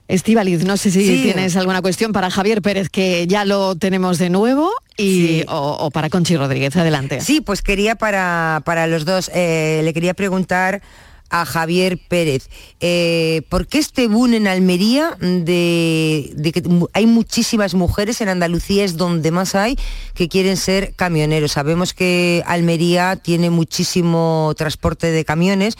Estivaliz, 0.09 0.65
no 0.65 0.75
sé 0.75 0.89
si 0.89 1.05
Sí. 1.05 1.21
tienes 1.23 1.55
alguna 1.55 1.81
cuestión 1.83 2.11
para 2.11 2.29
Javier 2.31 2.61
Pérez, 2.63 2.89
que 2.89 3.27
ya 3.27 3.45
lo 3.45 3.75
tenemos 3.75 4.17
de 4.17 4.29
nuevo, 4.31 4.71
y, 4.97 5.43
o, 5.47 5.77
o 5.79 5.91
para 5.91 6.09
Conchi 6.09 6.35
Rodríguez. 6.35 6.75
Adelante. 6.75 7.21
Sí, 7.21 7.41
pues 7.41 7.61
quería 7.61 7.95
para, 7.95 8.61
para 8.65 8.87
los 8.87 9.05
dos, 9.05 9.29
eh, 9.35 9.81
le 9.83 9.93
quería 9.93 10.15
preguntar 10.15 10.81
a 11.29 11.45
Javier 11.45 11.99
Pérez, 12.07 12.49
eh, 12.79 13.43
¿por 13.49 13.67
qué 13.67 13.77
este 13.77 14.07
boom 14.07 14.33
en 14.33 14.47
Almería 14.47 15.15
de, 15.21 16.31
de 16.33 16.51
que 16.51 16.63
hay 16.93 17.05
muchísimas 17.05 17.75
mujeres 17.75 18.19
en 18.21 18.29
Andalucía 18.29 18.83
es 18.83 18.97
donde 18.97 19.29
más 19.29 19.53
hay 19.53 19.77
que 20.15 20.27
quieren 20.27 20.57
ser 20.57 20.95
camioneros? 20.95 21.51
Sabemos 21.51 21.93
que 21.93 22.41
Almería 22.47 23.15
tiene 23.15 23.51
muchísimo 23.51 24.55
transporte 24.57 25.11
de 25.11 25.23
camiones 25.23 25.75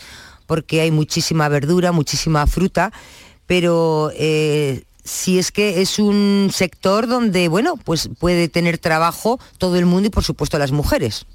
porque 0.45 0.81
hay 0.81 0.91
muchísima 0.91 1.49
verdura, 1.49 1.91
muchísima 1.91 2.45
fruta, 2.45 2.91
pero 3.49 4.11
eh, 4.13 4.83
si 5.03 5.39
es 5.39 5.51
que 5.51 5.81
es 5.81 5.97
un 5.97 6.51
sector 6.53 7.07
donde, 7.07 7.47
bueno, 7.47 7.77
pues 7.83 8.07
puede 8.19 8.47
tener 8.47 8.77
trabajo 8.77 9.39
todo 9.57 9.75
el 9.75 9.87
mundo 9.87 10.05
y 10.05 10.11
por 10.11 10.23
supuesto 10.23 10.59
las 10.59 10.71
mujeres. 10.71 11.25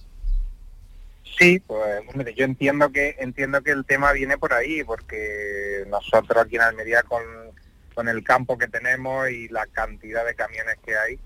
Sí, 1.37 1.59
pues 1.59 2.03
hombre, 2.07 2.33
yo 2.35 2.45
entiendo 2.45 2.93
que 2.93 3.17
entiendo 3.19 3.62
que 3.62 3.73
el 3.73 3.85
tema 3.85 4.12
viene 4.12 4.39
por 4.39 4.53
ahí, 4.53 4.85
porque 4.85 5.83
nosotros 5.89 6.45
aquí 6.45 6.55
en 6.55 6.62
Almería 6.62 7.03
con, 7.03 7.25
con 7.97 8.09
el 8.09 8.23
campo 8.23 8.57
que 8.57 8.69
tenemos 8.69 9.29
y 9.31 9.49
la 9.49 9.67
cantidad 9.67 10.25
de 10.25 10.37
camiones 10.37 10.77
que 10.87 10.97
hay, 10.97 11.19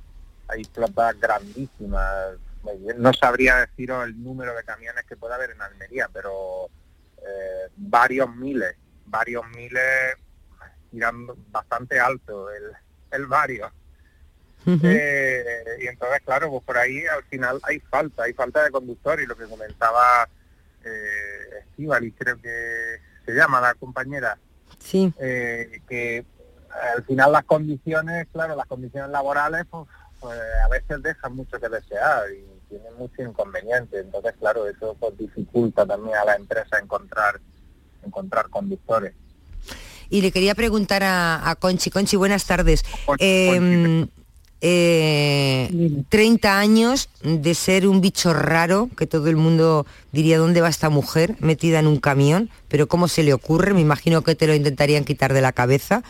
hay 0.49 0.65
flotas 0.65 1.21
grandísimas. 1.21 2.39
No 2.97 3.13
sabría 3.13 3.57
deciros 3.57 4.07
el 4.07 4.23
número 4.23 4.57
de 4.57 4.65
camiones 4.65 5.05
que 5.07 5.19
puede 5.19 5.35
haber 5.35 5.51
en 5.51 5.61
Almería, 5.61 6.09
pero 6.11 6.71
eh, 7.19 7.69
varios 7.77 8.35
miles, 8.35 8.75
varios 9.05 9.47
miles, 9.55 10.17
tirando 10.91 11.37
bastante 11.51 11.99
alto 12.01 12.51
el, 12.51 12.65
el 13.13 13.27
varios. 13.27 13.71
Eh, 14.67 15.65
y 15.81 15.87
entonces, 15.87 16.21
claro, 16.27 16.51
pues 16.51 16.63
por 16.65 16.77
ahí 16.77 17.07
al 17.07 17.25
final 17.25 17.59
hay 17.63 17.81
falta, 17.81 18.25
hay 18.25 18.35
falta 18.35 18.63
de 18.65 18.71
conductor 18.71 19.19
y 19.21 19.25
lo 19.27 19.35
que 19.37 19.47
comentaba 19.47 20.29
eh, 20.85 21.61
Estíbaliz, 21.61 22.15
creo 22.19 22.39
que 22.41 22.99
se 23.25 23.33
llama 23.33 23.61
la 23.61 23.73
compañera, 23.75 24.39
Sí. 24.79 25.13
eh, 25.19 25.81
que 25.89 26.25
al 26.95 27.03
final 27.05 27.33
las 27.33 27.45
condiciones, 27.45 28.27
claro, 28.33 28.57
las 28.57 28.67
condiciones 28.67 29.11
laborales, 29.11 29.65
pues, 29.71 29.89
pues, 30.21 30.39
a 30.65 30.69
veces 30.69 31.03
dejan 31.03 31.35
mucho 31.35 31.59
que 31.59 31.69
desear 31.69 32.31
y 32.33 32.45
tienen 32.69 32.95
mucho 32.99 33.23
inconveniente. 33.23 34.01
Entonces, 34.01 34.35
claro, 34.39 34.69
eso 34.69 34.95
pues 35.01 35.17
dificulta 35.17 35.87
también 35.87 36.17
a 36.17 36.25
la 36.25 36.35
empresa 36.37 36.79
encontrar 36.79 37.41
encontrar 38.05 38.49
conductores. 38.51 39.15
Y 40.11 40.21
le 40.23 40.33
quería 40.33 40.55
preguntar 40.55 41.03
a, 41.03 41.49
a 41.49 41.55
Conchi. 41.57 41.91
Conchi, 41.91 42.17
buenas 42.17 42.45
tardes. 42.47 42.85
Eh, 43.19 44.07
eh, 44.61 46.03
30 46.09 46.59
años 46.59 47.09
de 47.23 47.55
ser 47.55 47.87
un 47.87 48.01
bicho 48.01 48.33
raro, 48.33 48.89
que 48.97 49.07
todo 49.07 49.29
el 49.29 49.37
mundo 49.37 49.87
diría, 50.11 50.39
¿dónde 50.39 50.61
va 50.61 50.69
esta 50.69 50.91
mujer 50.91 51.37
metida 51.39 51.79
en 51.79 51.87
un 51.87 51.99
camión? 51.99 52.51
Pero 52.69 52.89
¿cómo 52.89 53.07
se 53.07 53.23
le 53.23 53.33
ocurre? 53.33 53.73
Me 53.75 53.81
imagino 53.81 54.23
que 54.23 54.35
te 54.35 54.47
lo 54.47 54.55
intentarían 54.55 55.05
quitar 55.05 55.33
de 55.33 55.43
la 55.43 55.53
cabeza. 55.53 56.03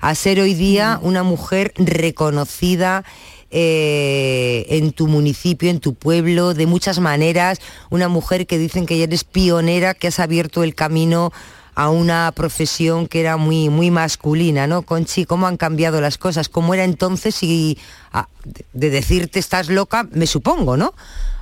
A 0.00 0.16
ser 0.16 0.40
hoy 0.40 0.54
día 0.54 0.98
una 1.00 1.22
mujer 1.22 1.72
reconocida 1.76 3.04
eh, 3.52 4.66
en 4.70 4.90
tu 4.90 5.06
municipio, 5.06 5.70
en 5.70 5.78
tu 5.78 5.94
pueblo, 5.94 6.54
de 6.54 6.66
muchas 6.66 6.98
maneras, 6.98 7.60
una 7.90 8.08
mujer 8.08 8.48
que 8.48 8.58
dicen 8.58 8.84
que 8.84 8.98
ya 8.98 9.04
eres 9.04 9.22
pionera, 9.22 9.94
que 9.94 10.08
has 10.08 10.18
abierto 10.18 10.64
el 10.64 10.74
camino 10.74 11.32
a 11.74 11.88
una 11.90 12.30
profesión 12.34 13.06
que 13.06 13.20
era 13.20 13.36
muy 13.36 13.68
muy 13.70 13.90
masculina, 13.90 14.66
¿no? 14.66 14.82
Conchi, 14.82 15.24
¿cómo 15.24 15.46
han 15.46 15.56
cambiado 15.56 16.00
las 16.00 16.18
cosas? 16.18 16.48
¿Cómo 16.48 16.74
era 16.74 16.84
entonces 16.84 17.42
y 17.42 17.78
a- 18.12 18.28
de- 18.44 18.64
de 18.74 18.90
decirte 18.90 19.38
estás 19.38 19.68
loca, 19.68 20.06
me 20.12 20.26
supongo, 20.26 20.76
¿no? 20.76 20.92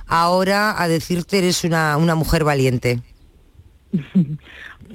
Ahora 0.07 0.81
a 0.81 0.87
decirte 0.87 1.37
eres 1.39 1.63
una, 1.63 1.97
una 1.97 2.15
mujer 2.15 2.43
valiente. 2.43 3.01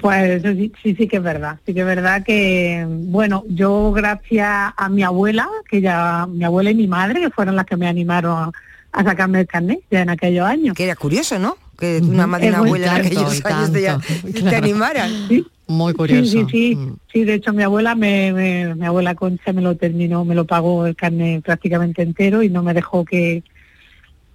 Pues 0.01 0.45
eso 0.45 0.53
sí, 0.53 0.71
sí, 0.83 0.95
sí 0.95 1.09
que 1.09 1.17
es 1.17 1.23
verdad. 1.23 1.59
Sí 1.65 1.73
que 1.73 1.81
es 1.81 1.87
verdad 1.87 2.23
que, 2.23 2.85
bueno, 2.87 3.45
yo 3.49 3.93
gracias 3.93 4.75
a 4.77 4.89
mi 4.91 5.03
abuela, 5.03 5.49
que 5.71 5.81
ya, 5.81 6.27
mi 6.29 6.45
abuela 6.45 6.71
y 6.71 6.75
mi 6.75 6.87
madre, 6.87 7.19
que 7.19 7.31
fueron 7.31 7.57
las 7.57 7.65
que 7.65 7.79
me 7.79 7.89
animaron 7.89 8.37
a, 8.37 8.53
a 8.93 9.05
sacarme 9.05 9.41
el 9.41 9.47
carnet 9.47 9.81
ya 9.91 10.03
en 10.03 10.11
aquellos 10.11 10.47
años. 10.47 10.75
Que 10.77 10.85
era 10.85 10.97
curioso, 10.97 11.39
¿no? 11.39 11.57
Que 11.79 11.99
una 11.99 12.27
madre 12.27 12.47
y 12.47 12.49
una 12.51 12.59
abuela 12.59 12.87
en 12.87 13.03
tanto, 13.03 13.07
aquellos 13.07 13.39
y 13.39 13.43
años 13.47 13.73
te, 13.73 13.83
tanto, 13.83 14.27
te 14.33 14.33
claro. 14.41 14.57
animaran. 14.59 15.29
Sí. 15.29 15.47
Muy 15.69 15.95
Sí, 16.09 16.27
sí, 16.27 16.45
sí. 16.51 16.79
Sí, 17.13 17.25
de 17.25 17.35
hecho 17.35 17.53
mi 17.53 17.63
abuela 17.65 17.95
me, 17.97 18.33
me- 18.33 18.75
mi 18.77 18.87
abuela 18.87 19.15
Concha 19.17 19.53
me 19.53 19.63
lo 19.63 19.77
terminó, 19.77 20.25
me 20.25 20.35
lo 20.37 20.45
pagó 20.47 20.87
el 20.87 20.95
carnet 20.95 21.43
prácticamente 21.45 22.03
entero 22.03 22.43
y 22.43 22.49
no 22.51 22.63
me 22.63 22.73
dejó 22.73 23.05
que, 23.05 23.43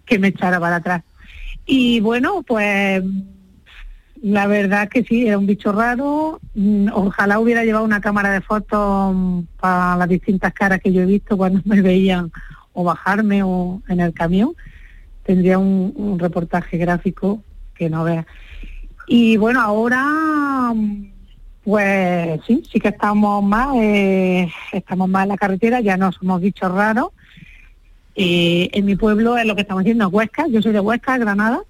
que 0.06 0.20
me 0.20 0.28
echara 0.30 0.60
para 0.60 0.78
atrás. 0.78 1.04
Y 1.66 2.00
bueno, 2.02 2.44
pues 2.46 3.02
la 4.22 4.46
verdad 4.48 4.90
que 4.90 5.04
sí, 5.04 5.26
era 5.28 5.38
un 5.38 5.48
bicho 5.48 5.72
raro. 5.72 6.40
Mm, 6.54 6.90
Ojalá 6.94 7.40
hubiera 7.40 7.64
llevado 7.64 7.86
una 7.86 8.02
cámara 8.02 8.32
de 8.32 8.42
fotos 8.42 9.16
mm, 9.16 9.42
para 9.60 9.96
las 9.96 10.10
distintas 10.10 10.54
caras 10.54 10.80
que 10.82 10.92
yo 10.92 11.02
he 11.02 11.06
visto 11.06 11.38
cuando 11.38 11.62
me 11.66 11.82
veían 11.82 12.32
o 12.74 12.84
bajarme 12.84 13.42
o 13.44 13.82
en 13.88 14.00
el 14.02 14.14
camión. 14.14 14.54
Tendría 15.32 15.58
un, 15.58 15.94
un 15.96 16.20
reportaje 16.20 16.78
gráfico 16.78 17.42
que 17.74 17.90
no 17.90 18.04
veas. 18.04 18.26
Y 19.08 19.38
bueno, 19.38 19.62
ahora 19.62 20.04
mm, 20.76 21.06
pues 21.64 22.42
sí, 22.46 22.62
sí 22.70 22.80
que 22.82 22.90
estamos 22.90 23.42
más, 23.42 23.70
eh, 23.78 24.52
estamos 24.74 25.08
más 25.08 25.24
en 25.24 25.30
la 25.30 25.38
carretera, 25.38 25.80
ya 25.80 25.96
no 25.96 26.12
somos 26.12 26.42
bichos 26.42 26.70
raros 26.70 27.10
Eh, 28.14 28.68
en 28.74 28.84
mi 28.86 28.98
pueblo 28.98 29.38
es 29.38 29.46
lo 29.46 29.56
que 29.56 29.62
estamos 29.62 29.82
haciendo, 29.84 30.10
Huesca, 30.10 30.46
yo 30.50 30.62
soy 30.62 30.74
de 30.74 30.82
Huesca, 30.82 31.18
Granada, 31.18 31.62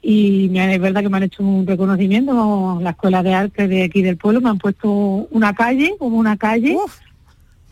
y 0.00 0.48
me- 0.52 0.72
es 0.76 0.80
verdad 0.80 1.02
que 1.02 1.08
me 1.08 1.16
han 1.16 1.24
hecho 1.24 1.42
un 1.42 1.66
reconocimiento, 1.66 2.78
la 2.80 2.90
Escuela 2.90 3.20
de 3.24 3.34
Arte 3.34 3.66
de 3.66 3.82
aquí 3.82 4.00
del 4.00 4.16
pueblo, 4.16 4.40
me 4.40 4.50
han 4.50 4.58
puesto 4.58 4.88
una 4.88 5.52
calle, 5.54 5.96
como 5.98 6.18
una 6.18 6.36
calle, 6.36 6.76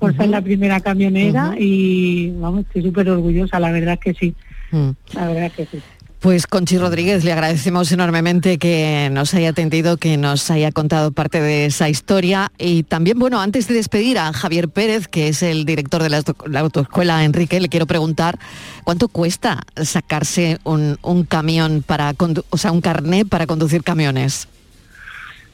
por 0.00 0.10
ser 0.16 0.28
la 0.28 0.40
primera 0.42 0.80
camionera 0.80 1.54
y 1.56 2.30
vamos, 2.32 2.62
estoy 2.66 2.82
súper 2.82 3.08
orgullosa, 3.10 3.60
la 3.60 3.70
verdad 3.70 3.94
es 3.94 4.00
que 4.00 4.14
sí, 4.14 4.34
Mm. 4.74 4.90
la 5.14 5.26
verdad 5.28 5.44
es 5.44 5.52
que 5.52 5.66
sí. 5.66 5.82
Pues 6.20 6.46
Conchi 6.46 6.78
Rodríguez, 6.78 7.22
le 7.22 7.32
agradecemos 7.32 7.92
enormemente 7.92 8.58
que 8.58 9.10
nos 9.12 9.34
haya 9.34 9.50
atendido, 9.50 9.98
que 9.98 10.16
nos 10.16 10.50
haya 10.50 10.72
contado 10.72 11.12
parte 11.12 11.38
de 11.42 11.66
esa 11.66 11.90
historia. 11.90 12.50
Y 12.56 12.82
también, 12.84 13.18
bueno, 13.18 13.42
antes 13.42 13.68
de 13.68 13.74
despedir 13.74 14.18
a 14.18 14.32
Javier 14.32 14.70
Pérez, 14.70 15.06
que 15.06 15.28
es 15.28 15.42
el 15.42 15.66
director 15.66 16.02
de 16.02 16.08
la, 16.08 16.16
auto- 16.22 16.34
la 16.48 16.60
autoescuela 16.60 17.24
Enrique, 17.24 17.60
le 17.60 17.68
quiero 17.68 17.84
preguntar 17.86 18.38
cuánto 18.84 19.08
cuesta 19.08 19.64
sacarse 19.82 20.58
un, 20.64 20.98
un 21.02 21.24
camión 21.24 21.84
para, 21.86 22.14
o 22.48 22.56
sea, 22.56 22.72
un 22.72 22.80
carné 22.80 23.26
para 23.26 23.46
conducir 23.46 23.82
camiones. 23.84 24.48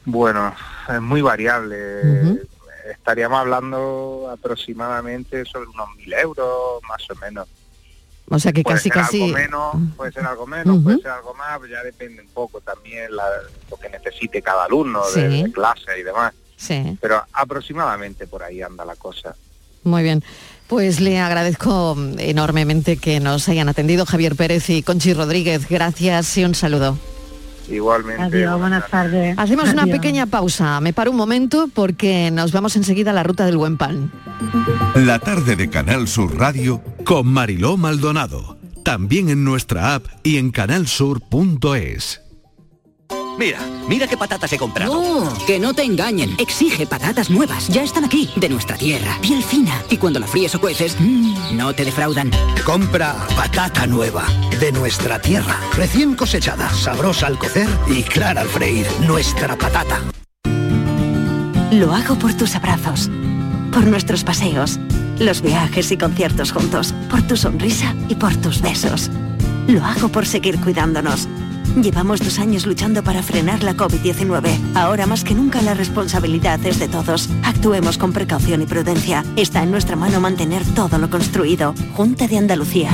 Bueno, 0.05 0.55
es 0.87 1.01
muy 1.01 1.21
variable. 1.21 2.39
Estaríamos 2.89 3.39
hablando 3.41 4.29
aproximadamente 4.31 5.43
sobre 5.43 5.67
unos 5.67 5.89
mil 5.97 6.13
euros, 6.13 6.81
más 6.87 7.01
o 7.09 7.15
menos. 7.15 7.45
O 8.35 8.39
sea 8.39 8.51
que 8.53 8.63
puede 8.63 8.77
casi, 8.77 8.89
ser 8.89 8.93
casi... 9.01 9.21
algo 9.23 9.33
menos, 9.37 9.75
puede 9.97 10.11
ser 10.11 10.25
algo 10.25 10.47
menos, 10.47 10.83
puede 10.83 10.97
ser 11.01 11.11
algo 11.11 11.33
más, 11.35 11.59
pues 11.59 11.71
ya 11.71 11.83
depende 11.83 12.21
un 12.21 12.29
poco 12.29 12.61
también 12.61 13.15
la- 13.15 13.23
lo 13.69 13.77
que 13.77 13.89
necesite 13.89 14.41
cada 14.41 14.65
alumno 14.65 15.01
de, 15.13 15.27
de 15.29 15.51
clase 15.51 15.99
y 15.99 16.03
demás. 16.03 16.33
Sí, 16.55 16.97
Pero 17.01 17.23
aproximadamente 17.33 18.27
por 18.27 18.43
ahí 18.43 18.61
anda 18.61 18.85
la 18.85 18.95
cosa. 18.95 19.35
muy 19.83 20.03
bien. 20.03 20.23
Pues 20.67 21.01
le 21.01 21.19
agradezco 21.19 21.97
enormemente 22.17 22.95
que 22.95 23.19
nos 23.19 23.49
hayan 23.49 23.67
atendido 23.67 24.05
Javier 24.05 24.37
Pérez 24.37 24.69
y 24.69 24.83
Conchi 24.83 25.13
Rodríguez. 25.13 25.67
Gracias 25.67 26.37
y 26.37 26.45
un 26.45 26.55
saludo. 26.55 26.97
Igualmente. 27.71 28.23
Adiós, 28.23 28.59
buenas 28.59 28.89
tardes. 28.89 29.37
Hacemos 29.37 29.71
una 29.71 29.85
pequeña 29.85 30.25
pausa. 30.25 30.79
Me 30.81 30.93
paro 30.93 31.11
un 31.11 31.17
momento 31.17 31.69
porque 31.73 32.29
nos 32.31 32.51
vamos 32.51 32.75
enseguida 32.75 33.11
a 33.11 33.13
la 33.13 33.23
ruta 33.23 33.45
del 33.45 33.57
buen 33.57 33.77
pan. 33.77 34.11
La 34.95 35.19
tarde 35.19 35.55
de 35.55 35.69
Canal 35.69 36.07
Sur 36.07 36.37
Radio 36.37 36.81
con 37.05 37.27
Mariló 37.27 37.77
Maldonado. 37.77 38.57
También 38.83 39.29
en 39.29 39.43
nuestra 39.43 39.95
app 39.95 40.05
y 40.23 40.37
en 40.37 40.51
canalsur.es. 40.51 42.30
Mira, 43.37 43.59
mira 43.87 44.07
qué 44.07 44.17
patatas 44.17 44.51
he 44.53 44.57
comprado. 44.57 44.93
No, 44.93 45.45
que 45.45 45.59
no 45.59 45.73
te 45.73 45.83
engañen. 45.83 46.35
Exige 46.37 46.85
patatas 46.85 47.29
nuevas. 47.29 47.67
Ya 47.69 47.83
están 47.83 48.05
aquí, 48.05 48.29
de 48.35 48.49
nuestra 48.49 48.77
tierra. 48.77 49.17
Piel 49.21 49.43
fina. 49.43 49.81
Y 49.89 49.97
cuando 49.97 50.19
la 50.19 50.27
fríes 50.27 50.53
o 50.55 50.61
cueces, 50.61 50.95
mmm, 50.99 51.57
no 51.57 51.73
te 51.73 51.85
defraudan. 51.85 52.31
Compra 52.65 53.15
patata 53.35 53.87
nueva, 53.87 54.25
de 54.59 54.71
nuestra 54.71 55.19
tierra, 55.19 55.59
recién 55.75 56.15
cosechada, 56.15 56.69
sabrosa 56.69 57.27
al 57.27 57.39
cocer 57.39 57.67
y 57.87 58.03
clara 58.03 58.41
al 58.41 58.47
freír. 58.47 58.85
Nuestra 59.07 59.57
patata. 59.57 60.01
Lo 61.71 61.93
hago 61.93 62.15
por 62.15 62.33
tus 62.33 62.55
abrazos, 62.55 63.09
por 63.71 63.87
nuestros 63.87 64.23
paseos, 64.23 64.77
los 65.19 65.41
viajes 65.41 65.91
y 65.91 65.97
conciertos 65.97 66.51
juntos, 66.51 66.93
por 67.09 67.21
tu 67.23 67.37
sonrisa 67.37 67.95
y 68.09 68.15
por 68.15 68.35
tus 68.35 68.61
besos. 68.61 69.09
Lo 69.67 69.83
hago 69.85 70.09
por 70.09 70.25
seguir 70.25 70.59
cuidándonos. 70.59 71.27
Llevamos 71.75 72.19
dos 72.19 72.39
años 72.39 72.65
luchando 72.65 73.01
para 73.01 73.23
frenar 73.23 73.63
la 73.63 73.73
COVID-19. 73.75 74.75
Ahora 74.75 75.07
más 75.07 75.23
que 75.23 75.33
nunca 75.33 75.61
la 75.61 75.73
responsabilidad 75.73 76.63
es 76.65 76.79
de 76.79 76.89
todos. 76.89 77.29
Actuemos 77.43 77.97
con 77.97 78.11
precaución 78.11 78.61
y 78.61 78.65
prudencia. 78.65 79.23
Está 79.37 79.63
en 79.63 79.71
nuestra 79.71 79.95
mano 79.95 80.19
mantener 80.19 80.63
todo 80.75 80.97
lo 80.97 81.09
construido. 81.09 81.73
Junta 81.95 82.27
de 82.27 82.37
Andalucía. 82.37 82.91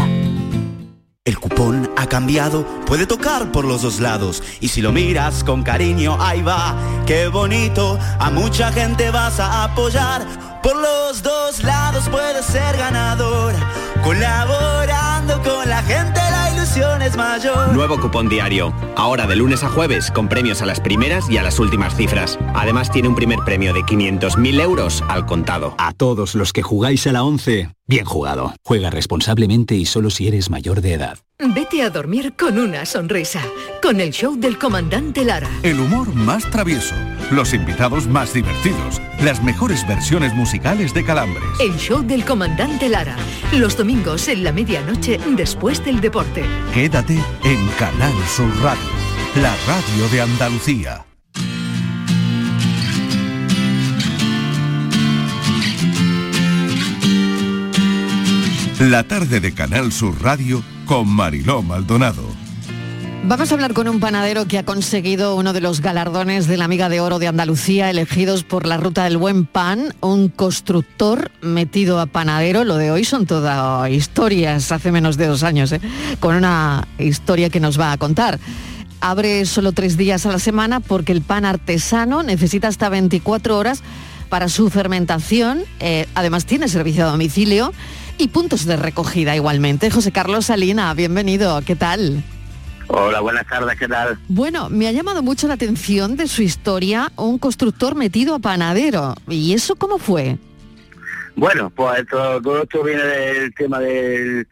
El 1.26 1.40
cupón 1.40 1.90
ha 1.98 2.08
cambiado, 2.08 2.66
puede 2.86 3.06
tocar 3.06 3.52
por 3.52 3.66
los 3.66 3.82
dos 3.82 4.00
lados. 4.00 4.42
Y 4.62 4.70
si 4.70 4.82
lo 4.82 4.94
miras 4.94 5.44
con 5.44 5.64
cariño, 5.64 6.16
ahí 6.22 6.42
va, 6.42 6.78
qué 7.06 7.28
bonito. 7.28 8.00
A 8.20 8.30
mucha 8.30 8.72
gente 8.72 9.10
vas 9.10 9.40
a 9.40 9.66
apoyar. 9.66 10.26
Por 10.64 10.78
los 10.78 11.24
dos 11.24 11.64
lados 11.64 12.08
puedes 12.10 12.46
ser 12.46 12.78
ganador. 12.78 13.56
Colaborando 14.04 15.42
con 15.44 15.68
la 15.68 15.82
gente, 15.84 16.27
ilusión 16.58 17.02
es 17.02 17.16
mayor. 17.16 17.74
Nuevo 17.74 18.00
cupón 18.00 18.30
diario. 18.30 18.74
Ahora 18.96 19.28
de 19.28 19.36
lunes 19.36 19.64
a 19.64 19.70
jueves 19.70 20.12
con 20.12 20.28
premios 20.28 20.62
a 20.62 20.66
las 20.66 20.80
primeras 20.80 21.30
y 21.30 21.38
a 21.38 21.44
las 21.44 21.60
últimas 21.60 21.96
cifras. 21.96 22.40
Además 22.56 22.92
tiene 22.92 23.08
un 23.08 23.16
primer 23.16 23.40
premio 23.40 23.74
de 23.74 23.82
500.000 23.82 24.62
euros 24.62 25.04
al 25.08 25.26
contado. 25.26 25.76
A 25.78 25.94
todos 25.94 26.36
los 26.36 26.54
que 26.54 26.64
jugáis 26.64 27.06
a 27.08 27.12
la 27.12 27.24
11, 27.24 27.70
bien 27.88 28.06
jugado. 28.06 28.54
Juega 28.64 28.90
responsablemente 28.90 29.76
y 29.76 29.86
solo 29.86 30.10
si 30.10 30.28
eres 30.28 30.50
mayor 30.50 30.82
de 30.82 30.94
edad. 30.94 31.18
Vete 31.40 31.84
a 31.84 31.90
dormir 31.90 32.34
con 32.38 32.58
una 32.58 32.86
sonrisa, 32.86 33.42
con 33.82 34.02
el 34.02 34.12
show 34.12 34.36
del 34.36 34.58
comandante 34.58 35.24
Lara. 35.24 35.50
El 35.64 35.80
humor 35.80 36.14
más 36.14 36.50
travieso, 36.50 36.96
los 37.32 37.54
invitados 37.54 38.08
más 38.08 38.34
divertidos, 38.34 39.00
las 39.24 39.44
mejores 39.44 39.88
versiones 39.88 40.34
musicales 40.34 40.94
de 40.94 41.06
Calambres. 41.06 41.44
El 41.60 41.78
show 41.78 42.02
del 42.02 42.26
comandante 42.26 42.90
Lara, 42.90 43.16
los 43.54 43.78
domingos 43.78 44.28
en 44.28 44.44
la 44.44 44.52
medianoche 44.52 45.20
después 45.36 45.84
del 45.86 46.02
deporte. 46.02 46.44
Quédate 46.74 47.20
en 47.44 47.68
Canal 47.78 48.14
Sur 48.36 48.50
Radio, 48.62 48.90
la 49.36 49.56
radio 49.68 50.10
de 50.10 50.22
Andalucía. 50.22 51.07
La 58.80 59.02
tarde 59.04 59.40
de 59.40 59.56
Canal 59.56 59.92
Sur 59.92 60.22
Radio 60.22 60.64
con 60.86 61.08
Mariló 61.08 61.64
Maldonado. 61.64 62.24
Vamos 63.24 63.50
a 63.50 63.56
hablar 63.56 63.74
con 63.74 63.88
un 63.88 64.00
panadero 64.00 64.48
que 64.48 64.60
ha 64.60 64.66
conseguido 64.66 65.36
uno 65.36 65.52
de 65.52 65.62
los 65.62 65.82
galardones 65.82 66.46
de 66.46 66.58
la 66.58 66.66
Amiga 66.66 66.88
de 66.88 67.02
Oro 67.02 67.18
de 67.18 67.28
Andalucía, 67.28 67.90
elegidos 67.90 68.44
por 68.44 68.68
la 68.68 68.78
Ruta 68.78 69.06
del 69.06 69.18
Buen 69.18 69.48
Pan, 69.48 69.96
un 70.00 70.30
constructor 70.30 71.32
metido 71.42 72.00
a 72.00 72.06
panadero. 72.06 72.66
Lo 72.66 72.76
de 72.76 72.92
hoy 72.92 73.04
son 73.04 73.26
todas 73.26 73.90
historias, 73.90 74.72
hace 74.72 74.92
menos 74.92 75.18
de 75.18 75.26
dos 75.26 75.42
años, 75.42 75.72
¿eh? 75.72 75.82
con 76.20 76.36
una 76.36 76.88
historia 77.00 77.50
que 77.50 77.60
nos 77.60 77.80
va 77.80 77.94
a 77.94 77.98
contar. 77.98 78.40
Abre 79.02 79.48
solo 79.48 79.72
tres 79.72 79.98
días 79.98 80.28
a 80.28 80.32
la 80.32 80.40
semana 80.40 80.82
porque 80.82 81.14
el 81.14 81.24
pan 81.24 81.46
artesano 81.46 82.22
necesita 82.22 82.68
hasta 82.68 82.90
24 82.90 83.58
horas 83.58 83.82
para 84.30 84.50
su 84.50 84.70
fermentación. 84.70 85.64
Eh, 85.80 86.06
además 86.14 86.46
tiene 86.46 86.68
servicio 86.68 87.08
a 87.08 87.12
domicilio 87.12 87.74
y 88.18 88.28
puntos 88.30 88.66
de 88.66 88.76
recogida 88.78 89.36
igualmente. 89.36 89.92
José 89.92 90.12
Carlos 90.12 90.46
Salina, 90.46 90.94
bienvenido. 90.94 91.62
¿Qué 91.66 91.76
tal? 91.76 92.24
Hola, 92.88 93.20
buenas 93.20 93.46
tardes, 93.48 93.78
¿qué 93.78 93.88
tal? 93.88 94.18
Bueno, 94.28 94.70
me 94.70 94.88
ha 94.88 94.92
llamado 94.92 95.22
mucho 95.22 95.48
la 95.48 95.56
atención 95.56 96.16
de 96.16 96.28
su 96.28 96.42
historia 96.42 97.12
un 97.18 97.38
constructor 97.38 97.96
metido 97.96 98.36
a 98.36 98.40
panadero. 98.40 99.14
¿Y 99.28 99.54
eso 99.54 99.76
cómo 99.76 99.98
fue? 99.98 100.38
Bueno, 101.36 101.70
pues 101.70 102.00
esto- 102.00 102.42
todo 102.42 102.64
esto 102.64 102.84
viene 102.84 103.04
del 103.04 103.54
tema 103.54 103.80
del, 103.80 104.48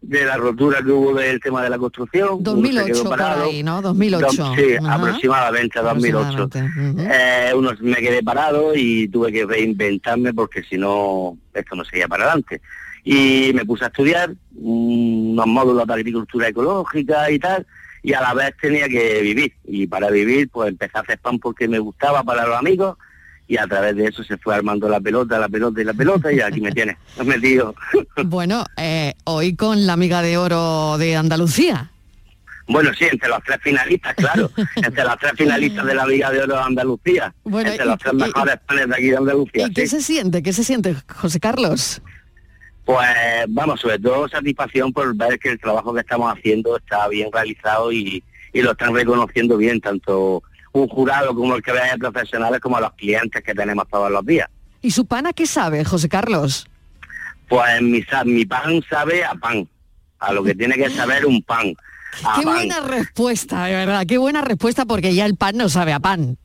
de 0.00 0.24
la 0.24 0.36
rotura 0.36 0.78
que 0.82 0.90
hubo 0.92 1.12
del 1.14 1.40
tema 1.40 1.62
de 1.62 1.70
la 1.70 1.76
construcción. 1.78 2.28
Uno 2.34 2.38
se 2.38 2.44
2008 2.44 2.86
quedó 2.86 3.02
por 3.04 3.18
parado. 3.18 3.44
ahí, 3.44 3.62
¿no? 3.62 3.82
2008. 3.82 4.26
Dos- 4.44 4.56
sí, 4.56 4.76
Ajá. 4.80 4.94
aproximadamente 4.94 5.80
2008. 5.80 6.28
Aproximadamente, 6.44 7.02
ujú. 7.02 7.08
Eh, 7.12 7.52
uno 7.54 7.72
me 7.80 7.96
quedé 7.96 8.22
parado 8.22 8.74
y 8.76 9.08
tuve 9.08 9.32
que 9.32 9.44
reinventarme 9.44 10.32
porque 10.32 10.62
si 10.62 10.78
no, 10.78 11.36
esto 11.52 11.74
no 11.74 11.84
seguía 11.84 12.06
para 12.08 12.24
adelante. 12.24 12.62
Y 13.08 13.52
me 13.54 13.64
puse 13.64 13.84
a 13.84 13.86
estudiar 13.86 14.34
unos 14.56 15.46
módulos 15.46 15.86
de 15.86 15.94
agricultura 15.94 16.48
ecológica 16.48 17.30
y 17.30 17.38
tal, 17.38 17.64
y 18.02 18.12
a 18.12 18.20
la 18.20 18.34
vez 18.34 18.52
tenía 18.60 18.88
que 18.88 19.20
vivir. 19.22 19.52
Y 19.64 19.86
para 19.86 20.10
vivir, 20.10 20.48
pues 20.50 20.70
empecé 20.70 20.98
a 20.98 21.02
hacer 21.02 21.18
pan 21.20 21.38
porque 21.38 21.68
me 21.68 21.78
gustaba 21.78 22.24
para 22.24 22.44
los 22.44 22.58
amigos, 22.58 22.98
y 23.46 23.58
a 23.58 23.66
través 23.68 23.94
de 23.94 24.06
eso 24.08 24.24
se 24.24 24.36
fue 24.38 24.56
armando 24.56 24.88
la 24.88 25.00
pelota, 25.00 25.38
la 25.38 25.48
pelota 25.48 25.80
y 25.80 25.84
la 25.84 25.94
pelota, 25.94 26.32
y 26.32 26.40
aquí 26.40 26.60
me 26.60 26.72
tiene, 26.72 26.96
metido. 27.24 27.76
Bueno, 28.24 28.64
eh, 28.76 29.14
hoy 29.22 29.54
con 29.54 29.86
la 29.86 29.92
amiga 29.92 30.20
de 30.20 30.36
oro 30.36 30.98
de 30.98 31.14
Andalucía. 31.14 31.92
Bueno, 32.68 32.90
sí, 32.98 33.04
entre 33.04 33.28
los 33.28 33.38
tres 33.44 33.58
finalistas, 33.62 34.14
claro. 34.16 34.50
entre 34.76 35.04
los 35.04 35.16
tres 35.18 35.32
finalistas 35.36 35.86
de 35.86 35.94
la 35.94 36.04
Liga 36.04 36.32
de 36.32 36.40
Oro 36.40 36.56
de 36.56 36.62
Andalucía. 36.62 37.32
Bueno, 37.44 37.70
entre 37.70 37.86
los 37.86 37.98
tres 37.98 38.14
mejores 38.14 38.56
panes 38.66 38.88
de 38.88 38.94
aquí 38.94 39.10
de 39.10 39.16
Andalucía. 39.16 39.66
¿Y 39.68 39.72
qué 39.72 39.86
se 39.86 40.00
siente? 40.00 40.42
¿Qué 40.42 40.52
se 40.52 40.64
siente, 40.64 40.96
José 41.08 41.38
Carlos? 41.38 42.02
Pues 42.86 43.08
vamos, 43.48 43.80
sobre 43.80 43.98
todo 43.98 44.28
satisfacción 44.28 44.92
por 44.92 45.14
ver 45.16 45.38
que 45.40 45.50
el 45.50 45.58
trabajo 45.60 45.92
que 45.92 46.00
estamos 46.00 46.32
haciendo 46.32 46.76
está 46.76 47.08
bien 47.08 47.28
realizado 47.32 47.90
y, 47.90 48.22
y 48.52 48.62
lo 48.62 48.70
están 48.70 48.94
reconociendo 48.94 49.56
bien, 49.56 49.80
tanto 49.80 50.42
un 50.72 50.86
jurado 50.88 51.34
como 51.34 51.56
el 51.56 51.62
que 51.62 51.72
vea 51.72 51.92
de 51.92 51.98
profesionales 51.98 52.60
como 52.60 52.78
los 52.78 52.92
clientes 52.92 53.42
que 53.42 53.54
tenemos 53.54 53.88
todos 53.88 54.08
los 54.10 54.24
días. 54.24 54.48
¿Y 54.82 54.92
su 54.92 55.04
pan 55.04 55.26
a 55.26 55.32
qué 55.32 55.46
sabe, 55.46 55.84
José 55.84 56.08
Carlos? 56.08 56.68
Pues 57.48 57.82
mi, 57.82 58.04
mi 58.24 58.44
pan 58.46 58.80
sabe 58.88 59.24
a 59.24 59.34
pan, 59.34 59.68
a 60.20 60.32
lo 60.32 60.44
que 60.44 60.54
tiene 60.54 60.76
que 60.76 60.88
saber 60.90 61.26
un 61.26 61.42
pan. 61.42 61.74
A 62.24 62.36
Qué 62.38 62.44
pan. 62.44 62.54
buena 62.54 62.80
respuesta, 62.80 63.64
de 63.66 63.72
verdad, 63.74 64.06
qué 64.08 64.16
buena 64.16 64.40
respuesta 64.40 64.86
porque 64.86 65.12
ya 65.14 65.26
el 65.26 65.36
pan 65.36 65.56
no 65.56 65.68
sabe 65.68 65.92
a 65.92 66.00
pan. 66.00 66.38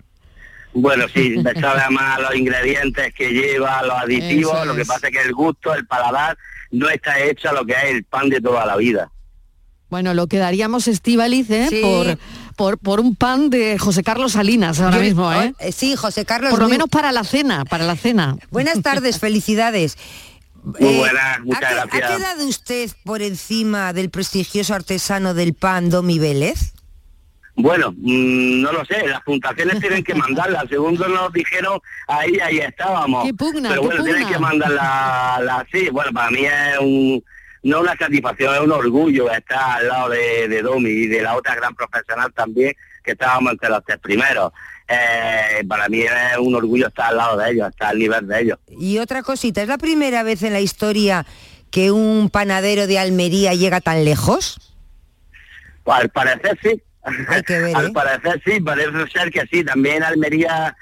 Bueno, 0.74 1.06
sí, 1.14 1.36
me 1.44 1.54
sabe 1.60 1.82
a 1.82 1.90
más 1.90 2.20
los 2.22 2.36
ingredientes 2.36 3.14
que 3.14 3.30
lleva, 3.32 3.82
los 3.84 3.98
aditivos, 3.98 4.66
lo 4.66 4.76
que 4.76 4.86
pasa 4.86 5.08
es 5.08 5.14
que 5.14 5.22
el 5.22 5.34
gusto, 5.34 5.74
el 5.74 5.86
paladar, 5.86 6.38
no 6.72 6.90
está 6.90 7.20
hecho 7.20 7.50
a 7.50 7.54
lo 7.54 7.66
que 7.66 7.74
es 7.74 7.84
el 7.86 8.04
pan 8.06 8.30
de 8.30 8.40
toda 8.42 8.66
la 8.66 8.78
vida. 8.78 9.12
Bueno, 9.90 10.14
lo 10.14 10.28
que 10.28 10.38
daríamos 10.38 10.88
Estivaliz, 10.88 11.50
¿eh? 11.50 11.68
Sí. 11.70 11.82
Por, 11.82 12.18
por, 12.56 12.78
por 12.78 13.00
un 13.02 13.16
pan 13.18 13.50
de 13.50 13.78
José 13.78 14.04
Carlos 14.04 14.32
Salinas 14.32 14.80
ahora 14.80 14.96
Yo- 14.98 15.04
mismo, 15.04 15.34
¿eh? 15.34 15.54
Eh, 15.60 15.74
Sí, 15.74 15.98
José 15.98 16.24
Carlos. 16.24 16.50
Por 16.52 16.60
lo 16.60 16.66
muy- 16.68 16.74
menos 16.78 16.88
para 16.90 17.12
la 17.12 17.26
cena, 17.26 17.66
para 17.66 17.84
la 17.86 17.98
cena. 17.98 18.38
Buenas 18.52 18.82
tardes, 18.82 19.20
felicidades. 19.20 19.98
Muy 20.64 20.96
buenas, 20.96 21.42
muchas 21.42 21.64
¿ha, 21.64 21.88
que- 21.88 21.98
gracias. 21.98 22.12
¿Ha 22.12 22.18
quedado 22.18 22.48
usted 22.48 22.90
por 23.04 23.22
encima 23.22 23.92
del 23.92 24.10
prestigioso 24.10 24.74
artesano 24.74 25.34
del 25.34 25.56
pan 25.56 25.90
Domi 25.90 26.20
Vélez? 26.20 26.72
Bueno, 27.62 27.92
mm, 27.98 28.62
no 28.62 28.72
lo 28.72 28.84
sé, 28.86 29.08
las 29.08 29.22
puntuaciones 29.22 29.80
tienen 29.80 30.04
que 30.04 30.16
mandarlas. 30.16 30.66
Segundo 30.70 31.08
nos 31.08 31.32
dijeron, 31.34 31.80
ahí, 32.08 32.40
ahí 32.40 32.58
estábamos. 32.60 33.26
Qué 33.26 33.34
pugna, 33.34 33.70
Pero 33.70 33.82
qué 33.82 33.88
bueno, 33.88 34.04
tienen 34.04 34.24
pugna. 34.24 34.36
que 34.36 34.42
mandarla, 34.42 35.40
la, 35.42 35.68
sí, 35.72 35.90
bueno, 35.90 36.12
para 36.12 36.32
mí 36.32 36.46
es 36.46 36.80
un, 36.80 37.24
no 37.64 37.82
una 37.82 37.96
satisfacción, 37.96 38.56
es 38.56 38.62
un 38.62 38.72
orgullo 38.72 39.32
estar 39.32 39.80
al 39.80 39.88
lado 39.88 40.10
de, 40.10 40.48
de 40.48 40.62
Domi 40.62 40.90
y 40.90 41.08
de 41.08 41.22
la 41.22 41.36
otra 41.36 41.56
gran 41.56 41.76
profesional 41.76 42.32
también, 42.34 42.74
que 43.04 43.12
estábamos 43.12 43.54
entre 43.54 43.70
los 43.70 43.84
tres 43.86 44.00
primeros. 44.00 44.52
Eh, 44.88 45.64
para 45.68 45.88
mí 45.88 46.02
es 46.02 46.38
un 46.40 46.54
orgullo 46.54 46.88
estar 46.88 47.12
al 47.12 47.18
lado 47.18 47.38
de 47.38 47.52
ellos, 47.52 47.70
estar 47.70 47.90
al 47.92 48.00
nivel 48.00 48.28
de 48.28 48.42
ellos. 48.42 48.60
Y 48.68 48.98
otra 48.98 49.24
cosita, 49.24 49.62
¿es 49.62 49.68
la 49.68 49.78
primera 49.78 50.24
vez 50.24 50.44
en 50.44 50.52
la 50.54 50.60
historia 50.60 51.26
que 51.70 51.92
un 51.92 52.30
panadero 52.30 52.88
de 52.88 53.00
Almería 53.00 53.54
llega 53.54 53.80
tan 53.80 54.04
lejos? 54.04 54.60
Pues 55.84 55.98
al 56.00 56.10
parecer 56.10 56.60
sí. 56.62 56.82
Hay 57.04 57.44
que 57.44 57.60
ver, 57.60 57.76
al 57.76 57.88
¿eh? 57.88 57.92
parecer 57.94 58.42
sí, 58.46 58.60
parece 58.60 59.08
ser 59.12 59.32
que 59.32 59.46
sí. 59.52 59.64
También 59.64 60.04
Almería, 60.04 60.76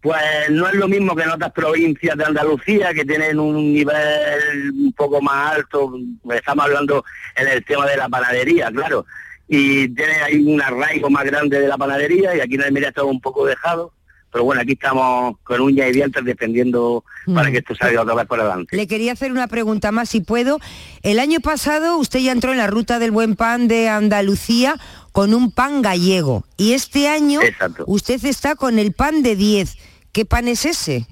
pues 0.00 0.50
no 0.50 0.68
es 0.68 0.74
lo 0.74 0.88
mismo 0.88 1.16
que 1.16 1.22
en 1.22 1.30
otras 1.30 1.52
provincias 1.52 2.16
de 2.16 2.24
Andalucía 2.24 2.92
que 2.92 3.04
tienen 3.04 3.38
un 3.38 3.72
nivel 3.72 4.70
un 4.72 4.92
poco 4.92 5.22
más 5.22 5.54
alto. 5.56 5.98
Estamos 6.30 6.64
hablando 6.66 7.04
en 7.36 7.48
el 7.48 7.64
tema 7.64 7.86
de 7.86 7.96
la 7.96 8.08
panadería, 8.08 8.70
claro. 8.70 9.06
Y 9.48 9.88
tiene 9.88 10.14
ahí 10.22 10.42
un 10.42 10.60
arraigo 10.60 11.10
más 11.10 11.24
grande 11.24 11.60
de 11.60 11.68
la 11.68 11.76
panadería 11.76 12.36
y 12.36 12.40
aquí 12.40 12.54
en 12.54 12.62
Almería 12.62 12.88
estamos 12.88 13.12
un 13.12 13.20
poco 13.20 13.46
dejado. 13.46 13.92
Pero 14.30 14.46
bueno, 14.46 14.62
aquí 14.62 14.72
estamos 14.72 15.36
con 15.44 15.60
uñas 15.60 15.90
y 15.90 15.92
dientes 15.92 16.24
defendiendo 16.24 17.04
para 17.32 17.52
que 17.52 17.58
esto 17.58 17.72
salga 17.76 18.02
otra 18.02 18.16
vez 18.16 18.26
por 18.26 18.40
adelante. 18.40 18.76
Le 18.76 18.88
quería 18.88 19.12
hacer 19.12 19.30
una 19.30 19.46
pregunta 19.46 19.92
más, 19.92 20.08
si 20.08 20.22
puedo. 20.22 20.58
El 21.02 21.20
año 21.20 21.38
pasado 21.38 21.98
usted 21.98 22.18
ya 22.18 22.32
entró 22.32 22.50
en 22.50 22.58
la 22.58 22.66
ruta 22.66 22.98
del 22.98 23.12
buen 23.12 23.36
pan 23.36 23.68
de 23.68 23.88
Andalucía 23.88 24.74
con 25.14 25.32
un 25.32 25.52
pan 25.52 25.80
gallego. 25.80 26.44
Y 26.56 26.72
este 26.72 27.06
año 27.06 27.40
Exacto. 27.40 27.84
usted 27.86 28.22
está 28.24 28.56
con 28.56 28.80
el 28.80 28.92
pan 28.94 29.22
de 29.22 29.36
10. 29.36 29.76
¿Qué 30.10 30.24
pan 30.24 30.48
es 30.48 30.64
ese? 30.64 31.06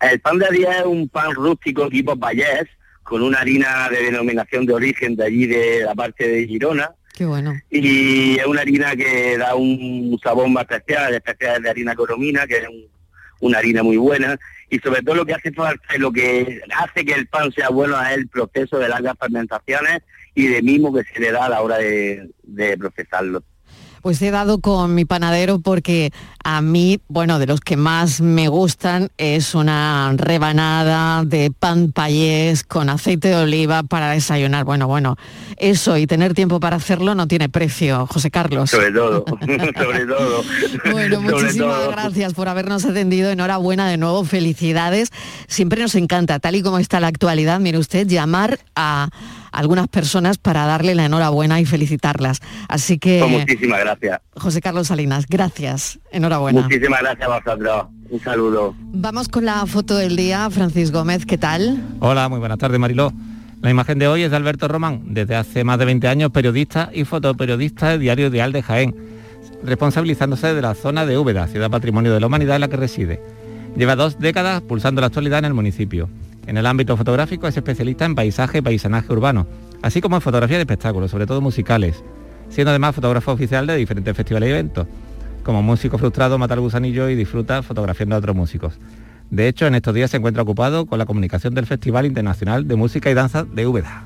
El 0.00 0.20
pan 0.20 0.38
de 0.38 0.46
día 0.52 0.78
es 0.78 0.84
un 0.86 1.08
pan 1.08 1.34
rústico 1.34 1.88
tipo 1.88 2.14
payés, 2.16 2.68
con 3.02 3.22
una 3.22 3.40
harina 3.40 3.88
de 3.88 4.04
denominación 4.04 4.66
de 4.66 4.74
origen 4.74 5.16
de 5.16 5.24
allí 5.24 5.46
de 5.46 5.80
la 5.84 5.96
parte 5.96 6.28
de 6.28 6.46
Girona. 6.46 6.92
Qué 7.12 7.24
bueno. 7.26 7.54
Y 7.70 8.38
es 8.38 8.46
una 8.46 8.60
harina 8.60 8.94
que 8.94 9.36
da 9.36 9.56
un 9.56 10.16
sabor 10.22 10.48
más 10.48 10.62
especial, 10.70 11.12
especial 11.12 11.60
de 11.60 11.70
harina 11.70 11.96
coromina, 11.96 12.46
que 12.46 12.58
es 12.58 12.68
un- 12.68 12.86
una 13.40 13.58
harina 13.58 13.82
muy 13.82 13.96
buena. 13.96 14.38
Y 14.70 14.78
sobre 14.78 15.02
todo 15.02 15.16
lo 15.16 15.26
que 15.26 15.34
hace 15.34 15.50
falta, 15.50 15.82
lo 15.98 16.12
que 16.12 16.60
hace 16.76 17.04
que 17.04 17.14
el 17.14 17.26
pan 17.26 17.50
sea 17.50 17.68
bueno 17.70 18.00
es 18.00 18.12
el 18.16 18.28
proceso 18.28 18.78
de 18.78 18.88
largas 18.88 19.16
fermentaciones 19.18 20.02
y 20.36 20.46
de 20.46 20.62
mimo 20.62 20.94
que 20.94 21.02
se 21.12 21.20
le 21.20 21.30
da 21.32 21.44
a 21.44 21.48
la 21.50 21.60
hora 21.60 21.76
de, 21.76 22.30
de 22.54 22.76
procesarlo. 22.78 23.42
Pues 24.02 24.20
he 24.20 24.32
dado 24.32 24.58
con 24.58 24.96
mi 24.96 25.04
panadero 25.04 25.60
porque 25.60 26.12
a 26.42 26.60
mí, 26.60 26.98
bueno, 27.06 27.38
de 27.38 27.46
los 27.46 27.60
que 27.60 27.76
más 27.76 28.20
me 28.20 28.48
gustan 28.48 29.10
es 29.16 29.54
una 29.54 30.12
rebanada 30.16 31.22
de 31.24 31.52
pan 31.56 31.92
payés 31.92 32.64
con 32.64 32.90
aceite 32.90 33.28
de 33.28 33.36
oliva 33.36 33.84
para 33.84 34.10
desayunar. 34.10 34.64
Bueno, 34.64 34.88
bueno, 34.88 35.16
eso 35.56 35.96
y 35.98 36.08
tener 36.08 36.34
tiempo 36.34 36.58
para 36.58 36.76
hacerlo 36.76 37.14
no 37.14 37.28
tiene 37.28 37.48
precio, 37.48 38.08
José 38.08 38.32
Carlos. 38.32 38.70
Sobre 38.70 38.90
todo, 38.90 39.24
sobre 39.40 40.06
todo. 40.06 40.42
Bueno, 40.90 41.16
sobre 41.20 41.34
muchísimas 41.34 41.76
todo. 41.76 41.90
gracias 41.92 42.34
por 42.34 42.48
habernos 42.48 42.84
atendido. 42.84 43.30
Enhorabuena 43.30 43.86
de 43.86 43.98
nuevo, 43.98 44.24
felicidades. 44.24 45.10
Siempre 45.46 45.80
nos 45.80 45.94
encanta, 45.94 46.40
tal 46.40 46.56
y 46.56 46.62
como 46.62 46.80
está 46.80 46.98
la 46.98 47.06
actualidad, 47.06 47.60
mire 47.60 47.78
usted, 47.78 48.08
llamar 48.08 48.58
a 48.74 49.10
algunas 49.52 49.88
personas 49.88 50.38
para 50.38 50.66
darle 50.66 50.94
la 50.94 51.06
enhorabuena 51.06 51.60
y 51.60 51.64
felicitarlas. 51.64 52.40
Así 52.68 52.98
que, 52.98 53.20
Pues 53.20 53.30
muchísimas 53.30 53.80
gracias. 53.80 54.20
José 54.36 54.60
Carlos 54.60 54.88
Salinas, 54.88 55.26
gracias. 55.28 55.98
Enhorabuena. 56.10 56.62
Muchísimas 56.62 57.00
gracias 57.00 57.28
a 57.28 57.38
vosotros. 57.38 57.86
Un 58.10 58.20
saludo. 58.20 58.74
Vamos 58.78 59.28
con 59.28 59.44
la 59.44 59.64
foto 59.66 59.96
del 59.96 60.16
día. 60.16 60.50
Francis 60.50 60.90
Gómez, 60.90 61.24
¿qué 61.24 61.38
tal? 61.38 61.82
Hola, 62.00 62.28
muy 62.28 62.38
buenas 62.38 62.58
tardes 62.58 62.78
Mariló. 62.78 63.12
La 63.62 63.70
imagen 63.70 63.98
de 63.98 64.08
hoy 64.08 64.22
es 64.22 64.30
de 64.30 64.36
Alberto 64.36 64.66
Román, 64.66 65.02
desde 65.06 65.36
hace 65.36 65.62
más 65.62 65.78
de 65.78 65.84
20 65.84 66.08
años 66.08 66.30
periodista 66.32 66.90
y 66.92 67.04
fotoperiodista 67.04 67.90
del 67.90 68.00
diario 68.00 68.28
Dial 68.28 68.50
de 68.50 68.60
Jaén, 68.60 68.94
responsabilizándose 69.62 70.52
de 70.52 70.60
la 70.60 70.74
zona 70.74 71.06
de 71.06 71.16
Úbeda, 71.16 71.46
ciudad 71.46 71.70
patrimonio 71.70 72.12
de 72.12 72.18
la 72.18 72.26
humanidad 72.26 72.56
en 72.56 72.62
la 72.62 72.68
que 72.68 72.76
reside. 72.76 73.20
Lleva 73.76 73.94
dos 73.94 74.18
décadas 74.18 74.62
pulsando 74.62 75.00
la 75.00 75.06
actualidad 75.06 75.38
en 75.38 75.44
el 75.44 75.54
municipio. 75.54 76.08
En 76.46 76.56
el 76.56 76.66
ámbito 76.66 76.96
fotográfico 76.96 77.46
es 77.46 77.56
especialista 77.56 78.04
en 78.04 78.14
paisaje 78.14 78.58
y 78.58 78.62
paisanaje 78.62 79.12
urbano, 79.12 79.46
así 79.80 80.00
como 80.00 80.16
en 80.16 80.22
fotografía 80.22 80.56
de 80.56 80.62
espectáculos, 80.62 81.10
sobre 81.10 81.26
todo 81.26 81.40
musicales, 81.40 82.02
siendo 82.48 82.70
además 82.70 82.94
fotógrafo 82.94 83.32
oficial 83.32 83.66
de 83.66 83.76
diferentes 83.76 84.16
festivales 84.16 84.48
y 84.48 84.52
eventos. 84.52 84.86
Como 85.44 85.62
músico 85.62 85.98
frustrado 85.98 86.38
mata 86.38 86.54
el 86.54 86.60
gusanillo 86.60 87.08
y 87.08 87.14
disfruta 87.14 87.62
fotografiando 87.62 88.16
a 88.16 88.18
otros 88.18 88.34
músicos. 88.34 88.78
De 89.30 89.48
hecho, 89.48 89.66
en 89.66 89.74
estos 89.74 89.94
días 89.94 90.10
se 90.10 90.18
encuentra 90.18 90.42
ocupado 90.42 90.86
con 90.86 90.98
la 90.98 91.06
comunicación 91.06 91.54
del 91.54 91.66
Festival 91.66 92.06
Internacional 92.06 92.68
de 92.68 92.76
Música 92.76 93.10
y 93.10 93.14
Danza 93.14 93.44
de 93.44 93.66
Úbeda. 93.66 94.04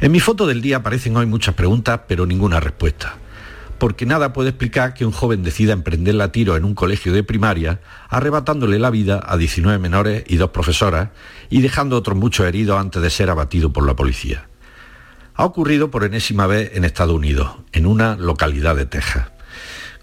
En 0.00 0.10
mi 0.10 0.20
foto 0.20 0.46
del 0.46 0.60
día 0.60 0.78
aparecen 0.78 1.16
hoy 1.16 1.26
muchas 1.26 1.54
preguntas, 1.54 2.00
pero 2.08 2.26
ninguna 2.26 2.58
respuesta. 2.58 3.14
Porque 3.82 4.06
nada 4.06 4.32
puede 4.32 4.50
explicar 4.50 4.94
que 4.94 5.04
un 5.04 5.10
joven 5.10 5.42
decida 5.42 5.72
emprender 5.72 6.14
la 6.14 6.30
tiro 6.30 6.54
en 6.54 6.64
un 6.64 6.72
colegio 6.72 7.12
de 7.12 7.24
primaria, 7.24 7.80
arrebatándole 8.08 8.78
la 8.78 8.90
vida 8.90 9.20
a 9.26 9.36
19 9.36 9.80
menores 9.80 10.22
y 10.28 10.36
dos 10.36 10.50
profesoras, 10.50 11.08
y 11.50 11.62
dejando 11.62 11.96
otros 11.96 12.16
muchos 12.16 12.46
heridos 12.46 12.78
antes 12.78 13.02
de 13.02 13.10
ser 13.10 13.28
abatido 13.28 13.72
por 13.72 13.84
la 13.84 13.96
policía. 13.96 14.46
Ha 15.34 15.44
ocurrido 15.44 15.90
por 15.90 16.04
enésima 16.04 16.46
vez 16.46 16.70
en 16.76 16.84
Estados 16.84 17.16
Unidos, 17.16 17.56
en 17.72 17.86
una 17.86 18.14
localidad 18.14 18.76
de 18.76 18.86
Texas. 18.86 19.32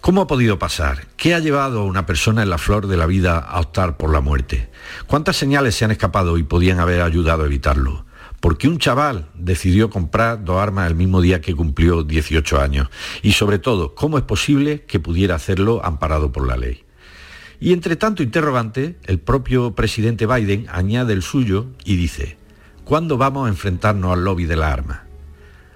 ¿Cómo 0.01 0.19
ha 0.19 0.27
podido 0.27 0.59
pasar? 0.59 1.07
¿Qué 1.15 1.33
ha 1.33 1.39
llevado 1.39 1.79
a 1.79 1.85
una 1.85 2.05
persona 2.05 2.43
en 2.43 2.49
la 2.49 2.57
flor 2.57 2.87
de 2.87 2.97
la 2.97 3.05
vida 3.05 3.37
a 3.39 3.61
optar 3.61 3.95
por 3.95 4.11
la 4.11 4.19
muerte? 4.19 4.69
¿Cuántas 5.07 5.37
señales 5.37 5.75
se 5.75 5.85
han 5.85 5.91
escapado 5.91 6.37
y 6.37 6.43
podían 6.43 6.81
haber 6.81 7.01
ayudado 7.01 7.43
a 7.43 7.45
evitarlo? 7.45 8.08
¿Por 8.39 8.57
qué 8.57 8.69
un 8.69 8.77
chaval 8.77 9.27
decidió 9.35 9.89
comprar 9.89 10.45
dos 10.45 10.61
armas 10.61 10.87
el 10.87 10.95
mismo 10.95 11.19
día 11.19 11.41
que 11.41 11.55
cumplió 11.55 12.03
18 12.03 12.61
años? 12.61 12.87
Y 13.21 13.33
sobre 13.33 13.59
todo, 13.59 13.95
¿cómo 13.95 14.17
es 14.17 14.23
posible 14.23 14.85
que 14.85 14.99
pudiera 14.99 15.35
hacerlo 15.35 15.83
amparado 15.83 16.31
por 16.31 16.47
la 16.47 16.55
ley? 16.55 16.85
Y 17.59 17.73
entre 17.73 17.97
tanto 17.97 18.23
interrogante, 18.23 18.97
el 19.05 19.19
propio 19.19 19.75
presidente 19.75 20.25
Biden 20.25 20.67
añade 20.71 21.11
el 21.11 21.21
suyo 21.21 21.67
y 21.83 21.97
dice, 21.97 22.37
¿cuándo 22.85 23.17
vamos 23.17 23.45
a 23.45 23.49
enfrentarnos 23.49 24.13
al 24.13 24.23
lobby 24.23 24.45
de 24.45 24.55
la 24.55 24.71
arma? 24.71 25.03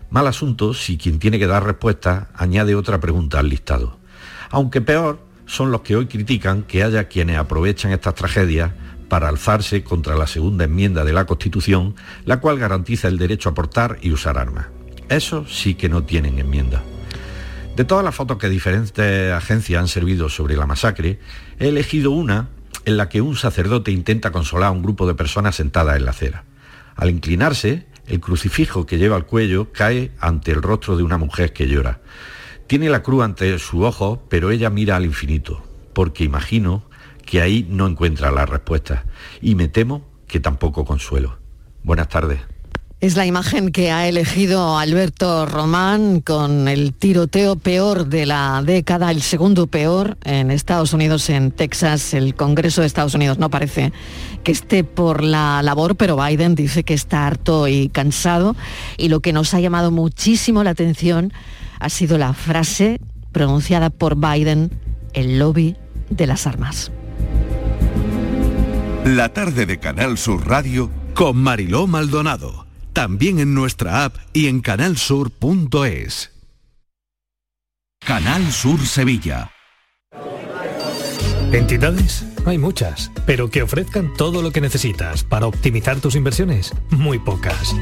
Mal 0.09 0.28
asunto 0.28 0.74
si 0.74 0.97
quien 0.97 1.20
tiene 1.20 1.39
que 1.39 1.47
dar 1.47 1.66
respuesta 1.66 2.30
añade 2.34 2.76
otra 2.76 3.01
pregunta 3.01 3.39
al 3.39 3.49
listado. 3.49 3.97
Aunque 4.51 4.80
peor 4.80 5.20
son 5.45 5.72
los 5.72 5.82
que 5.82 5.97
hoy 5.97 6.05
critican 6.05 6.64
que 6.64 6.84
haya 6.84 7.09
quienes 7.09 7.38
aprovechan 7.38 7.91
estas 7.91 8.16
tragedias 8.16 8.72
para 9.08 9.30
alzarse 9.30 9.84
contra 9.84 10.16
la 10.16 10.28
segunda 10.28 10.66
enmienda 10.66 11.04
de 11.04 11.14
la 11.14 11.26
Constitución, 11.26 11.95
la 12.26 12.39
cual 12.39 12.60
garantiza 12.60 13.08
el 13.08 13.18
derecho 13.18 13.49
a 13.49 13.54
portar 13.54 13.97
y 14.01 14.12
usar 14.12 14.38
armas. 14.38 14.68
Eso 15.10 15.45
sí 15.47 15.76
que 15.76 15.89
no 15.89 16.04
tienen 16.04 16.39
enmienda. 16.39 16.84
De 17.76 17.86
todas 17.86 18.06
las 18.06 18.16
fotos 18.16 18.38
que 18.38 18.49
diferentes 18.49 19.32
agencias 19.34 19.82
han 19.82 19.88
servido 19.88 20.30
sobre 20.30 20.56
la 20.56 20.68
masacre, 20.68 21.20
he 21.60 21.70
elegido 21.70 22.12
una 22.12 22.49
en 22.86 22.97
la 22.97 23.10
que 23.10 23.22
un 23.22 23.36
sacerdote 23.36 23.91
intenta 23.91 24.32
consolar 24.32 24.70
a 24.70 24.72
un 24.72 24.84
grupo 24.84 25.08
de 25.08 25.16
personas 25.16 25.56
sentadas 25.56 25.97
en 25.97 26.06
la 26.06 26.12
acera. 26.12 26.43
Al 26.95 27.10
inclinarse, 27.10 27.88
el 28.08 28.20
crucifijo 28.20 28.86
que 28.86 28.97
lleva 28.97 29.16
al 29.16 29.26
cuello 29.26 29.72
cae 29.72 30.12
ante 30.20 30.51
el 30.51 30.62
rostro 30.62 30.97
de 30.97 31.04
una 31.04 31.18
mujer 31.18 31.54
que 31.54 31.68
llora. 31.68 32.01
Tiene 32.68 32.89
la 32.89 33.01
cruz 33.01 33.24
ante 33.24 33.58
su 33.60 33.84
ojo, 33.84 34.24
pero 34.30 34.51
ella 34.51 34.70
mira 34.70 34.95
al 34.95 35.06
infinito, 35.06 35.64
porque 35.93 36.24
imagino 36.24 36.84
que 37.26 37.41
ahí 37.41 37.65
no 37.69 37.88
encuentra 37.88 38.32
la 38.32 38.45
respuesta. 38.45 39.05
Y 39.41 39.55
me 39.55 39.67
temo 39.67 40.03
que 40.28 40.39
tampoco 40.39 40.86
consuelo. 40.86 41.38
Buenas 41.84 42.09
tardes. 42.09 42.39
Es 43.03 43.17
la 43.17 43.26
imagen 43.26 43.74
que 43.74 43.91
ha 43.91 44.07
elegido 44.07 44.78
Alberto 44.78 45.45
Román 45.45 46.21
con 46.21 46.69
el 46.69 46.93
tiroteo 46.93 47.57
peor 47.57 48.07
de 48.07 48.26
la 48.26 48.63
década, 48.65 49.11
el 49.11 49.21
segundo 49.21 49.67
peor 49.67 50.17
en 50.24 50.51
Estados 50.51 50.93
Unidos, 50.93 51.30
en 51.30 51.51
Texas. 51.51 52.13
El 52.13 52.34
Congreso 52.34 52.80
de 52.80 52.88
Estados 52.88 53.13
Unidos 53.13 53.39
no 53.39 53.49
parece 53.49 53.91
que 54.45 54.53
esté 54.53 54.86
por 54.86 55.21
la 55.21 55.61
labor, 55.63 55.97
pero 55.97 56.15
Biden 56.15 56.55
dice 56.55 56.86
que 56.86 56.93
está 56.93 57.28
harto 57.28 57.67
y 57.67 57.89
cansado. 57.89 58.55
Y 58.95 59.09
lo 59.09 59.19
que 59.19 59.34
nos 59.34 59.53
ha 59.53 59.59
llamado 59.59 59.91
muchísimo 59.91 60.63
la 60.63 60.69
atención 60.69 61.34
ha 61.82 61.89
sido 61.89 62.17
la 62.17 62.32
frase 62.32 63.01
pronunciada 63.34 63.89
por 63.89 64.15
Biden 64.15 64.71
el 65.11 65.39
lobby 65.39 65.76
de 66.09 66.26
las 66.26 66.47
armas. 66.47 66.89
La 69.06 69.34
tarde 69.34 69.66
de 69.66 69.80
Canal 69.80 70.18
Sur 70.18 70.47
Radio 70.47 70.89
con 71.14 71.36
Mariló 71.36 71.88
Maldonado. 71.88 72.66
También 72.93 73.39
en 73.39 73.54
nuestra 73.54 74.06
app 74.06 74.16
y 74.32 74.47
en 74.47 74.62
canalsur.es. 74.62 76.32
Canal 77.99 78.49
Sur 78.54 78.80
Sevilla. 78.86 79.51
¿Entidades? 81.51 82.26
Hay 82.45 82.58
muchas, 82.58 83.12
pero 83.26 83.49
que 83.49 83.62
ofrezcan 83.64 84.14
todo 84.14 84.41
lo 84.41 84.51
que 84.51 84.62
necesitas 84.62 85.26
para 85.26 85.47
optimizar 85.47 85.99
tus 85.99 86.16
inversiones, 86.16 86.74
muy 86.89 87.20
pocas. 87.20 87.76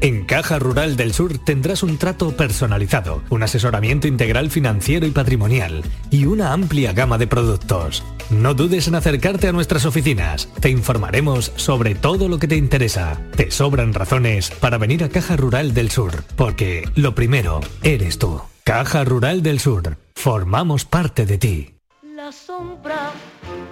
En 0.00 0.24
Caja 0.24 0.58
Rural 0.58 0.96
del 0.96 1.14
Sur 1.14 1.38
tendrás 1.38 1.82
un 1.82 1.96
trato 1.96 2.36
personalizado, 2.36 3.22
un 3.30 3.42
asesoramiento 3.42 4.06
integral 4.06 4.50
financiero 4.50 5.06
y 5.06 5.10
patrimonial 5.10 5.82
y 6.10 6.26
una 6.26 6.52
amplia 6.52 6.92
gama 6.92 7.16
de 7.16 7.26
productos. 7.26 8.04
No 8.28 8.54
dudes 8.54 8.88
en 8.88 8.94
acercarte 8.96 9.48
a 9.48 9.52
nuestras 9.52 9.86
oficinas. 9.86 10.48
Te 10.60 10.68
informaremos 10.68 11.52
sobre 11.56 11.94
todo 11.94 12.28
lo 12.28 12.38
que 12.38 12.48
te 12.48 12.56
interesa. 12.56 13.18
Te 13.36 13.50
sobran 13.50 13.94
razones 13.94 14.50
para 14.50 14.78
venir 14.78 15.04
a 15.04 15.08
Caja 15.08 15.36
Rural 15.36 15.72
del 15.72 15.90
Sur, 15.90 16.24
porque 16.36 16.88
lo 16.94 17.14
primero 17.14 17.60
eres 17.82 18.18
tú. 18.18 18.40
Caja 18.64 19.04
Rural 19.04 19.42
del 19.42 19.60
Sur. 19.60 19.96
Formamos 20.14 20.84
parte 20.84 21.24
de 21.24 21.38
ti. 21.38 21.74
La 22.02 22.32
sombra, 22.32 23.12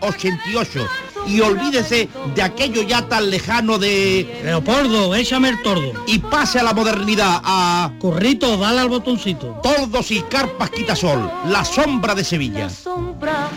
88 0.00 0.86
y 1.26 1.40
olvídese 1.40 2.08
de 2.34 2.42
aquello 2.42 2.82
ya 2.82 3.08
tan 3.08 3.30
lejano 3.30 3.78
de 3.78 4.40
Leopoldo, 4.44 5.14
échame 5.14 5.48
el 5.50 5.62
tordo. 5.62 5.92
y 6.06 6.18
pase 6.18 6.58
a 6.58 6.62
la 6.62 6.74
modernidad 6.74 7.40
a 7.42 7.92
Corrito, 7.98 8.56
dale 8.56 8.80
al 8.80 8.88
botoncito. 8.88 9.60
Tordos 9.62 10.10
y 10.10 10.20
Carpas 10.22 10.70
Quitasol, 10.70 11.30
la 11.48 11.64
sombra 11.64 12.14
de 12.14 12.24
Sevilla. 12.24 12.68
Sombra, 12.68 13.48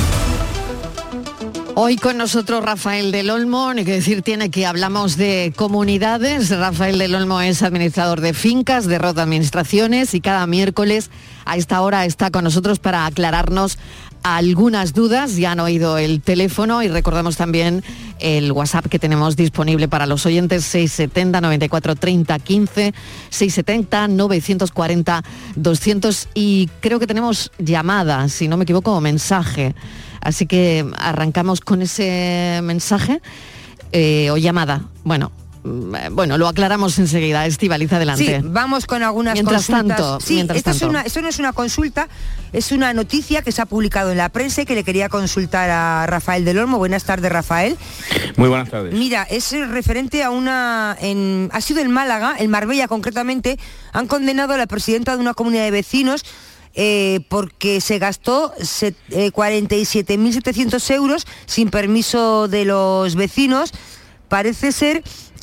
Hoy 1.74 1.96
con 1.96 2.18
nosotros 2.18 2.62
Rafael 2.62 3.12
del 3.12 3.30
Olmo, 3.30 3.70
hay 3.70 3.84
que 3.86 3.92
decir 3.92 4.20
tiene 4.20 4.50
que 4.50 4.66
hablamos 4.66 5.16
de 5.16 5.54
comunidades. 5.56 6.50
Rafael 6.50 6.98
del 6.98 7.14
Olmo 7.14 7.40
es 7.40 7.62
administrador 7.62 8.20
de 8.20 8.34
fincas, 8.34 8.86
de 8.86 8.98
Rota 8.98 9.22
Administraciones 9.22 10.12
y 10.12 10.20
cada 10.20 10.46
miércoles 10.46 11.10
a 11.46 11.56
esta 11.56 11.80
hora 11.80 12.04
está 12.04 12.30
con 12.30 12.44
nosotros 12.44 12.78
para 12.78 13.06
aclararnos 13.06 13.78
algunas 14.22 14.92
dudas. 14.92 15.36
Ya 15.36 15.52
han 15.52 15.60
oído 15.60 15.98
el 15.98 16.20
teléfono 16.20 16.82
y 16.82 16.88
recordamos 16.88 17.36
también 17.36 17.82
el 18.18 18.52
WhatsApp 18.52 18.86
que 18.86 18.98
tenemos 18.98 19.36
disponible 19.36 19.88
para 19.88 20.06
los 20.06 20.24
oyentes 20.26 20.64
670 20.64 21.40
94 21.40 21.96
30 21.96 22.38
15 22.38 22.94
670 23.30 24.08
940 24.08 25.24
200 25.56 26.28
y 26.34 26.68
creo 26.80 26.98
que 26.98 27.06
tenemos 27.06 27.50
llamada, 27.58 28.28
si 28.28 28.48
no 28.48 28.56
me 28.56 28.64
equivoco, 28.64 28.92
o 28.92 29.00
mensaje. 29.00 29.74
Así 30.20 30.46
que 30.46 30.86
arrancamos 30.98 31.60
con 31.60 31.82
ese 31.82 32.60
mensaje 32.62 33.20
eh, 33.90 34.30
o 34.30 34.36
llamada. 34.36 34.84
Bueno, 35.04 35.32
bueno, 35.64 36.38
lo 36.38 36.48
aclaramos 36.48 36.98
enseguida. 36.98 37.46
Estivaliza 37.46 37.96
adelante. 37.96 38.40
Sí, 38.40 38.46
vamos 38.48 38.86
con 38.86 39.02
algunas 39.02 39.34
Mientras 39.34 39.66
consultas. 39.66 39.96
tanto, 39.96 40.20
sí, 40.20 40.34
mientras 40.34 40.56
esto, 40.58 40.70
tanto. 40.70 40.84
Es 40.84 40.90
una, 40.90 41.02
esto 41.02 41.22
no 41.22 41.28
es 41.28 41.38
una 41.38 41.52
consulta, 41.52 42.08
es 42.52 42.72
una 42.72 42.92
noticia 42.92 43.42
que 43.42 43.52
se 43.52 43.62
ha 43.62 43.66
publicado 43.66 44.10
en 44.10 44.18
la 44.18 44.28
prensa 44.28 44.62
y 44.62 44.66
que 44.66 44.74
le 44.74 44.82
quería 44.82 45.08
consultar 45.08 45.70
a 45.70 46.06
Rafael 46.06 46.44
del 46.44 46.58
Olmo. 46.58 46.78
Buenas 46.78 47.04
tardes, 47.04 47.30
Rafael. 47.30 47.76
Muy 48.36 48.48
buenas 48.48 48.70
tardes. 48.70 48.92
Mira, 48.92 49.22
es 49.24 49.52
referente 49.68 50.24
a 50.24 50.30
una... 50.30 50.96
En, 51.00 51.48
ha 51.52 51.60
sido 51.60 51.80
en 51.80 51.90
Málaga, 51.90 52.34
en 52.38 52.50
Marbella 52.50 52.88
concretamente, 52.88 53.58
han 53.92 54.08
condenado 54.08 54.54
a 54.54 54.56
la 54.56 54.66
presidenta 54.66 55.14
de 55.14 55.20
una 55.20 55.34
comunidad 55.34 55.64
de 55.64 55.70
vecinos 55.70 56.24
eh, 56.74 57.20
porque 57.28 57.82
se 57.82 57.98
gastó 57.98 58.54
eh, 58.58 59.30
47.700 59.30 60.94
euros 60.94 61.26
sin 61.46 61.68
permiso 61.68 62.48
de 62.48 62.64
los 62.64 63.14
vecinos. 63.14 63.72
Parece 64.28 64.72
ser 64.72 65.02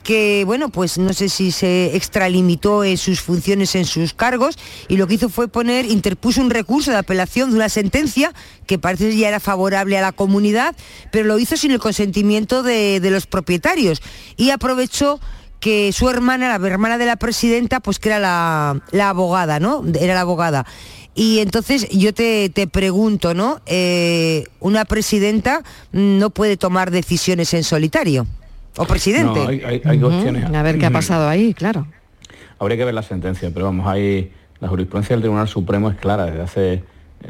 que, 0.09 0.43
bueno, 0.43 0.69
pues 0.69 0.97
no 0.97 1.13
sé 1.13 1.29
si 1.29 1.51
se 1.51 1.95
extralimitó 1.95 2.83
en 2.83 2.97
sus 2.97 3.21
funciones, 3.21 3.75
en 3.75 3.85
sus 3.85 4.15
cargos, 4.15 4.57
y 4.87 4.97
lo 4.97 5.05
que 5.05 5.13
hizo 5.13 5.29
fue 5.29 5.47
poner, 5.47 5.85
interpuso 5.85 6.41
un 6.41 6.49
recurso 6.49 6.89
de 6.89 6.97
apelación 6.97 7.51
de 7.51 7.57
una 7.57 7.69
sentencia 7.69 8.33
que 8.65 8.79
parece 8.79 9.15
ya 9.15 9.27
era 9.27 9.39
favorable 9.39 9.99
a 9.99 10.01
la 10.01 10.11
comunidad, 10.11 10.75
pero 11.11 11.27
lo 11.27 11.37
hizo 11.37 11.57
sin 11.57 11.69
el 11.69 11.79
consentimiento 11.79 12.63
de, 12.63 12.99
de 12.99 13.11
los 13.11 13.27
propietarios 13.27 14.01
y 14.35 14.49
aprovechó 14.49 15.19
que 15.59 15.93
su 15.93 16.09
hermana, 16.09 16.57
la 16.57 16.67
hermana 16.67 16.97
de 16.97 17.05
la 17.05 17.17
presidenta, 17.17 17.79
pues 17.79 17.99
que 17.99 18.09
era 18.09 18.17
la, 18.17 18.81
la 18.89 19.09
abogada, 19.09 19.59
¿no? 19.59 19.83
Era 19.93 20.15
la 20.15 20.21
abogada. 20.21 20.65
Y 21.13 21.37
entonces 21.37 21.87
yo 21.89 22.15
te, 22.15 22.49
te 22.49 22.65
pregunto, 22.65 23.35
¿no? 23.35 23.61
Eh, 23.67 24.45
una 24.59 24.85
presidenta 24.85 25.61
no 25.91 26.31
puede 26.31 26.57
tomar 26.57 26.89
decisiones 26.89 27.53
en 27.53 27.63
solitario. 27.63 28.25
O 28.81 28.85
presidente. 28.85 29.39
No, 29.43 29.47
hay- 29.47 29.61
hay- 29.65 29.81
hay 29.83 29.99
cuestiones. 29.99 30.45
A 30.45 30.63
ver 30.63 30.77
qué 30.77 30.85
ha 30.85 30.91
pasado 30.91 31.27
ahí, 31.27 31.53
claro. 31.53 31.85
Habría 32.59 32.77
que 32.77 32.85
ver 32.85 32.93
la 32.93 33.03
sentencia, 33.03 33.51
pero 33.53 33.65
vamos, 33.65 33.87
ahí 33.87 34.31
la 34.59 34.67
jurisprudencia 34.67 35.15
del 35.15 35.21
Tribunal 35.21 35.47
Supremo 35.47 35.89
es 35.89 35.97
clara 35.97 36.25
desde 36.25 36.41
hace 36.41 36.73
eh, 36.73 36.83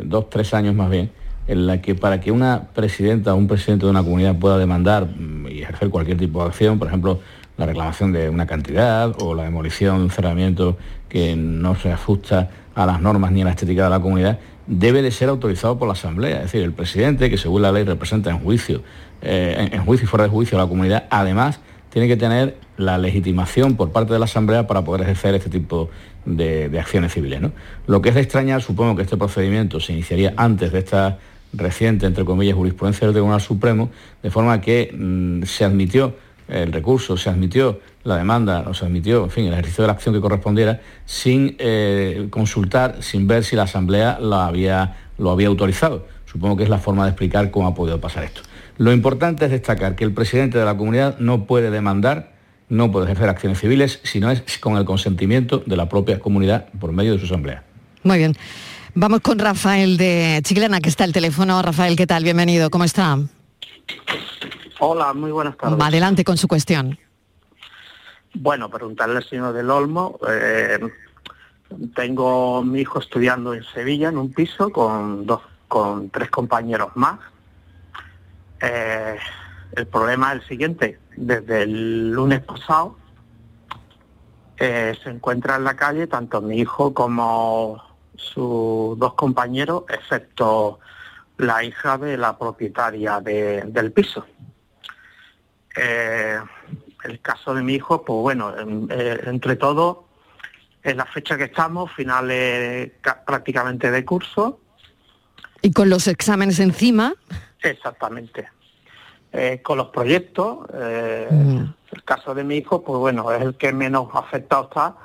dos, 0.03 0.29
tres 0.29 0.53
años 0.53 0.75
más 0.75 0.89
bien, 0.89 1.11
en 1.47 1.65
la 1.67 1.81
que 1.81 1.95
para 1.95 2.19
que 2.21 2.31
una 2.31 2.63
presidenta 2.73 3.33
o 3.33 3.37
un 3.37 3.47
presidente 3.47 3.85
de 3.85 3.91
una 3.91 4.03
comunidad 4.03 4.35
pueda 4.37 4.57
demandar 4.57 5.05
mm, 5.07 5.47
y 5.47 5.61
ejercer 5.63 5.89
cualquier 5.89 6.17
tipo 6.17 6.41
de 6.43 6.49
acción, 6.49 6.77
por 6.79 6.87
ejemplo, 6.87 7.19
la 7.57 7.65
reclamación 7.65 8.11
de 8.11 8.29
una 8.29 8.45
cantidad 8.47 9.13
o 9.21 9.33
la 9.35 9.43
demolición 9.43 9.97
de 9.97 10.03
un 10.05 10.11
cerramiento 10.11 10.77
que 11.09 11.35
no 11.35 11.75
se 11.75 11.91
ajusta 11.91 12.49
a 12.75 12.85
las 12.85 13.01
normas 13.01 13.31
ni 13.31 13.41
a 13.41 13.45
la 13.45 13.51
estética 13.51 13.83
de 13.85 13.89
la 13.89 13.99
comunidad, 13.99 14.39
debe 14.67 15.01
de 15.01 15.11
ser 15.11 15.29
autorizado 15.29 15.77
por 15.77 15.87
la 15.87 15.93
Asamblea. 15.93 16.37
Es 16.37 16.43
decir, 16.43 16.61
el 16.61 16.71
presidente, 16.73 17.29
que 17.29 17.37
según 17.37 17.63
la 17.63 17.71
ley 17.71 17.83
representa 17.83 18.29
en 18.29 18.39
juicio, 18.39 18.81
eh, 19.22 19.70
en, 19.72 19.86
juicio 19.86 20.05
y 20.05 20.07
fuera 20.07 20.24
de 20.24 20.30
juicio 20.30 20.57
la 20.57 20.67
comunidad, 20.67 21.05
además 21.09 21.59
tiene 21.89 22.07
que 22.07 22.17
tener 22.17 22.57
la 22.78 22.97
legitimación 22.97 23.76
por 23.76 23.91
parte 23.91 24.13
de 24.13 24.20
la 24.20 24.26
Asamblea 24.26 24.67
para 24.67 24.84
poder 24.84 25.01
ejercer 25.01 25.36
este 25.36 25.49
tipo 25.49 25.89
de, 26.26 26.72
acciones 26.80 27.13
civiles. 27.13 27.41
¿no? 27.41 27.51
Lo 27.88 28.01
que 28.01 28.09
es 28.09 28.15
de 28.15 28.22
extrañar, 28.22 28.61
supongo 28.61 28.95
que 28.95 29.01
este 29.01 29.17
procedimiento 29.17 29.80
se 29.80 29.93
iniciaría 29.93 30.34
antes 30.38 30.72
de 30.72 30.80
esta 30.80 31.17
reciente, 31.51 32.05
entre 32.05 32.26
comillas, 32.26 32.55
jurisprudencia 32.55 33.07
del 33.07 33.13
Tribunal 33.13 33.41
Supremo, 33.41 33.89
de 34.22 34.30
forma 34.30 34.61
que 34.61 34.93
mm, 34.93 35.43
se 35.43 35.65
admitió 35.65 36.15
el 36.47 36.72
recurso, 36.72 37.17
se 37.17 37.30
admitió 37.30 37.80
la 38.03 38.17
demanda, 38.17 38.65
o 38.67 38.74
se 38.74 38.86
admitió, 38.86 39.26
en 39.26 39.30
fin, 39.30 39.45
el 39.45 39.53
ejercicio 39.53 39.84
de 39.84 39.88
la 39.88 39.93
acción 39.93 40.15
que 40.15 40.22
correspondiera, 40.22 40.82
sin 41.05 41.55
eh, 41.59 42.28
consultar, 42.30 42.97
sin 43.01 43.28
ver 43.28 43.43
si 43.43 43.55
la 43.55 43.63
Asamblea 43.63 44.20
lo 44.20 44.36
había 44.38 44.95
autorizado. 45.47 46.07
Supongo 46.26 46.57
que 46.57 46.63
es 46.63 46.70
la 46.70 46.78
forma 46.78 47.03
de 47.05 47.11
explicar 47.11 47.49
cómo 47.51 47.67
ha 47.67 47.74
podido 47.74 47.99
pasar 47.99 48.24
esto. 48.24 48.41
Lo 48.80 48.93
importante 48.93 49.43
es 49.43 49.51
destacar 49.51 49.97
que 49.97 50.05
el 50.05 50.13
presidente 50.13 50.57
de 50.57 50.63
la 50.63 50.77
comunidad 50.77 51.19
no 51.19 51.43
puede 51.45 51.69
demandar, 51.69 52.32
no 52.69 52.89
puede 52.93 53.07
ejercer 53.07 53.27
acciones 53.27 53.59
civiles, 53.59 53.99
si 54.03 54.21
no 54.21 54.32
es 54.32 54.57
con 54.57 54.77
el 54.77 54.86
consentimiento 54.86 55.61
de 55.65 55.75
la 55.75 55.89
propia 55.89 56.17
comunidad 56.17 56.69
por 56.80 56.93
medio 56.93 57.11
de 57.11 57.19
su 57.19 57.25
Asamblea. 57.25 57.61
Muy 58.03 58.19
bien. 58.19 58.38
Vamos 58.95 59.19
con 59.19 59.38
Rafael 59.38 59.97
de 59.97 60.39
Chiclana, 60.45 60.80
que 60.80 60.88
está 60.88 61.03
al 61.03 61.11
teléfono. 61.11 61.61
Rafael, 61.61 61.97
¿qué 61.97 62.07
tal? 62.07 62.23
Bienvenido. 62.23 62.69
¿Cómo 62.69 62.86
está? 62.86 63.19
Hola, 64.80 65.13
muy 65.13 65.32
buenas 65.32 65.57
tardes. 65.57 65.77
Adelante 65.77 66.23
con 66.23 66.38
su 66.38 66.47
cuestión. 66.47 66.97
Bueno, 68.34 68.69
preguntarle 68.69 69.17
al 69.17 69.25
señor 69.25 69.51
del 69.51 69.69
Olmo. 69.71 70.17
eh, 70.25 70.80
tengo 71.93 72.63
mi 72.63 72.80
hijo 72.80 72.99
estudiando 72.99 73.53
en 73.53 73.63
Sevilla 73.73 74.07
en 74.07 74.17
un 74.17 74.32
piso 74.32 74.69
con 74.69 75.25
dos, 75.25 75.41
con 75.67 76.09
tres 76.11 76.30
compañeros 76.30 76.91
más. 76.95 77.19
Eh, 78.62 79.18
el 79.76 79.88
problema 79.88 80.34
es 80.34 80.41
el 80.41 80.47
siguiente. 80.47 80.99
Desde 81.16 81.64
el 81.64 82.12
lunes 82.12 82.41
pasado 82.41 82.97
eh, 84.57 84.97
se 85.03 85.10
encuentra 85.10 85.55
en 85.55 85.64
la 85.64 85.76
calle 85.76 86.07
tanto 86.07 86.41
mi 86.41 86.60
hijo 86.60 86.93
como 86.93 87.82
sus 88.16 88.97
dos 88.99 89.14
compañeros, 89.14 89.84
excepto 89.89 90.80
la 91.38 91.64
hija 91.64 91.97
de 91.97 92.18
la 92.18 92.38
propietaria 92.38 93.22
de- 93.22 93.62
del 93.68 93.93
piso. 93.93 94.26
Eh, 95.78 96.38
el 97.05 97.22
caso 97.22 97.53
de 97.53 97.62
mi 97.64 97.76
hijo, 97.76 98.03
pues 98.03 98.20
bueno, 98.22 98.57
en- 98.57 98.89
entre 99.26 99.55
todo, 99.55 100.10
en 100.84 100.97
la 100.97 101.05
fecha 101.05 101.38
que 101.38 101.45
estamos, 101.45 101.91
finales 101.93 102.91
ca- 103.01 103.24
prácticamente 103.26 103.89
de 103.91 104.03
curso, 104.05 104.60
Y 105.62 105.74
con 105.74 105.89
los 105.89 106.07
exámenes 106.07 106.60
encima, 106.60 107.14
exactamente. 107.62 108.49
Eh, 109.32 109.62
con 109.62 109.78
los 109.78 109.89
proyectos, 109.89 110.68
eh, 110.74 111.28
el 111.91 112.03
caso 112.03 112.34
de 112.34 112.43
mi 112.43 112.57
hijo, 112.57 112.84
pues 112.84 112.99
bueno, 112.99 113.32
es 113.32 113.41
el 113.41 113.55
que 113.55 113.72
menos 113.72 114.10
afectado 114.14 114.64
está, 114.64 114.95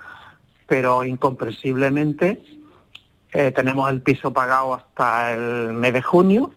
pero 0.67 1.05
incomprensiblemente 1.05 2.43
eh, 3.33 3.51
tenemos 3.51 3.91
el 3.91 4.01
piso 4.01 4.33
pagado 4.33 4.75
hasta 4.75 5.33
el 5.33 5.73
mes 5.75 5.93
de 5.93 6.03
junio 6.03 6.53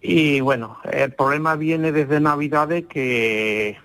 y 0.00 0.40
bueno, 0.40 0.78
el 0.90 1.12
problema 1.14 1.56
viene 1.56 1.90
desde 1.90 2.20
Navidades 2.20 2.84
que 2.86 3.78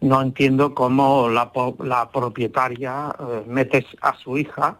no 0.00 0.22
entiendo 0.22 0.74
cómo 0.74 1.28
la, 1.28 1.50
la 1.80 2.10
propietaria 2.10 3.14
eh, 3.18 3.42
mete 3.46 3.84
a 4.00 4.16
su 4.16 4.38
hija 4.38 4.78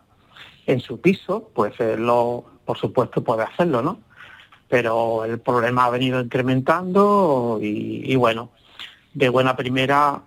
en 0.66 0.80
su 0.80 1.00
piso, 1.00 1.50
pues 1.54 1.78
él 1.80 2.06
lo, 2.06 2.44
por 2.64 2.78
supuesto 2.78 3.22
puede 3.22 3.42
hacerlo, 3.42 3.82
¿no? 3.82 3.98
Pero 4.68 5.24
el 5.24 5.38
problema 5.40 5.86
ha 5.86 5.90
venido 5.90 6.20
incrementando 6.20 7.58
y, 7.60 8.14
bueno, 8.16 8.50
de 9.14 9.28
buena 9.30 9.56
primera, 9.56 10.22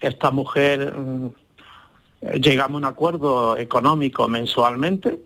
esta 0.00 0.30
mujer 0.32 0.92
mm, 0.92 1.28
llegamos 2.40 2.74
a 2.74 2.78
un 2.78 2.84
acuerdo 2.84 3.56
económico 3.56 4.26
mensualmente, 4.26 5.20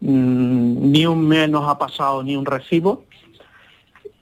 mm, 0.00 0.90
ni 0.92 1.04
un 1.06 1.26
mes 1.26 1.50
nos 1.50 1.68
ha 1.68 1.76
pasado 1.78 2.22
ni 2.22 2.36
un 2.36 2.46
recibo. 2.46 3.04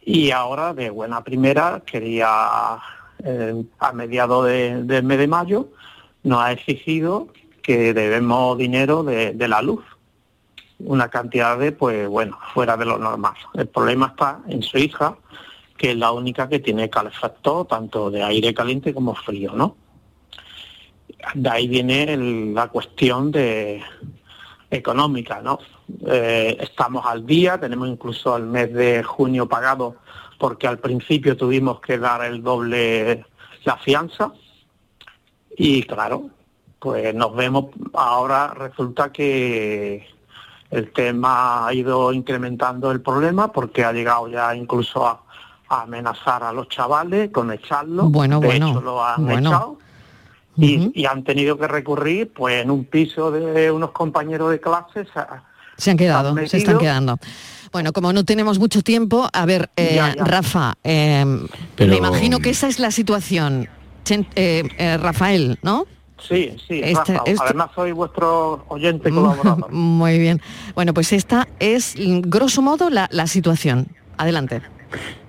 Y 0.04 0.30
ahora 0.30 0.72
de 0.74 0.90
buena 0.90 1.22
primera 1.22 1.82
quería, 1.84 2.78
eh, 3.22 3.62
a 3.78 3.92
mediados 3.92 4.46
de- 4.46 4.82
del 4.82 5.04
mes 5.04 5.18
de 5.18 5.28
mayo, 5.28 5.68
nos 6.24 6.40
ha 6.40 6.52
exigido 6.52 7.28
que 7.62 7.92
debemos 7.94 8.58
dinero 8.58 9.04
de 9.04 9.46
la 9.48 9.62
luz, 9.62 9.84
una 10.84 11.08
cantidad 11.08 11.58
de, 11.58 11.72
pues 11.72 12.08
bueno, 12.08 12.38
fuera 12.54 12.76
de 12.76 12.84
lo 12.84 12.98
normal. 12.98 13.34
El 13.54 13.68
problema 13.68 14.08
está 14.08 14.40
en 14.48 14.62
su 14.62 14.78
hija, 14.78 15.16
que 15.76 15.92
es 15.92 15.96
la 15.96 16.12
única 16.12 16.48
que 16.48 16.58
tiene 16.58 16.90
calefactor, 16.90 17.66
tanto 17.66 18.10
de 18.10 18.22
aire 18.22 18.54
caliente 18.54 18.94
como 18.94 19.14
frío, 19.14 19.52
¿no? 19.54 19.76
De 21.34 21.48
ahí 21.48 21.68
viene 21.68 22.16
la 22.52 22.68
cuestión 22.68 23.30
de 23.30 23.82
económica, 24.70 25.40
¿no? 25.40 25.58
Eh, 26.06 26.56
estamos 26.60 27.04
al 27.06 27.26
día, 27.26 27.60
tenemos 27.60 27.88
incluso 27.88 28.36
el 28.36 28.44
mes 28.44 28.72
de 28.72 29.02
junio 29.02 29.48
pagado 29.48 29.96
porque 30.38 30.66
al 30.66 30.78
principio 30.78 31.36
tuvimos 31.36 31.80
que 31.80 31.98
dar 31.98 32.24
el 32.24 32.42
doble 32.42 33.24
la 33.64 33.76
fianza 33.76 34.32
y 35.56 35.84
claro, 35.84 36.30
pues 36.80 37.14
nos 37.14 37.36
vemos, 37.36 37.66
ahora 37.92 38.52
resulta 38.54 39.12
que 39.12 40.04
el 40.72 40.90
tema 40.92 41.66
ha 41.66 41.74
ido 41.74 42.12
incrementando 42.12 42.90
el 42.90 43.00
problema 43.00 43.52
porque 43.52 43.84
ha 43.84 43.92
llegado 43.92 44.28
ya 44.28 44.54
incluso 44.56 45.06
a, 45.06 45.20
a 45.68 45.82
amenazar 45.82 46.42
a 46.42 46.52
los 46.52 46.68
chavales 46.68 47.30
con 47.30 47.52
echarlo. 47.52 48.04
Bueno, 48.08 48.40
de 48.40 48.46
bueno, 48.46 48.70
hecho 48.70 48.80
lo 48.80 49.04
han 49.04 49.24
bueno. 49.24 49.48
echado 49.50 49.78
y, 50.56 50.90
y 51.00 51.06
han 51.06 51.22
tenido 51.24 51.56
que 51.58 51.68
recurrir 51.68 52.32
pues 52.32 52.62
en 52.62 52.70
un 52.70 52.84
piso 52.86 53.30
de 53.30 53.70
unos 53.70 53.90
compañeros 53.92 54.50
de 54.50 54.60
clases 54.60 55.08
a- 55.16 55.44
se 55.76 55.90
han 55.90 55.96
quedado, 55.96 56.30
han 56.30 56.36
se 56.48 56.58
están 56.58 56.74
metido. 56.74 56.78
quedando. 56.78 57.18
Bueno, 57.72 57.92
como 57.92 58.12
no 58.12 58.24
tenemos 58.24 58.58
mucho 58.58 58.82
tiempo, 58.82 59.28
a 59.32 59.46
ver, 59.46 59.70
eh, 59.76 59.94
Ya, 59.96 60.14
ya. 60.14 60.24
Rafa, 60.24 60.74
eh, 60.84 61.24
Pero- 61.76 61.90
me 61.90 61.96
imagino 61.96 62.38
que 62.40 62.50
esa 62.50 62.68
es 62.68 62.78
la 62.78 62.90
situación. 62.90 63.68
Chen- 64.04 64.26
eh, 64.36 64.62
eh, 64.78 64.96
Rafael, 64.98 65.58
¿no? 65.62 65.86
Sí, 66.28 66.56
sí, 66.68 66.80
Este- 66.82 67.14
Rafa, 67.14 67.22
esto- 67.26 67.44
además 67.44 67.70
soy 67.74 67.92
vuestro 67.92 68.64
oyente 68.68 69.10
colaborador. 69.10 69.70
Muy 69.72 70.18
bien. 70.18 70.40
Bueno, 70.74 70.94
pues 70.94 71.12
esta 71.12 71.48
es, 71.58 71.94
mm, 71.98 72.20
grosso 72.26 72.62
modo, 72.62 72.90
la, 72.90 73.08
la 73.12 73.26
situación. 73.26 73.88
Adelante. 74.16 74.62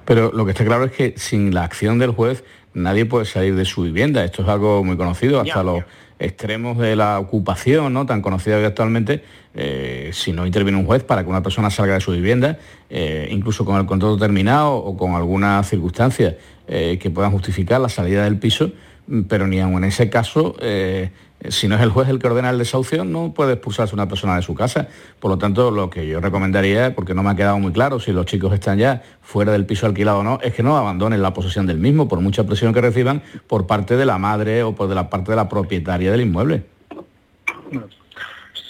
Pero 0.05 0.31
lo 0.33 0.45
que 0.45 0.51
está 0.51 0.65
claro 0.65 0.85
es 0.85 0.91
que 0.91 1.13
sin 1.17 1.53
la 1.53 1.63
acción 1.63 1.97
del 1.99 2.11
juez 2.11 2.43
nadie 2.73 3.05
puede 3.05 3.25
salir 3.25 3.55
de 3.55 3.65
su 3.65 3.83
vivienda. 3.83 4.23
Esto 4.23 4.41
es 4.41 4.47
algo 4.49 4.83
muy 4.83 4.97
conocido, 4.97 5.39
hasta 5.39 5.63
los 5.63 5.83
extremos 6.19 6.77
de 6.77 6.95
la 6.95 7.19
ocupación, 7.19 7.93
¿no? 7.93 8.05
tan 8.05 8.21
conocida 8.21 8.57
hoy 8.57 8.63
actualmente, 8.65 9.23
eh, 9.55 10.09
si 10.13 10.31
no 10.31 10.45
interviene 10.45 10.77
un 10.77 10.85
juez 10.85 11.03
para 11.03 11.23
que 11.23 11.29
una 11.29 11.43
persona 11.43 11.69
salga 11.69 11.95
de 11.95 12.01
su 12.01 12.11
vivienda, 12.11 12.57
eh, 12.89 13.27
incluso 13.31 13.65
con 13.65 13.77
el 13.79 13.85
contrato 13.85 14.17
terminado 14.17 14.75
o 14.75 14.95
con 14.97 15.15
alguna 15.15 15.61
circunstancia 15.63 16.37
eh, 16.67 16.97
que 17.01 17.09
puedan 17.09 17.31
justificar 17.31 17.81
la 17.81 17.89
salida 17.89 18.23
del 18.23 18.37
piso, 18.37 18.67
mm, 18.67 18.71
pero 19.27 19.47
ni 19.47 19.59
aun 19.59 19.75
en 19.77 19.85
ese 19.85 20.09
caso, 20.09 20.55
eh, 20.59 21.11
si 21.49 21.67
no 21.67 21.75
es 21.75 21.81
el 21.81 21.89
juez 21.89 22.07
el 22.09 22.19
que 22.19 22.27
ordena 22.27 22.49
el 22.49 22.57
desahucio, 22.57 23.03
no 23.03 23.33
puede 23.33 23.53
expulsarse 23.53 23.93
una 23.93 24.07
persona 24.07 24.35
de 24.35 24.41
su 24.41 24.55
casa. 24.55 24.87
Por 25.19 25.31
lo 25.31 25.37
tanto, 25.37 25.71
lo 25.71 25.89
que 25.89 26.07
yo 26.07 26.21
recomendaría, 26.21 26.95
porque 26.95 27.13
no 27.13 27.23
me 27.23 27.31
ha 27.31 27.35
quedado 27.35 27.59
muy 27.59 27.73
claro 27.73 27.99
si 27.99 28.11
los 28.11 28.25
chicos 28.25 28.53
están 28.53 28.77
ya 28.77 29.03
fuera 29.21 29.51
del 29.51 29.65
piso 29.65 29.85
alquilado 29.85 30.19
o 30.19 30.23
no, 30.23 30.39
es 30.41 30.53
que 30.53 30.63
no 30.63 30.77
abandonen 30.77 31.21
la 31.21 31.33
posesión 31.33 31.65
del 31.65 31.79
mismo, 31.79 32.07
por 32.07 32.21
mucha 32.21 32.45
presión 32.45 32.73
que 32.73 32.81
reciban 32.81 33.21
por 33.47 33.67
parte 33.67 33.97
de 33.97 34.05
la 34.05 34.17
madre 34.17 34.63
o 34.63 34.73
por 34.73 34.87
de 34.87 34.95
la 34.95 35.09
parte 35.09 35.31
de 35.31 35.35
la 35.35 35.49
propietaria 35.49 36.11
del 36.11 36.21
inmueble. 36.21 36.65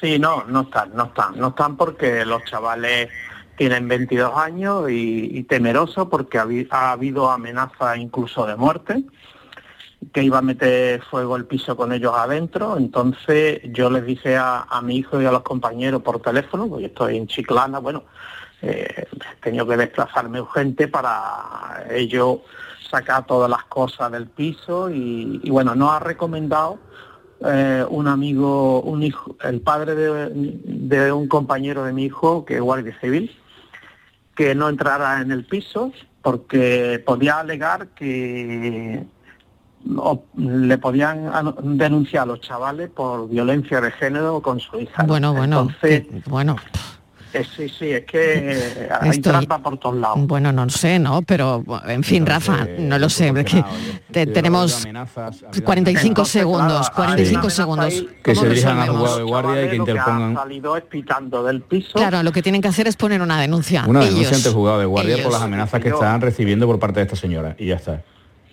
Sí, 0.01 0.17
no, 0.19 0.43
no 0.45 0.61
están, 0.61 0.91
no 0.95 1.05
están, 1.05 1.37
no 1.37 1.49
están 1.49 1.77
porque 1.77 2.25
los 2.25 2.43
chavales 2.45 3.09
tienen 3.55 3.87
22 3.87 4.35
años 4.35 4.89
y, 4.89 5.37
y 5.37 5.47
porque 6.09 6.37
ha, 6.37 6.47
ha 6.71 6.91
habido 6.91 7.29
amenaza 7.29 7.95
incluso 7.97 8.45
de 8.47 8.55
muerte, 8.55 9.03
que 10.11 10.23
iba 10.23 10.39
a 10.39 10.41
meter 10.41 11.01
fuego 11.03 11.35
el 11.35 11.45
piso 11.45 11.75
con 11.75 11.93
ellos 11.93 12.13
adentro. 12.15 12.77
Entonces 12.77 13.61
yo 13.71 13.89
les 13.89 14.05
dije 14.05 14.35
a, 14.35 14.61
a 14.61 14.81
mi 14.81 14.97
hijo 14.97 15.21
y 15.21 15.25
a 15.25 15.31
los 15.31 15.43
compañeros 15.43 16.01
por 16.01 16.21
teléfono, 16.21 16.67
porque 16.67 16.87
estoy 16.87 17.17
en 17.17 17.27
Chiclana, 17.27 17.79
bueno, 17.79 18.03
eh, 18.61 19.05
he 19.43 19.51
que 19.51 19.77
desplazarme 19.77 20.41
urgente 20.41 20.87
para 20.87 21.85
ellos 21.91 22.39
sacar 22.89 23.25
todas 23.25 23.49
las 23.49 23.63
cosas 23.65 24.11
del 24.11 24.27
piso 24.27 24.89
y, 24.89 25.41
y 25.43 25.49
bueno, 25.49 25.75
nos 25.75 25.91
ha 25.91 25.99
recomendado 25.99 26.79
eh, 27.45 27.85
un 27.89 28.07
amigo, 28.07 28.81
un 28.81 29.03
hijo, 29.03 29.35
el 29.43 29.61
padre 29.61 29.95
de, 29.95 30.29
de 30.33 31.11
un 31.11 31.27
compañero 31.27 31.83
de 31.83 31.91
mi 31.91 32.05
hijo, 32.05 32.45
que 32.45 32.55
es 32.55 32.61
guardia 32.61 32.97
civil, 33.01 33.35
que 34.35 34.55
no 34.55 34.69
entrara 34.69 35.21
en 35.21 35.31
el 35.31 35.45
piso 35.45 35.91
porque 36.21 37.03
podía 37.05 37.39
alegar 37.39 37.89
que 37.89 39.03
o- 39.97 40.23
le 40.37 40.77
podían 40.77 41.29
denunciar 41.77 42.23
a 42.23 42.25
los 42.27 42.41
chavales 42.41 42.89
por 42.89 43.27
violencia 43.29 43.81
de 43.81 43.91
género 43.91 44.41
con 44.41 44.59
su 44.59 44.79
hija. 44.79 45.03
¿no? 45.03 45.07
Bueno, 45.07 45.33
bueno, 45.33 45.61
Entonces, 45.61 46.01
que- 46.07 46.23
bueno, 46.29 46.55
eh, 47.33 47.43
sí, 47.43 47.67
sí, 47.67 47.89
es 47.89 48.05
que 48.05 48.87
hay 49.01 49.09
Estoy- 49.09 49.21
trampa 49.31 49.57
por 49.59 49.77
todos 49.79 49.95
lados. 49.97 50.19
bueno, 50.27 50.51
no 50.51 50.69
sé, 50.69 50.99
¿no? 50.99 51.21
Pero, 51.23 51.63
en 51.87 52.03
fin, 52.03 52.25
Rafa, 52.25 52.67
no 52.77 52.97
lo 52.99 53.09
sé, 53.09 53.29
es 53.35 53.43
que 53.45 53.63
te- 54.11 54.27
tenemos 54.27 54.85
45 55.65 56.07
Entonces, 56.09 56.31
segundos, 56.31 56.89
claro, 56.91 57.11
hay 57.11 57.15
45 57.15 57.41
una 57.45 57.49
segundos. 57.49 57.85
ahí, 57.87 58.09
Que 58.23 58.35
se 58.35 58.39
¿Cómo 58.41 58.49
dirijan 58.49 58.71
al 58.77 58.79
resolvemos? 58.87 59.09
juzgado 59.09 59.17
de 59.17 59.23
guardia 59.23 59.51
y 59.51 59.69
que 59.69 59.77
Lo 59.77 59.85
que 59.85 59.91
interpongan 59.91 60.35
salido 60.35 60.77
es 60.77 60.83
pitando 60.83 61.43
del 61.43 61.61
piso. 61.61 61.93
Claro, 61.95 62.23
lo 62.23 62.31
que 62.31 62.41
tienen 62.41 62.61
que 62.61 62.67
hacer 62.67 62.87
es 62.87 62.95
poner 62.95 63.21
una 63.21 63.41
denuncia. 63.41 63.83
una 63.87 63.99
ellos, 64.01 64.11
denuncia 64.13 64.37
ante 64.37 64.49
el 64.49 64.55
juzgado 64.55 64.79
de 64.79 64.85
guardia 64.85 65.13
por 65.15 65.19
ellos. 65.21 65.33
las 65.33 65.41
amenazas 65.41 65.81
que 65.81 65.89
están 65.89 66.21
recibiendo 66.21 66.67
por 66.67 66.79
parte 66.79 66.99
de 66.99 67.05
esta 67.05 67.15
señora. 67.17 67.55
Y 67.57 67.65
ya 67.67 67.75
está. 67.75 68.01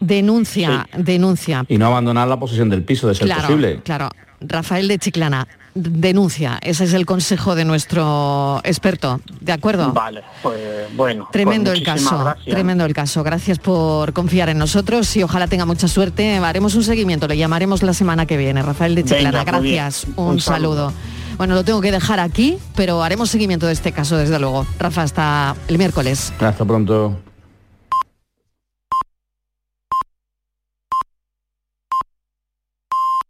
Denuncia, 0.00 0.86
denuncia. 0.96 1.64
Y 1.68 1.78
no 1.78 1.86
abandonar 1.86 2.26
la 2.26 2.38
posesión 2.38 2.68
del 2.70 2.82
piso 2.82 3.06
de 3.08 3.14
ser 3.14 3.26
claro, 3.26 3.42
posible. 3.42 3.80
Claro, 3.84 4.08
Rafael 4.40 4.88
de 4.88 4.98
Chiclana, 4.98 5.46
denuncia. 5.74 6.58
Ese 6.62 6.84
es 6.84 6.94
el 6.94 7.04
consejo 7.04 7.54
de 7.54 7.64
nuestro 7.66 8.60
experto. 8.64 9.20
¿De 9.40 9.52
acuerdo? 9.52 9.92
Vale, 9.92 10.22
pues 10.42 10.58
bueno. 10.96 11.28
Tremendo 11.30 11.70
pues 11.70 11.80
el 11.80 11.86
muchísimas 11.86 12.10
caso, 12.12 12.24
gracias. 12.24 12.54
tremendo 12.54 12.84
el 12.86 12.94
caso. 12.94 13.22
Gracias 13.22 13.58
por 13.58 14.12
confiar 14.14 14.48
en 14.48 14.56
nosotros 14.58 15.14
y 15.16 15.22
ojalá 15.22 15.46
tenga 15.48 15.66
mucha 15.66 15.86
suerte. 15.86 16.36
Haremos 16.38 16.74
un 16.74 16.82
seguimiento, 16.82 17.28
le 17.28 17.36
llamaremos 17.36 17.82
la 17.82 17.92
semana 17.92 18.24
que 18.24 18.36
viene. 18.38 18.62
Rafael 18.62 18.94
de 18.94 19.04
Chiclana, 19.04 19.40
Venga, 19.40 19.44
gracias. 19.44 20.06
Un, 20.16 20.26
Un 20.28 20.40
saludo. 20.40 20.88
saludo. 20.88 20.92
Bueno, 21.36 21.54
lo 21.54 21.64
tengo 21.64 21.80
que 21.80 21.90
dejar 21.92 22.20
aquí, 22.20 22.58
pero 22.74 23.02
haremos 23.02 23.30
seguimiento 23.30 23.66
de 23.66 23.72
este 23.72 23.92
caso, 23.92 24.16
desde 24.16 24.38
luego. 24.38 24.66
Rafa, 24.78 25.02
hasta 25.02 25.54
el 25.68 25.78
miércoles. 25.78 26.32
Hasta 26.38 26.64
pronto. 26.64 27.18